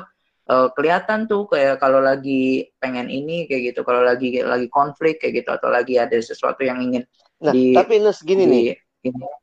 uh, 0.50 0.68
kelihatan 0.74 1.30
tuh 1.30 1.46
kayak 1.46 1.78
kalau 1.78 2.02
lagi 2.02 2.70
pengen 2.82 3.06
ini 3.12 3.46
kayak 3.46 3.74
gitu, 3.74 3.80
kalau 3.86 4.02
lagi 4.02 4.40
lagi 4.42 4.66
konflik 4.72 5.22
kayak 5.22 5.44
gitu 5.44 5.50
atau 5.54 5.68
lagi 5.70 6.00
ada 6.00 6.16
sesuatu 6.18 6.66
yang 6.66 6.82
ingin 6.82 7.06
Nah, 7.36 7.52
di, 7.52 7.76
tapi 7.76 8.00
Nus 8.00 8.24
gini 8.24 8.48
di, 8.48 8.52
nih, 8.52 8.64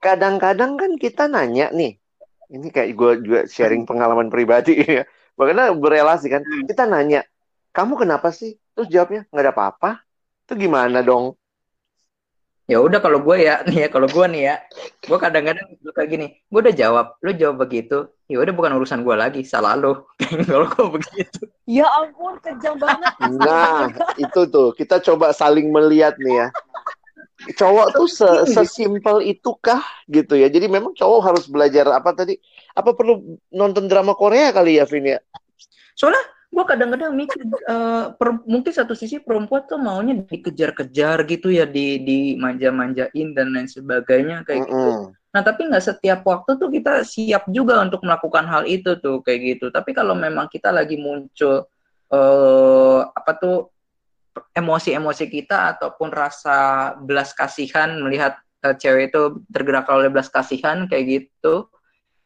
kadang-kadang 0.01 0.81
kan 0.81 0.91
kita 0.97 1.29
nanya 1.29 1.69
nih, 1.69 1.93
ini 2.49 2.67
kayak 2.73 2.97
gue 2.97 3.11
juga 3.21 3.39
sharing 3.45 3.85
pengalaman 3.85 4.33
pribadi 4.33 4.81
ya, 5.01 5.05
bagaimana 5.37 5.77
berelasi 5.77 6.27
kan, 6.33 6.41
Hmm. 6.41 6.65
kita 6.65 6.89
nanya, 6.89 7.21
kamu 7.69 8.01
kenapa 8.01 8.33
sih? 8.33 8.57
Terus 8.73 8.87
jawabnya 8.89 9.21
nggak 9.29 9.43
ada 9.43 9.53
apa-apa. 9.53 9.89
Itu 10.45 10.53
gimana 10.59 10.99
dong? 11.05 11.37
ya 12.63 12.79
udah 12.79 13.03
kalau 13.03 13.19
gue 13.19 13.43
ya 13.43 13.59
nih 13.67 13.85
ya 13.85 13.87
kalau 13.91 14.07
gue 14.07 14.25
nih 14.31 14.43
ya 14.47 14.55
gue 15.03 15.17
kadang-kadang 15.19 15.67
kayak 15.91 16.09
gini 16.09 16.27
gue 16.47 16.59
udah 16.63 16.71
jawab 16.71 17.05
lu 17.19 17.35
jawab 17.35 17.59
begitu 17.67 18.07
ya 18.31 18.39
udah 18.39 18.55
bukan 18.55 18.79
urusan 18.79 19.03
gue 19.03 19.15
lagi 19.19 19.43
salah 19.43 19.75
lu 19.75 20.07
kalau 20.49 20.71
gue 20.71 20.85
begitu 20.95 21.43
Ya 21.63 21.87
ampun, 21.87 22.35
kejam 22.43 22.75
banget. 22.75 23.15
Nah, 23.39 23.87
itu 24.19 24.41
tuh 24.51 24.75
kita 24.75 24.99
coba 24.99 25.31
saling 25.31 25.71
melihat 25.71 26.19
nih 26.19 26.43
ya. 26.43 26.47
Cowok 27.55 27.87
tuh 27.95 28.07
se 28.11 28.27
sesimpel 28.51 29.23
itukah 29.23 29.79
gitu 30.11 30.35
ya. 30.35 30.51
Jadi 30.51 30.67
memang 30.67 30.91
cowok 30.91 31.19
harus 31.23 31.47
belajar 31.47 31.87
apa 31.87 32.11
tadi? 32.11 32.35
Apa 32.75 32.91
perlu 32.91 33.39
nonton 33.47 33.87
drama 33.87 34.11
Korea 34.11 34.51
kali 34.51 34.75
ya, 34.75 34.83
Vin 34.83 35.07
ya? 35.07 35.19
soalnya 35.93 36.25
gue 36.53 36.63
kadang-kadang 36.69 37.17
mikir 37.17 37.41
eh, 37.49 38.05
per- 38.13 38.45
mungkin 38.45 38.69
satu 38.69 38.93
sisi 38.93 39.17
perempuan 39.17 39.65
tuh 39.65 39.81
maunya 39.81 40.21
dikejar-kejar 40.21 41.25
gitu 41.25 41.49
ya 41.49 41.65
di 41.65 41.97
di 42.05 42.19
manja-manjain 42.37 43.33
dan 43.33 43.49
lain 43.57 43.65
sebagainya 43.65 44.45
kayak 44.45 44.69
gitu 44.69 44.77
Mm-mm. 44.77 45.17
Nah, 45.33 45.41
tapi 45.41 45.65
nggak 45.65 45.81
setiap 45.81 46.21
waktu 46.29 46.61
tuh 46.61 46.69
kita 46.69 47.01
siap 47.01 47.49
juga 47.49 47.81
untuk 47.81 48.05
melakukan 48.05 48.45
hal 48.45 48.69
itu 48.69 49.01
tuh 49.01 49.17
kayak 49.25 49.57
gitu. 49.57 49.73
Tapi 49.73 49.89
kalau 49.89 50.13
memang 50.13 50.45
kita 50.45 50.69
lagi 50.69 50.93
muncul 50.93 51.65
eh 52.13 53.01
apa 53.01 53.31
tuh 53.41 53.73
emosi-emosi 54.53 55.25
kita 55.33 55.73
ataupun 55.73 56.13
rasa 56.13 56.93
belas 57.01 57.33
kasihan 57.33 57.97
melihat 57.97 58.37
eh, 58.61 58.77
cewek 58.77 59.09
itu 59.09 59.41
tergerak 59.49 59.89
oleh 59.89 60.13
belas 60.13 60.29
kasihan 60.29 60.85
kayak 60.85 61.05
gitu. 61.25 61.65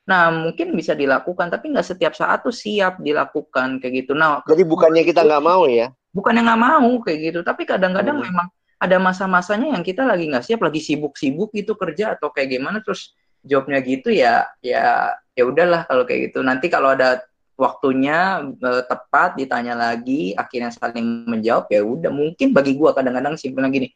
Nah, 0.07 0.31
mungkin 0.31 0.71
bisa 0.71 0.95
dilakukan, 0.95 1.51
tapi 1.51 1.75
nggak 1.75 1.83
setiap 1.83 2.15
saat 2.15 2.39
tuh 2.39 2.55
siap 2.55 3.03
dilakukan 3.03 3.83
kayak 3.83 4.07
gitu. 4.07 4.15
Nah, 4.15 4.39
Jadi 4.47 4.63
bukannya 4.63 5.03
kita 5.03 5.27
nggak 5.27 5.43
mau 5.43 5.67
ya? 5.67 5.91
bukannya 6.17 6.49
nggak 6.49 6.61
mau 6.65 6.91
kayak 7.05 7.19
gitu 7.29 7.39
tapi 7.45 7.69
kadang-kadang 7.69 8.17
Hmm. 8.17 8.25
memang 8.25 8.47
ada 8.81 8.97
masa-masanya 8.97 9.77
yang 9.77 9.85
kita 9.85 10.01
lagi 10.01 10.25
nggak 10.25 10.41
siap 10.41 10.65
lagi 10.65 10.81
sibuk-sibuk 10.81 11.53
gitu 11.53 11.77
kerja 11.77 12.17
atau 12.17 12.33
kayak 12.33 12.57
gimana 12.57 12.81
terus 12.81 13.13
jawabnya 13.45 13.77
gitu 13.85 14.09
ya 14.09 14.49
ya 14.65 15.13
ya 15.37 15.43
udahlah 15.45 15.85
kalau 15.85 16.09
kayak 16.09 16.33
gitu 16.33 16.41
nanti 16.41 16.73
kalau 16.73 16.97
ada 16.97 17.21
waktunya 17.53 18.41
eh, 18.49 18.83
tepat 18.85 19.37
ditanya 19.37 19.77
lagi 19.77 20.33
akhirnya 20.33 20.73
saling 20.73 21.25
menjawab 21.29 21.69
ya 21.69 21.85
udah 21.85 22.09
mungkin 22.09 22.49
bagi 22.49 22.73
gua 22.73 22.97
kadang-kadang 22.97 23.37
simpelnya 23.37 23.69
gini 23.69 23.93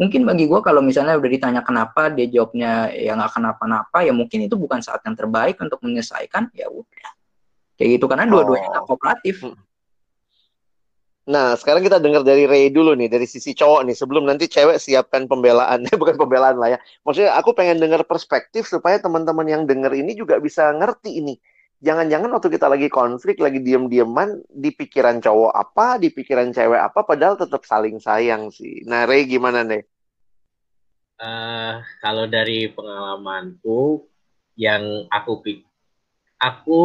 mungkin 0.00 0.24
bagi 0.24 0.48
gua 0.48 0.64
kalau 0.64 0.80
misalnya 0.80 1.16
udah 1.20 1.30
ditanya 1.30 1.60
kenapa 1.60 2.08
dia 2.08 2.26
jawabnya 2.28 2.92
ya 2.96 3.12
nggak 3.12 3.32
kenapa-napa 3.36 3.98
ya 4.04 4.12
mungkin 4.16 4.48
itu 4.48 4.56
bukan 4.56 4.80
saat 4.80 5.04
yang 5.04 5.16
terbaik 5.16 5.60
untuk 5.60 5.80
menyelesaikan 5.84 6.48
ya 6.56 6.72
udah 6.72 7.10
kayak 7.76 8.00
gitu 8.00 8.04
karena 8.08 8.24
dua-duanya 8.28 8.82
Oh. 8.82 8.86
kooperatif 8.88 9.44
Nah, 11.22 11.54
sekarang 11.54 11.86
kita 11.86 12.02
dengar 12.02 12.26
dari 12.26 12.50
Ray 12.50 12.74
dulu 12.74 12.98
nih, 12.98 13.06
dari 13.06 13.30
sisi 13.30 13.54
cowok 13.54 13.86
nih, 13.86 13.94
sebelum 13.94 14.26
nanti 14.26 14.50
cewek 14.50 14.82
siapkan 14.82 15.30
pembelaan. 15.30 15.86
Bukan 16.00 16.18
pembelaan 16.18 16.58
lah 16.58 16.74
ya. 16.74 16.78
Maksudnya 17.06 17.38
aku 17.38 17.54
pengen 17.54 17.78
dengar 17.78 18.02
perspektif 18.02 18.66
supaya 18.66 18.98
teman-teman 18.98 19.46
yang 19.46 19.62
dengar 19.62 19.94
ini 19.94 20.18
juga 20.18 20.42
bisa 20.42 20.74
ngerti 20.74 21.22
ini. 21.22 21.38
Jangan-jangan 21.82 22.30
waktu 22.30 22.48
kita 22.54 22.70
lagi 22.70 22.86
konflik, 22.86 23.42
lagi 23.42 23.58
diem-dieman, 23.58 24.38
di 24.46 24.70
pikiran 24.70 25.18
cowok 25.18 25.50
apa, 25.50 25.98
di 25.98 26.14
pikiran 26.14 26.54
cewek 26.54 26.78
apa, 26.78 27.02
padahal 27.02 27.34
tetap 27.34 27.66
saling 27.66 27.98
sayang 27.98 28.54
sih. 28.54 28.86
Nah, 28.86 29.02
Ray 29.02 29.26
gimana 29.26 29.66
nih? 29.66 29.82
Eh, 31.22 31.74
kalau 32.02 32.30
dari 32.30 32.70
pengalamanku 32.70 34.06
yang 34.58 35.06
aku 35.10 35.38
pik 35.42 35.62
aku 36.42 36.82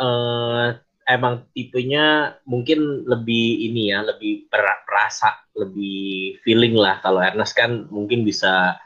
eh, 0.00 0.66
emang 1.04 1.44
tipenya 1.52 2.38
mungkin 2.48 3.04
lebih 3.04 3.68
ini 3.68 3.92
ya 3.92 4.00
lebih 4.08 4.48
per- 4.48 4.88
perasa 4.88 5.36
lebih 5.52 6.40
feeling 6.40 6.72
lah 6.72 7.04
kalau 7.04 7.20
Ernest 7.20 7.52
kan 7.52 7.84
mungkin 7.92 8.24
bisa 8.24 8.80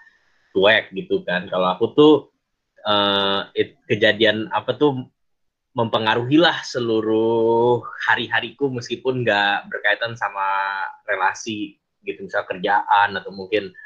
cuek 0.50 0.90
gitu 0.98 1.22
kan 1.22 1.46
kalau 1.46 1.70
aku 1.70 1.86
tuh 1.94 2.14
eh, 2.82 3.40
it- 3.54 3.78
kejadian 3.86 4.50
apa 4.50 4.74
tuh 4.74 5.06
mempengaruhi 5.76 6.40
lah 6.40 6.64
seluruh 6.64 7.84
hari-hariku 8.08 8.72
meskipun 8.72 9.20
nggak 9.20 9.68
berkaitan 9.68 10.16
sama 10.16 10.40
relasi 11.04 11.76
gitu 12.00 12.24
misal 12.24 12.48
kerjaan 12.48 13.12
atau 13.12 13.28
mungkin 13.28 13.76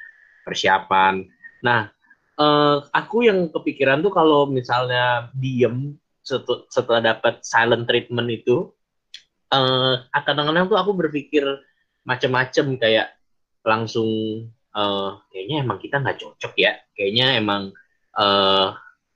persiapan. 0.46 1.26
Nah, 1.66 1.90
eh, 2.38 2.76
aku 2.94 3.26
yang 3.26 3.50
kepikiran 3.50 4.06
tuh 4.06 4.14
kalau 4.14 4.46
misalnya 4.46 5.34
diem 5.34 5.98
setu- 6.22 6.70
setelah 6.70 7.02
dapat 7.10 7.42
silent 7.42 7.90
treatment 7.90 8.30
itu, 8.30 8.70
eh 9.50 9.94
kadang-kadang 10.14 10.70
tuh 10.70 10.78
aku 10.78 10.94
berpikir 10.94 11.42
macem-macem 12.06 12.78
kayak 12.78 13.18
langsung 13.66 14.06
eh, 14.70 15.10
kayaknya 15.34 15.66
emang 15.66 15.82
kita 15.82 15.98
nggak 15.98 16.22
cocok 16.22 16.54
ya, 16.54 16.78
kayaknya 16.94 17.34
emang 17.34 17.74
eh, 18.14 18.68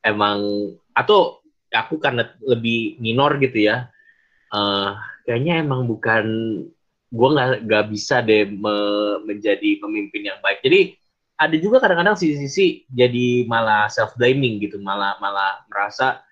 emang 0.02 0.38
atau 0.90 1.43
aku 1.74 1.98
karena 2.00 2.30
lebih 2.44 2.98
minor 3.02 3.36
gitu 3.42 3.58
ya, 3.68 3.90
eh, 4.54 4.90
kayaknya 5.26 5.62
emang 5.64 5.86
bukan 5.90 6.24
gue 7.14 7.28
nggak 7.34 7.50
nggak 7.70 7.84
bisa 7.94 8.16
deh 8.26 8.46
me- 8.50 9.20
menjadi 9.28 9.78
pemimpin 9.82 10.22
yang 10.30 10.38
baik. 10.42 10.60
Jadi 10.66 10.98
ada 11.38 11.56
juga 11.58 11.82
kadang-kadang 11.82 12.16
sisi-sisi 12.18 12.86
jadi 12.90 13.46
malah 13.50 13.86
self 13.90 14.14
blaming 14.18 14.62
gitu, 14.62 14.78
malah 14.82 15.18
malah 15.22 15.62
merasa 15.70 16.22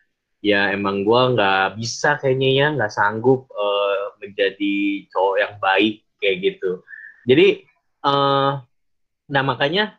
ya 0.43 0.71
emang 0.75 1.07
gue 1.07 1.23
nggak 1.39 1.79
bisa 1.79 2.19
kayaknya 2.19 2.51
ya 2.59 2.67
nggak 2.77 2.93
sanggup 2.95 3.47
eh, 3.55 4.03
menjadi 4.23 4.75
cowok 5.15 5.37
yang 5.43 5.55
baik 5.63 5.95
kayak 6.23 6.37
gitu. 6.43 6.71
Jadi 7.29 7.47
eh, 8.07 8.51
nah 9.33 9.43
makanya 9.47 9.97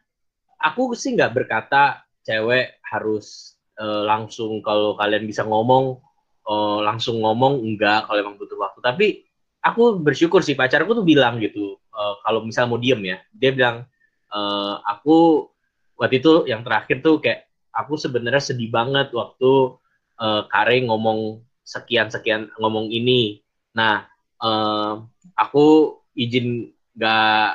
aku 0.59 0.93
sih 0.95 1.15
nggak 1.15 1.33
berkata 1.35 2.03
cewek 2.27 2.79
harus 2.87 3.52
eh, 3.79 4.03
langsung 4.05 4.61
kalau 4.61 4.93
kalian 4.99 5.25
bisa 5.25 5.45
ngomong 5.45 5.99
eh, 6.47 6.79
langsung 6.83 7.21
ngomong 7.23 7.63
enggak 7.63 8.09
kalau 8.09 8.19
emang 8.19 8.35
butuh 8.37 8.57
waktu. 8.59 8.79
Tapi 8.83 9.07
aku 9.63 9.99
bersyukur 10.01 10.43
sih 10.43 10.57
pacarku 10.57 10.93
tuh 10.97 11.05
bilang 11.05 11.39
gitu 11.39 11.77
eh, 11.79 12.15
kalau 12.25 12.43
misal 12.45 12.67
mau 12.69 12.79
diem 12.81 13.01
ya, 13.03 13.17
dia 13.33 13.51
bilang 13.55 13.87
eh, 14.33 14.75
aku 14.87 15.49
waktu 15.97 16.19
itu 16.19 16.49
yang 16.49 16.65
terakhir 16.65 16.99
tuh 17.05 17.21
kayak 17.23 17.47
aku 17.73 17.97
sebenarnya 17.97 18.43
sedih 18.53 18.69
banget 18.69 19.09
waktu 19.13 19.77
eh, 20.21 20.41
Kare 20.49 20.77
ngomong 20.85 21.41
sekian 21.63 22.11
sekian 22.11 22.51
ngomong 22.59 22.91
ini. 22.91 23.41
Nah, 23.73 24.05
eh, 24.43 24.93
aku 25.39 25.97
izin 26.13 26.69
nggak 26.93 27.49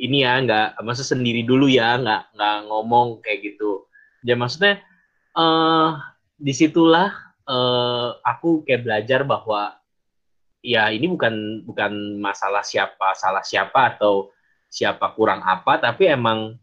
ini 0.00 0.26
ya 0.26 0.40
nggak 0.42 0.68
masa 0.82 1.04
sendiri 1.06 1.44
dulu 1.46 1.68
ya 1.70 2.00
nggak 2.00 2.22
nggak 2.34 2.56
ngomong 2.70 3.20
kayak 3.20 3.54
gitu. 3.54 3.86
Ya 4.24 4.34
maksudnya 4.34 4.80
eh 5.34 5.90
di 6.38 6.52
situlah 6.54 7.10
eh, 7.46 8.08
aku 8.22 8.62
kayak 8.66 8.82
belajar 8.86 9.20
bahwa 9.26 9.74
ya 10.64 10.88
ini 10.88 11.10
bukan 11.10 11.66
bukan 11.68 12.18
masalah 12.18 12.64
siapa 12.64 13.12
salah 13.18 13.44
siapa 13.44 13.94
atau 13.94 14.32
siapa 14.70 15.12
kurang 15.12 15.44
apa 15.44 15.78
tapi 15.78 16.08
emang 16.08 16.56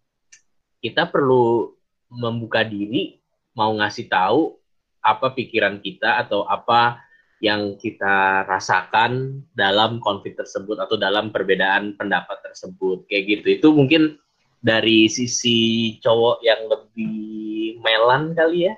kita 0.81 1.05
perlu 1.07 1.71
membuka 2.09 2.65
diri 2.65 3.21
mau 3.53 3.71
ngasih 3.77 4.09
tahu 4.09 4.57
apa 5.01 5.33
pikiran 5.33 5.81
kita 5.81 6.21
atau 6.25 6.45
apa 6.45 7.01
yang 7.41 7.73
kita 7.73 8.45
rasakan 8.45 9.41
dalam 9.57 9.97
konflik 9.97 10.37
tersebut 10.37 10.77
atau 10.77 10.93
dalam 10.93 11.33
perbedaan 11.33 11.97
pendapat 11.97 12.37
tersebut 12.45 13.09
kayak 13.09 13.23
gitu. 13.25 13.47
Itu 13.57 13.67
mungkin 13.73 14.21
dari 14.61 15.09
sisi 15.09 15.57
cowok 15.99 16.37
yang 16.45 16.61
lebih 16.69 17.81
melan 17.81 18.37
kali 18.37 18.69
ya 18.69 18.73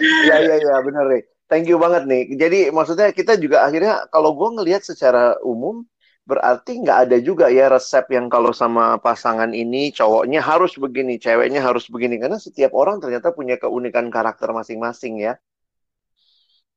Iya 0.00 0.36
iya 0.44 0.54
iya 0.60 0.76
bener 0.84 1.04
nih. 1.08 1.22
Thank 1.50 1.66
you 1.66 1.78
banget 1.82 2.06
nih. 2.06 2.22
Jadi 2.38 2.58
maksudnya 2.70 3.10
kita 3.10 3.34
juga 3.40 3.66
akhirnya 3.66 4.06
kalau 4.12 4.36
gue 4.38 4.48
ngelihat 4.60 4.82
secara 4.86 5.34
umum 5.42 5.82
berarti 6.28 6.78
nggak 6.78 6.98
ada 7.08 7.16
juga 7.18 7.50
ya 7.50 7.66
resep 7.72 8.06
yang 8.14 8.30
kalau 8.30 8.54
sama 8.54 9.00
pasangan 9.02 9.50
ini 9.50 9.90
cowoknya 9.90 10.38
harus 10.44 10.78
begini, 10.78 11.18
ceweknya 11.18 11.58
harus 11.64 11.90
begini 11.90 12.22
karena 12.22 12.38
setiap 12.38 12.70
orang 12.76 13.02
ternyata 13.02 13.34
punya 13.34 13.58
keunikan 13.58 14.06
karakter 14.14 14.54
masing-masing 14.54 15.26
ya. 15.26 15.34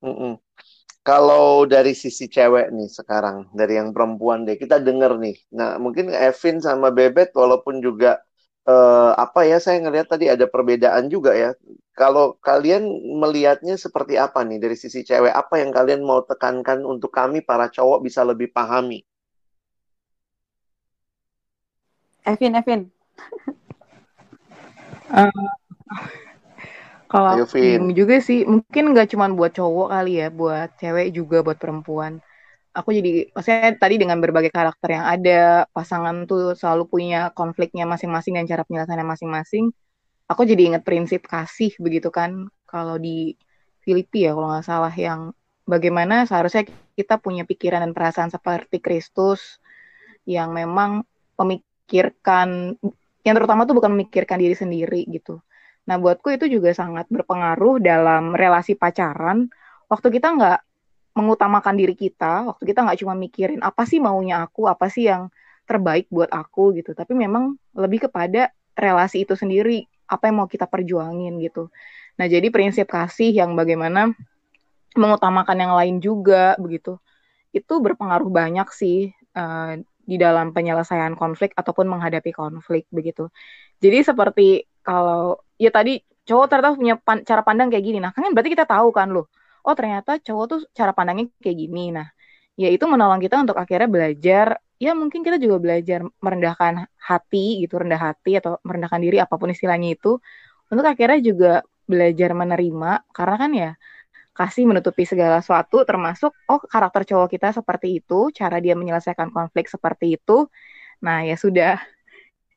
Mm-mm. 0.03 0.35
Kalau 1.03 1.67
dari 1.67 1.91
sisi 1.91 2.31
cewek 2.31 2.71
nih 2.71 2.87
sekarang, 2.87 3.51
dari 3.51 3.75
yang 3.75 3.91
perempuan 3.91 4.47
deh, 4.47 4.55
kita 4.55 4.79
denger 4.79 5.19
nih. 5.19 5.35
Nah, 5.51 5.75
mungkin 5.75 6.07
Evin 6.07 6.63
sama 6.63 6.95
Bebet 6.95 7.35
walaupun 7.35 7.83
juga 7.83 8.23
eh, 8.63 9.11
apa 9.19 9.43
ya 9.43 9.59
saya 9.59 9.83
ngelihat 9.83 10.07
tadi 10.15 10.31
ada 10.31 10.47
perbedaan 10.47 11.11
juga 11.11 11.35
ya. 11.35 11.51
kalau 11.93 12.33
kalian 12.41 12.89
melihatnya 13.21 13.77
seperti 13.77 14.17
apa 14.17 14.41
nih 14.41 14.57
dari 14.63 14.73
sisi 14.79 15.05
cewek? 15.05 15.29
Apa 15.29 15.61
yang 15.61 15.69
kalian 15.69 16.01
mau 16.01 16.25
tekankan 16.25 16.81
untuk 16.87 17.13
kami 17.13 17.45
para 17.45 17.69
cowok 17.69 17.99
bisa 18.01 18.25
lebih 18.25 18.49
pahami? 18.49 19.05
Evin, 22.25 22.55
Evin. 22.55 22.81
Uh, 25.13 25.29
kalau 27.13 27.45
aku 27.45 27.61
bingung 27.61 27.93
juga 27.93 28.17
sih, 28.17 28.41
mungkin 28.41 28.89
nggak 28.89 29.13
cuma 29.13 29.29
buat 29.29 29.53
cowok 29.53 29.93
kali 29.93 30.17
ya, 30.17 30.33
buat 30.33 30.73
cewek 30.81 31.13
juga, 31.13 31.45
buat 31.45 31.61
perempuan. 31.61 32.17
Aku 32.73 32.89
jadi, 32.89 33.29
maksudnya 33.37 33.77
tadi 33.77 34.01
dengan 34.01 34.17
berbagai 34.17 34.49
karakter 34.49 34.97
yang 34.97 35.05
ada, 35.05 35.69
pasangan 35.69 36.25
tuh 36.25 36.57
selalu 36.57 36.89
punya 36.89 37.29
konfliknya 37.37 37.85
masing-masing 37.85 38.41
dan 38.41 38.49
cara 38.49 38.65
penyelesaiannya 38.65 39.05
masing-masing. 39.05 39.69
Aku 40.25 40.41
jadi 40.41 40.73
inget 40.73 40.81
prinsip 40.81 41.29
kasih 41.29 41.69
begitu 41.77 42.09
kan, 42.09 42.49
kalau 42.65 42.97
di 42.97 43.37
Filipi 43.85 44.25
ya 44.25 44.33
kalau 44.33 44.49
nggak 44.49 44.65
salah 44.65 44.89
yang 44.97 45.37
bagaimana 45.69 46.25
seharusnya 46.25 46.65
kita 46.97 47.21
punya 47.21 47.45
pikiran 47.45 47.85
dan 47.85 47.93
perasaan 47.93 48.33
seperti 48.33 48.81
Kristus 48.81 49.61
yang 50.25 50.49
memang 50.49 51.05
memikirkan, 51.37 52.73
yang 53.21 53.35
terutama 53.37 53.69
tuh 53.69 53.77
bukan 53.77 53.93
memikirkan 53.93 54.41
diri 54.41 54.57
sendiri 54.57 55.05
gitu. 55.13 55.37
Nah, 55.83 55.95
buatku 55.99 56.31
itu 56.31 56.47
juga 56.47 56.71
sangat 56.71 57.11
berpengaruh 57.11 57.83
dalam 57.83 58.31
relasi 58.35 58.73
pacaran. 58.79 59.51
Waktu 59.91 60.07
kita 60.15 60.27
nggak 60.31 60.59
mengutamakan 61.13 61.75
diri 61.75 61.93
kita, 61.93 62.47
waktu 62.49 62.63
kita 62.63 62.87
nggak 62.87 62.97
cuma 63.03 63.13
mikirin 63.13 63.61
apa 63.61 63.83
sih 63.85 63.99
maunya 63.99 64.41
aku, 64.47 64.65
apa 64.65 64.87
sih 64.87 65.11
yang 65.11 65.27
terbaik 65.67 66.07
buat 66.07 66.31
aku 66.31 66.73
gitu. 66.79 66.95
Tapi 66.95 67.13
memang 67.13 67.59
lebih 67.75 68.07
kepada 68.09 68.49
relasi 68.73 69.27
itu 69.27 69.35
sendiri, 69.35 69.85
apa 70.07 70.31
yang 70.31 70.43
mau 70.43 70.47
kita 70.49 70.65
perjuangin 70.65 71.37
gitu. 71.43 71.69
Nah, 72.17 72.25
jadi 72.31 72.47
prinsip 72.49 72.87
kasih 72.89 73.35
yang 73.35 73.53
bagaimana 73.53 74.13
mengutamakan 74.95 75.57
yang 75.57 75.73
lain 75.73 75.95
juga 75.99 76.55
begitu. 76.57 76.97
Itu 77.53 77.81
berpengaruh 77.81 78.29
banyak 78.29 78.69
sih 78.73 79.13
uh, 79.35 79.77
di 80.03 80.15
dalam 80.19 80.51
penyelesaian 80.51 81.15
konflik 81.15 81.55
ataupun 81.55 81.87
menghadapi 81.89 82.31
konflik 82.35 82.85
begitu. 82.91 83.31
Jadi 83.79 83.97
seperti 84.03 84.47
kalau 84.85 85.39
ya 85.57 85.69
tadi 85.73 86.03
cowok 86.27 86.45
ternyata 86.49 86.69
punya 86.79 86.95
pan 86.99 87.17
cara 87.23 87.41
pandang 87.47 87.67
kayak 87.71 87.83
gini. 87.87 87.99
Nah, 88.03 88.11
kan 88.15 88.31
berarti 88.35 88.51
kita 88.55 88.65
tahu 88.67 88.89
kan 88.95 89.07
loh. 89.15 89.25
Oh, 89.63 89.75
ternyata 89.79 90.19
cowok 90.19 90.45
tuh 90.51 90.59
cara 90.77 90.91
pandangnya 90.97 91.31
kayak 91.43 91.57
gini. 91.63 91.91
Nah, 91.95 92.07
ya 92.59 92.67
itu 92.71 92.85
menolong 92.87 93.19
kita 93.23 93.35
untuk 93.43 93.57
akhirnya 93.59 93.89
belajar 93.89 94.47
ya 94.83 94.91
mungkin 94.91 95.23
kita 95.23 95.39
juga 95.39 95.57
belajar 95.63 95.99
merendahkan 96.19 96.73
hati 96.99 97.63
gitu, 97.63 97.79
rendah 97.79 98.01
hati 98.11 98.39
atau 98.39 98.59
merendahkan 98.67 98.99
diri 98.99 99.17
apa 99.23 99.35
pun 99.39 99.49
istilahnya 99.55 99.95
itu 99.95 100.19
untuk 100.67 100.85
akhirnya 100.87 101.19
juga 101.23 101.51
belajar 101.87 102.31
menerima 102.35 102.91
karena 103.15 103.35
kan 103.39 103.51
ya 103.53 103.71
kasih 104.33 104.65
menutupi 104.65 105.05
segala 105.05 105.39
sesuatu 105.43 105.85
termasuk 105.85 106.33
oh 106.49 106.59
karakter 106.65 107.05
cowok 107.05 107.29
kita 107.37 107.47
seperti 107.55 108.01
itu, 108.01 108.33
cara 108.33 108.57
dia 108.63 108.73
menyelesaikan 108.75 109.29
konflik 109.31 109.69
seperti 109.71 110.17
itu. 110.19 110.49
Nah, 111.05 111.21
ya 111.27 111.35
sudah. 111.37 111.79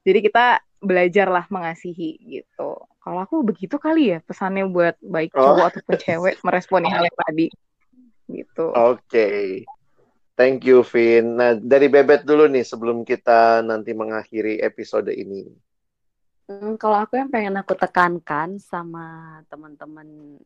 Jadi 0.06 0.18
kita 0.30 0.65
belajarlah 0.82 1.48
mengasihi 1.48 2.20
gitu. 2.20 2.76
Kalau 3.00 3.20
aku 3.22 3.40
begitu 3.46 3.78
kali 3.78 4.16
ya 4.16 4.18
pesannya 4.20 4.66
buat 4.68 4.98
baik 5.00 5.32
Oh. 5.32 5.54
cowok 5.54 5.66
ataupun 5.72 5.96
cewek 5.96 6.34
meresponi 6.42 6.90
hal 6.90 7.06
yang 7.06 7.18
tadi 7.22 7.46
gitu. 8.26 8.66
Oke. 8.74 9.62
Thank 10.36 10.68
you, 10.68 10.84
Vin. 10.84 11.40
Nah, 11.40 11.56
dari 11.56 11.88
Bebet 11.88 12.28
dulu 12.28 12.44
nih 12.44 12.60
sebelum 12.60 13.08
kita 13.08 13.64
nanti 13.64 13.96
mengakhiri 13.96 14.60
episode 14.60 15.08
ini. 15.08 15.48
Hmm, 16.46 16.76
kalau 16.76 17.00
aku 17.00 17.16
yang 17.16 17.32
pengen 17.32 17.56
aku 17.56 17.72
tekankan 17.72 18.60
sama 18.60 19.40
teman-teman 19.48 20.36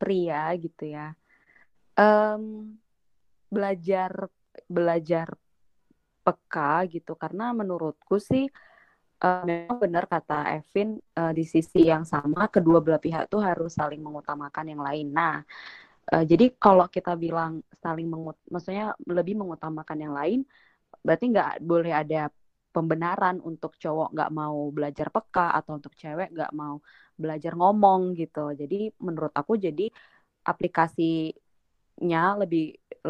pria 0.00 0.48
gitu 0.56 0.88
ya, 0.88 1.12
em, 1.94 2.72
belajar 3.52 4.32
belajar 4.66 5.28
peka 6.24 6.88
gitu 6.90 7.14
karena 7.14 7.52
menurutku 7.52 8.16
sih 8.18 8.48
eh, 9.24 9.42
memang 9.50 9.78
benar 9.84 10.04
kata 10.12 10.34
Evin 10.56 10.88
eh, 11.18 11.32
di 11.38 11.44
sisi 11.54 11.78
yang 11.92 12.04
sama 12.12 12.40
kedua 12.54 12.78
belah 12.84 13.00
pihak 13.06 13.24
tuh 13.32 13.40
harus 13.48 13.70
saling 13.80 14.00
mengutamakan 14.06 14.64
yang 14.72 14.82
lain. 14.86 15.06
Nah, 15.18 15.34
eh, 16.12 16.24
jadi 16.30 16.44
kalau 16.64 16.86
kita 16.96 17.12
bilang 17.24 17.52
saling 17.82 18.08
mengut, 18.12 18.36
maksudnya 18.52 18.84
lebih 19.18 19.34
mengutamakan 19.40 19.98
yang 20.04 20.14
lain, 20.18 20.40
berarti 21.04 21.24
nggak 21.32 21.50
boleh 21.70 21.92
ada 22.02 22.16
pembenaran 22.74 23.36
untuk 23.50 23.72
cowok 23.82 24.08
nggak 24.14 24.30
mau 24.40 24.58
belajar 24.76 25.06
peka 25.14 25.42
atau 25.58 25.72
untuk 25.78 25.92
cewek 26.00 26.28
nggak 26.36 26.52
mau 26.60 26.76
belajar 27.22 27.52
ngomong 27.60 28.00
gitu. 28.20 28.40
Jadi 28.60 28.76
menurut 29.06 29.32
aku 29.40 29.52
jadi 29.66 29.82
aplikasinya 30.50 32.22
lebih 32.42 32.62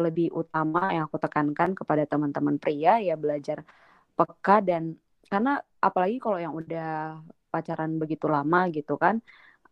lebih 0.03 0.27
utama 0.41 0.79
yang 0.95 1.03
aku 1.07 1.17
tekankan 1.25 1.71
kepada 1.79 2.03
teman-teman 2.11 2.55
pria 2.63 2.91
ya 3.07 3.13
belajar 3.23 3.57
peka 4.17 4.53
dan 4.69 4.83
karena 5.31 5.49
apalagi 5.87 6.17
kalau 6.23 6.37
yang 6.45 6.53
udah 6.61 7.21
pacaran 7.53 7.91
begitu 8.01 8.25
lama 8.35 8.57
gitu 8.75 8.93
kan 9.03 9.15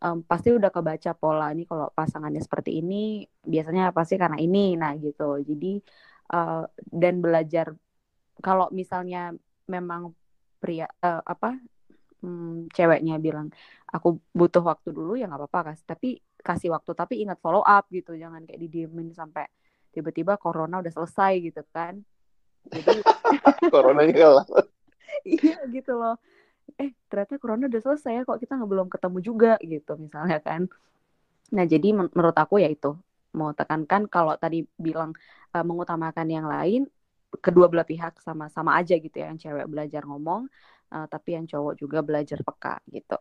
em, 0.04 0.18
pasti 0.30 0.50
udah 0.58 0.70
kebaca 0.76 1.12
pola 1.22 1.46
nih 1.58 1.66
kalau 1.70 1.88
pasangannya 1.98 2.42
seperti 2.48 2.72
ini 2.82 3.26
biasanya 3.54 3.84
pasti 3.98 4.16
karena 4.22 4.38
ini 4.46 4.78
nah 4.82 4.94
gitu. 4.98 5.42
Jadi 5.50 5.68
eh, 6.34 6.64
dan 7.02 7.16
belajar 7.26 7.68
kalau 8.46 8.68
misalnya 8.80 9.34
memang 9.74 10.14
pria 10.62 10.86
eh, 11.06 11.22
apa 11.34 11.58
hmm, 12.24 12.70
ceweknya 12.76 13.16
bilang 13.26 13.48
aku 13.96 14.08
butuh 14.40 14.64
waktu 14.66 14.90
dulu 14.98 15.12
ya 15.20 15.26
nggak 15.30 15.42
apa-apa 15.42 15.60
kas 15.74 15.80
tapi 15.88 16.08
kasih 16.48 16.70
waktu 16.76 16.92
tapi 16.98 17.14
ingat 17.24 17.38
follow 17.44 17.64
up 17.66 17.86
gitu. 17.94 18.14
Jangan 18.18 18.42
kayak 18.48 18.62
didiemin 18.64 19.10
sampai 19.18 19.46
tiba-tiba 19.94 20.38
corona 20.38 20.82
udah 20.84 20.94
selesai 20.94 21.34
gitu 21.42 21.62
kan. 21.74 21.98
Jadi 22.70 23.02
Coronanya 23.74 24.14
kalah. 24.14 24.46
iya 25.38 25.58
gitu 25.72 25.98
loh. 25.98 26.16
Eh 26.78 26.92
ternyata 27.10 27.40
corona 27.42 27.66
udah 27.72 27.82
selesai 27.82 28.12
ya 28.12 28.22
kok 28.28 28.40
kita 28.42 28.60
nggak 28.60 28.70
belum 28.70 28.88
ketemu 28.92 29.18
juga 29.24 29.52
gitu 29.64 29.92
misalnya 29.98 30.40
kan. 30.44 30.68
Nah 31.56 31.66
jadi 31.66 31.88
men- 31.96 32.12
menurut 32.12 32.38
aku 32.38 32.60
ya 32.60 32.70
itu 32.70 32.98
mau 33.38 33.54
tekankan 33.54 34.10
kalau 34.10 34.34
tadi 34.36 34.66
bilang 34.78 35.14
eh, 35.56 35.64
mengutamakan 35.64 36.28
yang 36.28 36.48
lain 36.50 36.90
kedua 37.44 37.68
belah 37.70 37.86
pihak 37.86 38.18
sama-sama 38.24 38.80
aja 38.80 38.96
gitu 38.98 39.14
ya 39.20 39.30
yang 39.32 39.40
cewek 39.40 39.68
belajar 39.70 40.04
ngomong 40.08 40.50
eh, 40.92 41.06
tapi 41.08 41.38
yang 41.38 41.46
cowok 41.46 41.74
juga 41.78 42.00
belajar 42.02 42.40
peka 42.44 42.82
gitu. 42.90 43.20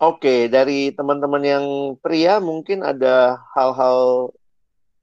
Oke, 0.00 0.48
dari 0.48 0.96
teman-teman 0.96 1.44
yang 1.44 1.66
pria 2.00 2.40
mungkin 2.40 2.80
ada 2.80 3.36
hal-hal 3.52 4.32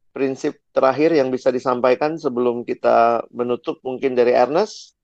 prinsip 0.10 0.58
terakhir 0.74 1.14
yang 1.14 1.30
bisa 1.30 1.54
disampaikan 1.54 2.18
sebelum 2.18 2.66
kita 2.66 3.22
menutup 3.30 3.78
mungkin 3.86 4.18
dari 4.18 4.34
Ernest. 4.34 4.97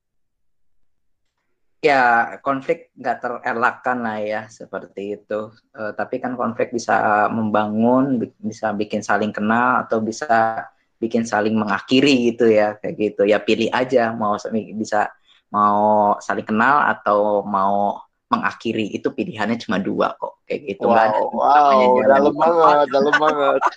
Ya, 1.84 2.40
konflik 2.40 2.96
nggak 2.96 3.44
terelakkan 3.44 4.00
lah 4.08 4.16
ya, 4.24 4.42
seperti 4.48 5.20
itu. 5.20 5.52
Eh, 5.76 5.92
tapi 6.00 6.16
kan 6.24 6.40
konflik 6.40 6.72
bisa 6.72 7.28
membangun, 7.28 8.24
bi- 8.24 8.40
bisa 8.40 8.72
bikin 8.72 9.04
saling 9.04 9.36
kenal, 9.36 9.84
atau 9.84 10.00
bisa 10.00 10.64
bikin 10.96 11.28
saling 11.28 11.52
mengakhiri 11.60 12.32
gitu 12.32 12.48
ya, 12.48 12.80
kayak 12.80 12.96
gitu. 12.96 13.28
Ya 13.28 13.44
pilih 13.44 13.68
aja, 13.76 14.16
mau 14.16 14.40
sa- 14.40 14.48
bisa 14.56 15.12
mau 15.52 16.16
saling 16.24 16.48
kenal 16.48 16.88
atau 16.88 17.44
mau 17.44 18.00
mengakhiri. 18.32 18.96
Itu 18.96 19.12
pilihannya 19.12 19.60
cuma 19.60 19.76
dua 19.76 20.16
kok, 20.16 20.40
kayak 20.48 20.62
gitu. 20.64 20.88
Nggak 20.88 21.04
ada 21.12 21.20
Wow, 21.20 21.36
wow, 21.36 21.92
dalam 22.08 22.34
banget, 22.40 22.86
dalam 22.96 23.16
banget. 23.20 23.62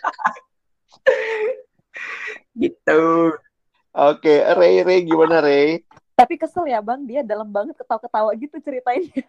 Gitu. 2.56 3.02
Oke, 3.96 4.34
Ray, 4.56 4.84
Ray 4.84 5.08
gimana 5.08 5.40
Ray? 5.40 5.85
Tapi 6.16 6.34
kesel 6.34 6.64
ya 6.64 6.80
bang 6.80 7.04
dia 7.04 7.20
dalam 7.20 7.46
banget 7.46 7.76
ketawa-ketawa 7.76 8.32
gitu 8.34 8.56
ceritainnya 8.58 9.22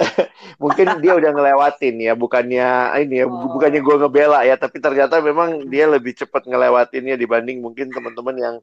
Mungkin 0.56 1.04
dia 1.04 1.12
udah 1.12 1.28
ngelewatin 1.28 2.00
ya, 2.00 2.16
bukannya 2.16 2.64
ini 3.04 3.20
ya, 3.20 3.28
Oh. 3.28 3.52
bukannya 3.52 3.84
gue 3.84 3.96
ngebela 4.00 4.40
ya, 4.48 4.56
tapi 4.56 4.80
ternyata 4.80 5.20
memang 5.20 5.68
dia 5.68 5.84
lebih 5.84 6.16
cepat 6.16 6.48
ngelewatinnya 6.48 7.20
dibanding 7.20 7.60
mungkin 7.60 7.92
teman-teman 7.92 8.32
yang 8.40 8.54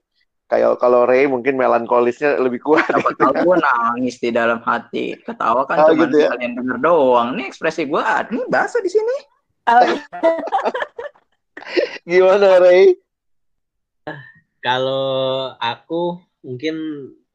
kayak 0.49 0.81
kalau 0.81 1.05
Ray 1.05 1.29
mungkin 1.29 1.53
melankolisnya 1.53 2.41
lebih 2.41 2.65
kuat. 2.65 2.89
Siapa 2.89 3.13
gitu 3.13 3.21
tahu 3.21 3.33
gue 3.37 3.55
nangis 3.61 4.17
di 4.17 4.33
dalam 4.33 4.65
hati. 4.65 5.13
Ketawa 5.21 5.61
kan 5.69 5.77
Oh, 5.77 5.93
cuma 5.93 6.09
gitu 6.09 6.25
ya? 6.25 6.33
kalian 6.33 6.57
denger 6.57 6.77
doang. 6.81 7.27
Ini 7.37 7.43
ekspresi 7.45 7.85
gue, 7.85 8.01
ini 8.33 8.41
bahasa 8.49 8.81
di 8.81 8.89
sini. 8.89 9.17
Oh, 9.69 9.85
Gimana 12.09 12.57
Ray? 12.57 12.97
Kalau 14.65 15.05
aku 15.59 16.17
mungkin 16.41 16.75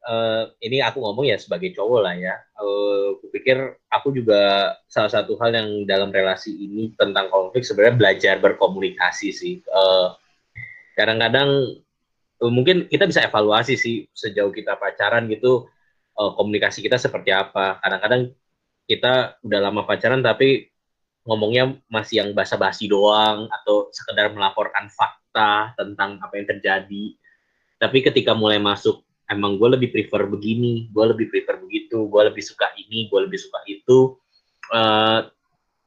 eh, 0.02 0.44
ini 0.66 0.82
aku 0.82 0.98
ngomong 1.02 1.26
ya 1.30 1.38
sebagai 1.38 1.70
cowok 1.74 2.00
lah 2.02 2.14
ya. 2.18 2.34
Eh, 2.58 3.04
aku 3.18 3.26
pikir 3.30 3.58
aku 3.90 4.08
juga 4.14 4.74
salah 4.90 5.10
satu 5.10 5.38
hal 5.38 5.54
yang 5.54 5.68
dalam 5.86 6.10
relasi 6.10 6.50
ini 6.52 6.92
tentang 6.98 7.30
konflik 7.30 7.62
sebenarnya 7.62 7.96
belajar 7.98 8.34
berkomunikasi 8.42 9.28
sih. 9.30 9.54
Eh, 9.62 10.08
kadang-kadang 10.98 11.78
eh, 12.42 12.52
mungkin 12.52 12.90
kita 12.90 13.06
bisa 13.06 13.22
evaluasi 13.26 13.74
sih 13.78 14.06
sejauh 14.12 14.50
kita 14.50 14.76
pacaran 14.78 15.30
gitu 15.30 15.70
eh, 16.18 16.30
komunikasi 16.38 16.82
kita 16.82 16.98
seperti 16.98 17.30
apa. 17.30 17.78
Kadang-kadang 17.82 18.34
kita 18.90 19.38
udah 19.46 19.60
lama 19.62 19.86
pacaran 19.86 20.20
tapi 20.20 20.72
ngomongnya 21.22 21.78
masih 21.86 22.22
yang 22.22 22.30
basa-basi 22.34 22.90
doang 22.90 23.46
atau 23.46 23.86
sekedar 23.94 24.34
melaporkan 24.34 24.90
fakta 24.90 25.70
tentang 25.78 26.18
apa 26.18 26.34
yang 26.34 26.46
terjadi. 26.50 27.04
Tapi 27.78 27.98
ketika 28.02 28.34
mulai 28.34 28.58
masuk, 28.58 29.02
emang 29.32 29.56
gue 29.56 29.68
lebih 29.72 29.88
prefer 29.88 30.28
begini, 30.28 30.92
gue 30.92 31.04
lebih 31.16 31.32
prefer 31.32 31.56
begitu, 31.56 32.04
gue 32.04 32.22
lebih 32.28 32.44
suka 32.44 32.68
ini, 32.76 33.08
gue 33.08 33.20
lebih 33.24 33.40
suka 33.40 33.64
itu. 33.64 34.20
Uh, 34.68 35.26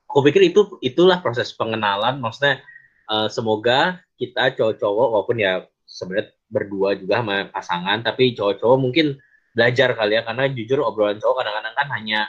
aku 0.10 0.26
pikir 0.26 0.50
itu 0.50 0.66
itulah 0.82 1.22
proses 1.22 1.54
pengenalan. 1.54 2.18
Maksudnya 2.18 2.66
uh, 3.08 3.30
semoga 3.30 4.02
kita 4.18 4.58
cowok-cowok 4.58 5.08
walaupun 5.14 5.38
ya 5.38 5.70
sebenarnya 5.86 6.34
berdua 6.50 6.98
juga 6.98 7.22
sama 7.22 7.48
pasangan, 7.54 8.02
tapi 8.02 8.34
cowok-cowok 8.34 8.78
mungkin 8.82 9.22
belajar 9.56 9.96
kali 9.96 10.20
ya 10.20 10.22
karena 10.28 10.52
jujur 10.52 10.84
obrolan 10.84 11.16
cowok 11.16 11.36
kadang-kadang 11.40 11.76
kan 11.80 11.88
hanya 11.96 12.22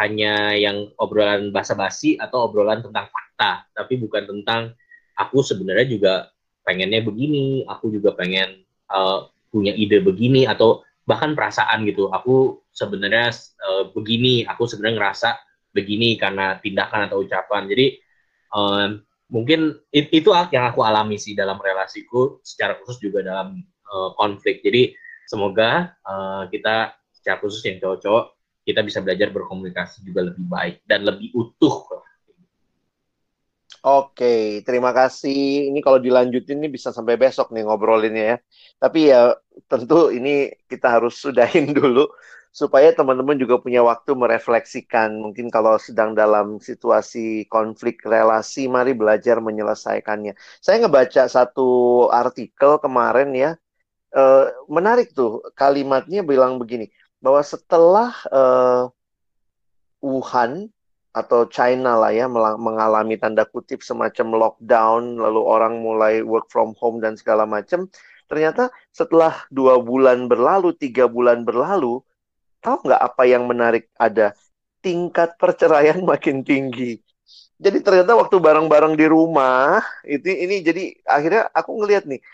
hanya 0.00 0.34
yang 0.56 0.90
obrolan 0.98 1.52
basa-basi 1.54 2.16
atau 2.16 2.48
obrolan 2.48 2.80
tentang 2.80 3.06
fakta, 3.12 3.68
tapi 3.76 4.00
bukan 4.00 4.24
tentang 4.26 4.72
aku 5.14 5.44
sebenarnya 5.44 5.86
juga 5.86 6.14
pengennya 6.64 7.04
begini, 7.04 7.66
aku 7.68 7.92
juga 7.92 8.16
pengen 8.16 8.64
uh, 8.88 9.28
punya 9.50 9.74
ide 9.74 10.00
begini 10.00 10.46
atau 10.46 10.86
bahkan 11.04 11.34
perasaan 11.34 11.82
gitu. 11.90 12.08
Aku 12.14 12.64
sebenarnya 12.70 13.34
uh, 13.66 13.90
begini, 13.90 14.46
aku 14.46 14.70
sebenarnya 14.70 14.96
ngerasa 14.96 15.30
begini 15.74 16.14
karena 16.14 16.58
tindakan 16.62 17.10
atau 17.10 17.26
ucapan. 17.26 17.66
Jadi 17.66 17.98
uh, 18.54 18.96
mungkin 19.30 19.74
it, 19.90 20.10
itu 20.14 20.30
yang 20.54 20.70
aku 20.70 20.86
alami 20.86 21.18
sih 21.18 21.34
dalam 21.34 21.58
relasiku, 21.58 22.38
secara 22.46 22.78
khusus 22.78 23.02
juga 23.02 23.26
dalam 23.26 23.58
uh, 23.90 24.14
konflik. 24.14 24.62
Jadi 24.62 24.94
semoga 25.26 25.94
uh, 26.06 26.46
kita 26.50 26.94
secara 27.10 27.36
khusus 27.42 27.62
yang 27.66 27.82
cowok-cowok 27.82 28.24
kita 28.64 28.80
bisa 28.86 29.02
belajar 29.02 29.34
berkomunikasi 29.34 30.06
juga 30.06 30.30
lebih 30.30 30.46
baik 30.46 30.86
dan 30.86 31.02
lebih 31.02 31.34
utuh. 31.34 32.06
Oke, 33.80 34.60
terima 34.66 34.92
kasih. 34.92 35.72
Ini 35.72 35.78
kalau 35.80 35.96
dilanjutin 35.96 36.60
ini 36.60 36.68
bisa 36.68 36.92
sampai 36.92 37.16
besok 37.16 37.48
nih 37.54 37.64
ngobrolinnya 37.64 38.24
ya. 38.32 38.36
Tapi 38.76 38.98
ya 39.08 39.32
tentu 39.72 40.12
ini 40.12 40.52
kita 40.68 40.86
harus 41.00 41.16
sudahin 41.16 41.72
dulu 41.78 42.04
supaya 42.52 42.92
teman-teman 42.92 43.40
juga 43.40 43.56
punya 43.64 43.80
waktu 43.80 44.12
merefleksikan. 44.12 45.16
Mungkin 45.24 45.48
kalau 45.48 45.80
sedang 45.80 46.12
dalam 46.12 46.60
situasi 46.60 47.48
konflik 47.48 48.04
relasi, 48.04 48.68
mari 48.68 48.92
belajar 48.92 49.40
menyelesaikannya. 49.40 50.36
Saya 50.60 50.76
ngebaca 50.84 51.22
satu 51.24 51.68
artikel 52.12 52.76
kemarin 52.84 53.32
ya, 53.32 53.50
eh, 54.12 54.44
menarik 54.68 55.16
tuh 55.16 55.40
kalimatnya 55.56 56.20
bilang 56.20 56.60
begini 56.60 56.92
bahwa 57.24 57.40
setelah 57.44 58.12
uh, 58.32 58.88
Wuhan 60.00 60.72
atau 61.10 61.46
China 61.50 61.98
lah 61.98 62.14
ya 62.14 62.30
mengalami 62.56 63.18
tanda 63.18 63.42
kutip 63.42 63.82
semacam 63.82 64.46
lockdown, 64.46 65.18
lalu 65.18 65.40
orang 65.42 65.82
mulai 65.82 66.22
work 66.22 66.46
from 66.46 66.74
home 66.78 67.02
dan 67.02 67.18
segala 67.18 67.42
macam, 67.46 67.90
ternyata 68.30 68.70
setelah 68.94 69.34
dua 69.50 69.82
bulan 69.82 70.30
berlalu, 70.30 70.70
tiga 70.78 71.10
bulan 71.10 71.42
berlalu, 71.42 71.98
tahu 72.62 72.76
nggak 72.86 73.02
apa 73.02 73.22
yang 73.26 73.50
menarik 73.50 73.90
ada 73.98 74.36
tingkat 74.78 75.34
perceraian 75.34 75.98
makin 76.10 76.46
tinggi. 76.46 77.02
Jadi 77.60 77.84
ternyata 77.84 78.16
waktu 78.16 78.40
bareng-bareng 78.40 78.96
di 78.96 79.04
rumah 79.04 79.84
itu 80.08 80.32
ini 80.32 80.64
jadi 80.64 80.96
akhirnya 81.04 81.52
aku 81.52 81.76
ngelihat 81.76 82.08
nih 82.08 82.24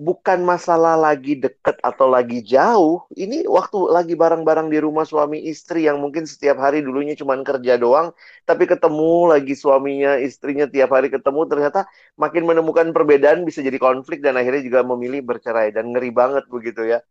bukan 0.00 0.40
masalah 0.40 0.96
lagi 0.96 1.36
deket 1.36 1.76
atau 1.84 2.08
lagi 2.08 2.40
jauh. 2.40 3.04
Ini 3.12 3.44
waktu 3.44 3.76
lagi 3.92 4.16
bareng-bareng 4.16 4.72
di 4.72 4.80
rumah 4.80 5.04
suami 5.04 5.44
istri 5.44 5.84
yang 5.84 6.00
mungkin 6.00 6.24
setiap 6.24 6.56
hari 6.56 6.80
dulunya 6.80 7.12
cuma 7.12 7.36
kerja 7.44 7.76
doang, 7.76 8.16
tapi 8.48 8.64
ketemu 8.64 9.28
lagi 9.28 9.52
suaminya, 9.52 10.16
istrinya 10.16 10.64
tiap 10.64 10.96
hari 10.96 11.12
ketemu, 11.12 11.40
ternyata 11.44 11.84
makin 12.16 12.48
menemukan 12.48 12.88
perbedaan 12.96 13.44
bisa 13.44 13.60
jadi 13.60 13.76
konflik 13.76 14.24
dan 14.24 14.40
akhirnya 14.40 14.64
juga 14.64 14.80
memilih 14.88 15.20
bercerai 15.20 15.68
dan 15.76 15.92
ngeri 15.92 16.08
banget 16.08 16.48
begitu 16.48 16.88
ya. 16.88 17.04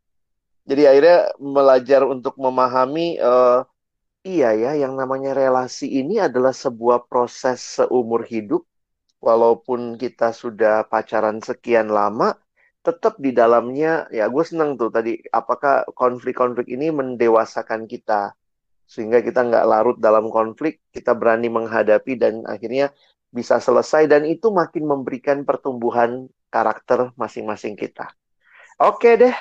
Jadi 0.66 0.82
akhirnya 0.90 1.20
belajar 1.38 2.02
untuk 2.10 2.34
memahami 2.42 3.22
uh, 3.22 3.66
iya 4.26 4.54
ya 4.58 4.72
yang 4.74 4.98
namanya 4.98 5.38
relasi 5.38 5.86
ini 6.02 6.18
adalah 6.18 6.54
sebuah 6.54 7.06
proses 7.06 7.62
seumur 7.78 8.26
hidup 8.26 8.66
walaupun 9.22 9.98
kita 10.02 10.34
sudah 10.34 10.86
pacaran 10.90 11.42
sekian 11.42 11.90
lama 11.90 12.34
tetap 12.80 13.20
di 13.20 13.36
dalamnya 13.36 14.08
ya 14.10 14.32
gue 14.32 14.44
seneng 14.44 14.80
tuh 14.80 14.90
tadi 14.90 15.20
apakah 15.30 15.84
konflik-konflik 15.94 16.68
ini 16.72 16.90
mendewasakan 16.90 17.86
kita? 17.86 18.34
Sehingga 18.90 19.22
kita 19.22 19.46
nggak 19.46 19.66
larut 19.70 19.98
dalam 20.02 20.34
konflik 20.34 20.82
kita 20.90 21.14
berani 21.14 21.52
menghadapi 21.52 22.18
dan 22.18 22.48
akhirnya 22.50 22.90
bisa 23.30 23.62
selesai 23.62 24.10
dan 24.10 24.26
itu 24.26 24.50
makin 24.50 24.90
memberikan 24.90 25.46
pertumbuhan 25.46 26.26
karakter 26.50 27.14
masing-masing 27.14 27.78
kita. 27.78 28.10
Oke 28.82 29.20
deh 29.20 29.36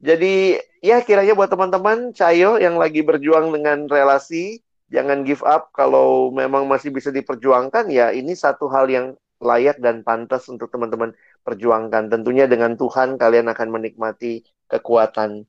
jadi 0.00 0.56
ya 0.80 1.04
kiranya 1.04 1.36
buat 1.36 1.52
teman-teman 1.52 2.16
Cayo 2.16 2.56
yang 2.56 2.80
lagi 2.80 3.04
berjuang 3.04 3.52
dengan 3.52 3.84
relasi 3.84 4.64
jangan 4.88 5.22
give 5.28 5.44
up 5.44 5.68
kalau 5.76 6.32
memang 6.32 6.64
masih 6.64 6.88
bisa 6.88 7.12
diperjuangkan 7.12 7.92
ya 7.92 8.08
ini 8.08 8.32
satu 8.32 8.66
hal 8.72 8.88
yang 8.88 9.06
layak 9.40 9.76
dan 9.80 10.00
pantas 10.00 10.48
untuk 10.48 10.72
teman-teman 10.72 11.12
perjuangkan. 11.42 12.08
Tentunya 12.12 12.46
dengan 12.46 12.76
Tuhan 12.78 13.16
kalian 13.20 13.50
akan 13.52 13.68
menikmati 13.68 14.44
kekuatan. 14.70 15.44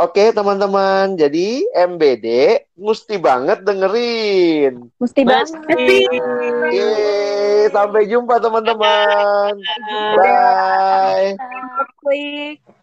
Oke 0.00 0.32
teman-teman, 0.32 1.14
jadi 1.20 1.62
MBD 1.76 2.58
mesti 2.80 3.20
banget 3.20 3.60
dengerin. 3.60 4.88
Mesti 4.96 5.22
banget. 5.22 5.78
Yeay, 6.72 7.68
sampai 7.68 8.08
jumpa 8.08 8.40
teman-teman. 8.40 9.52
Bye. 10.16 11.36
Klik. 12.02 12.81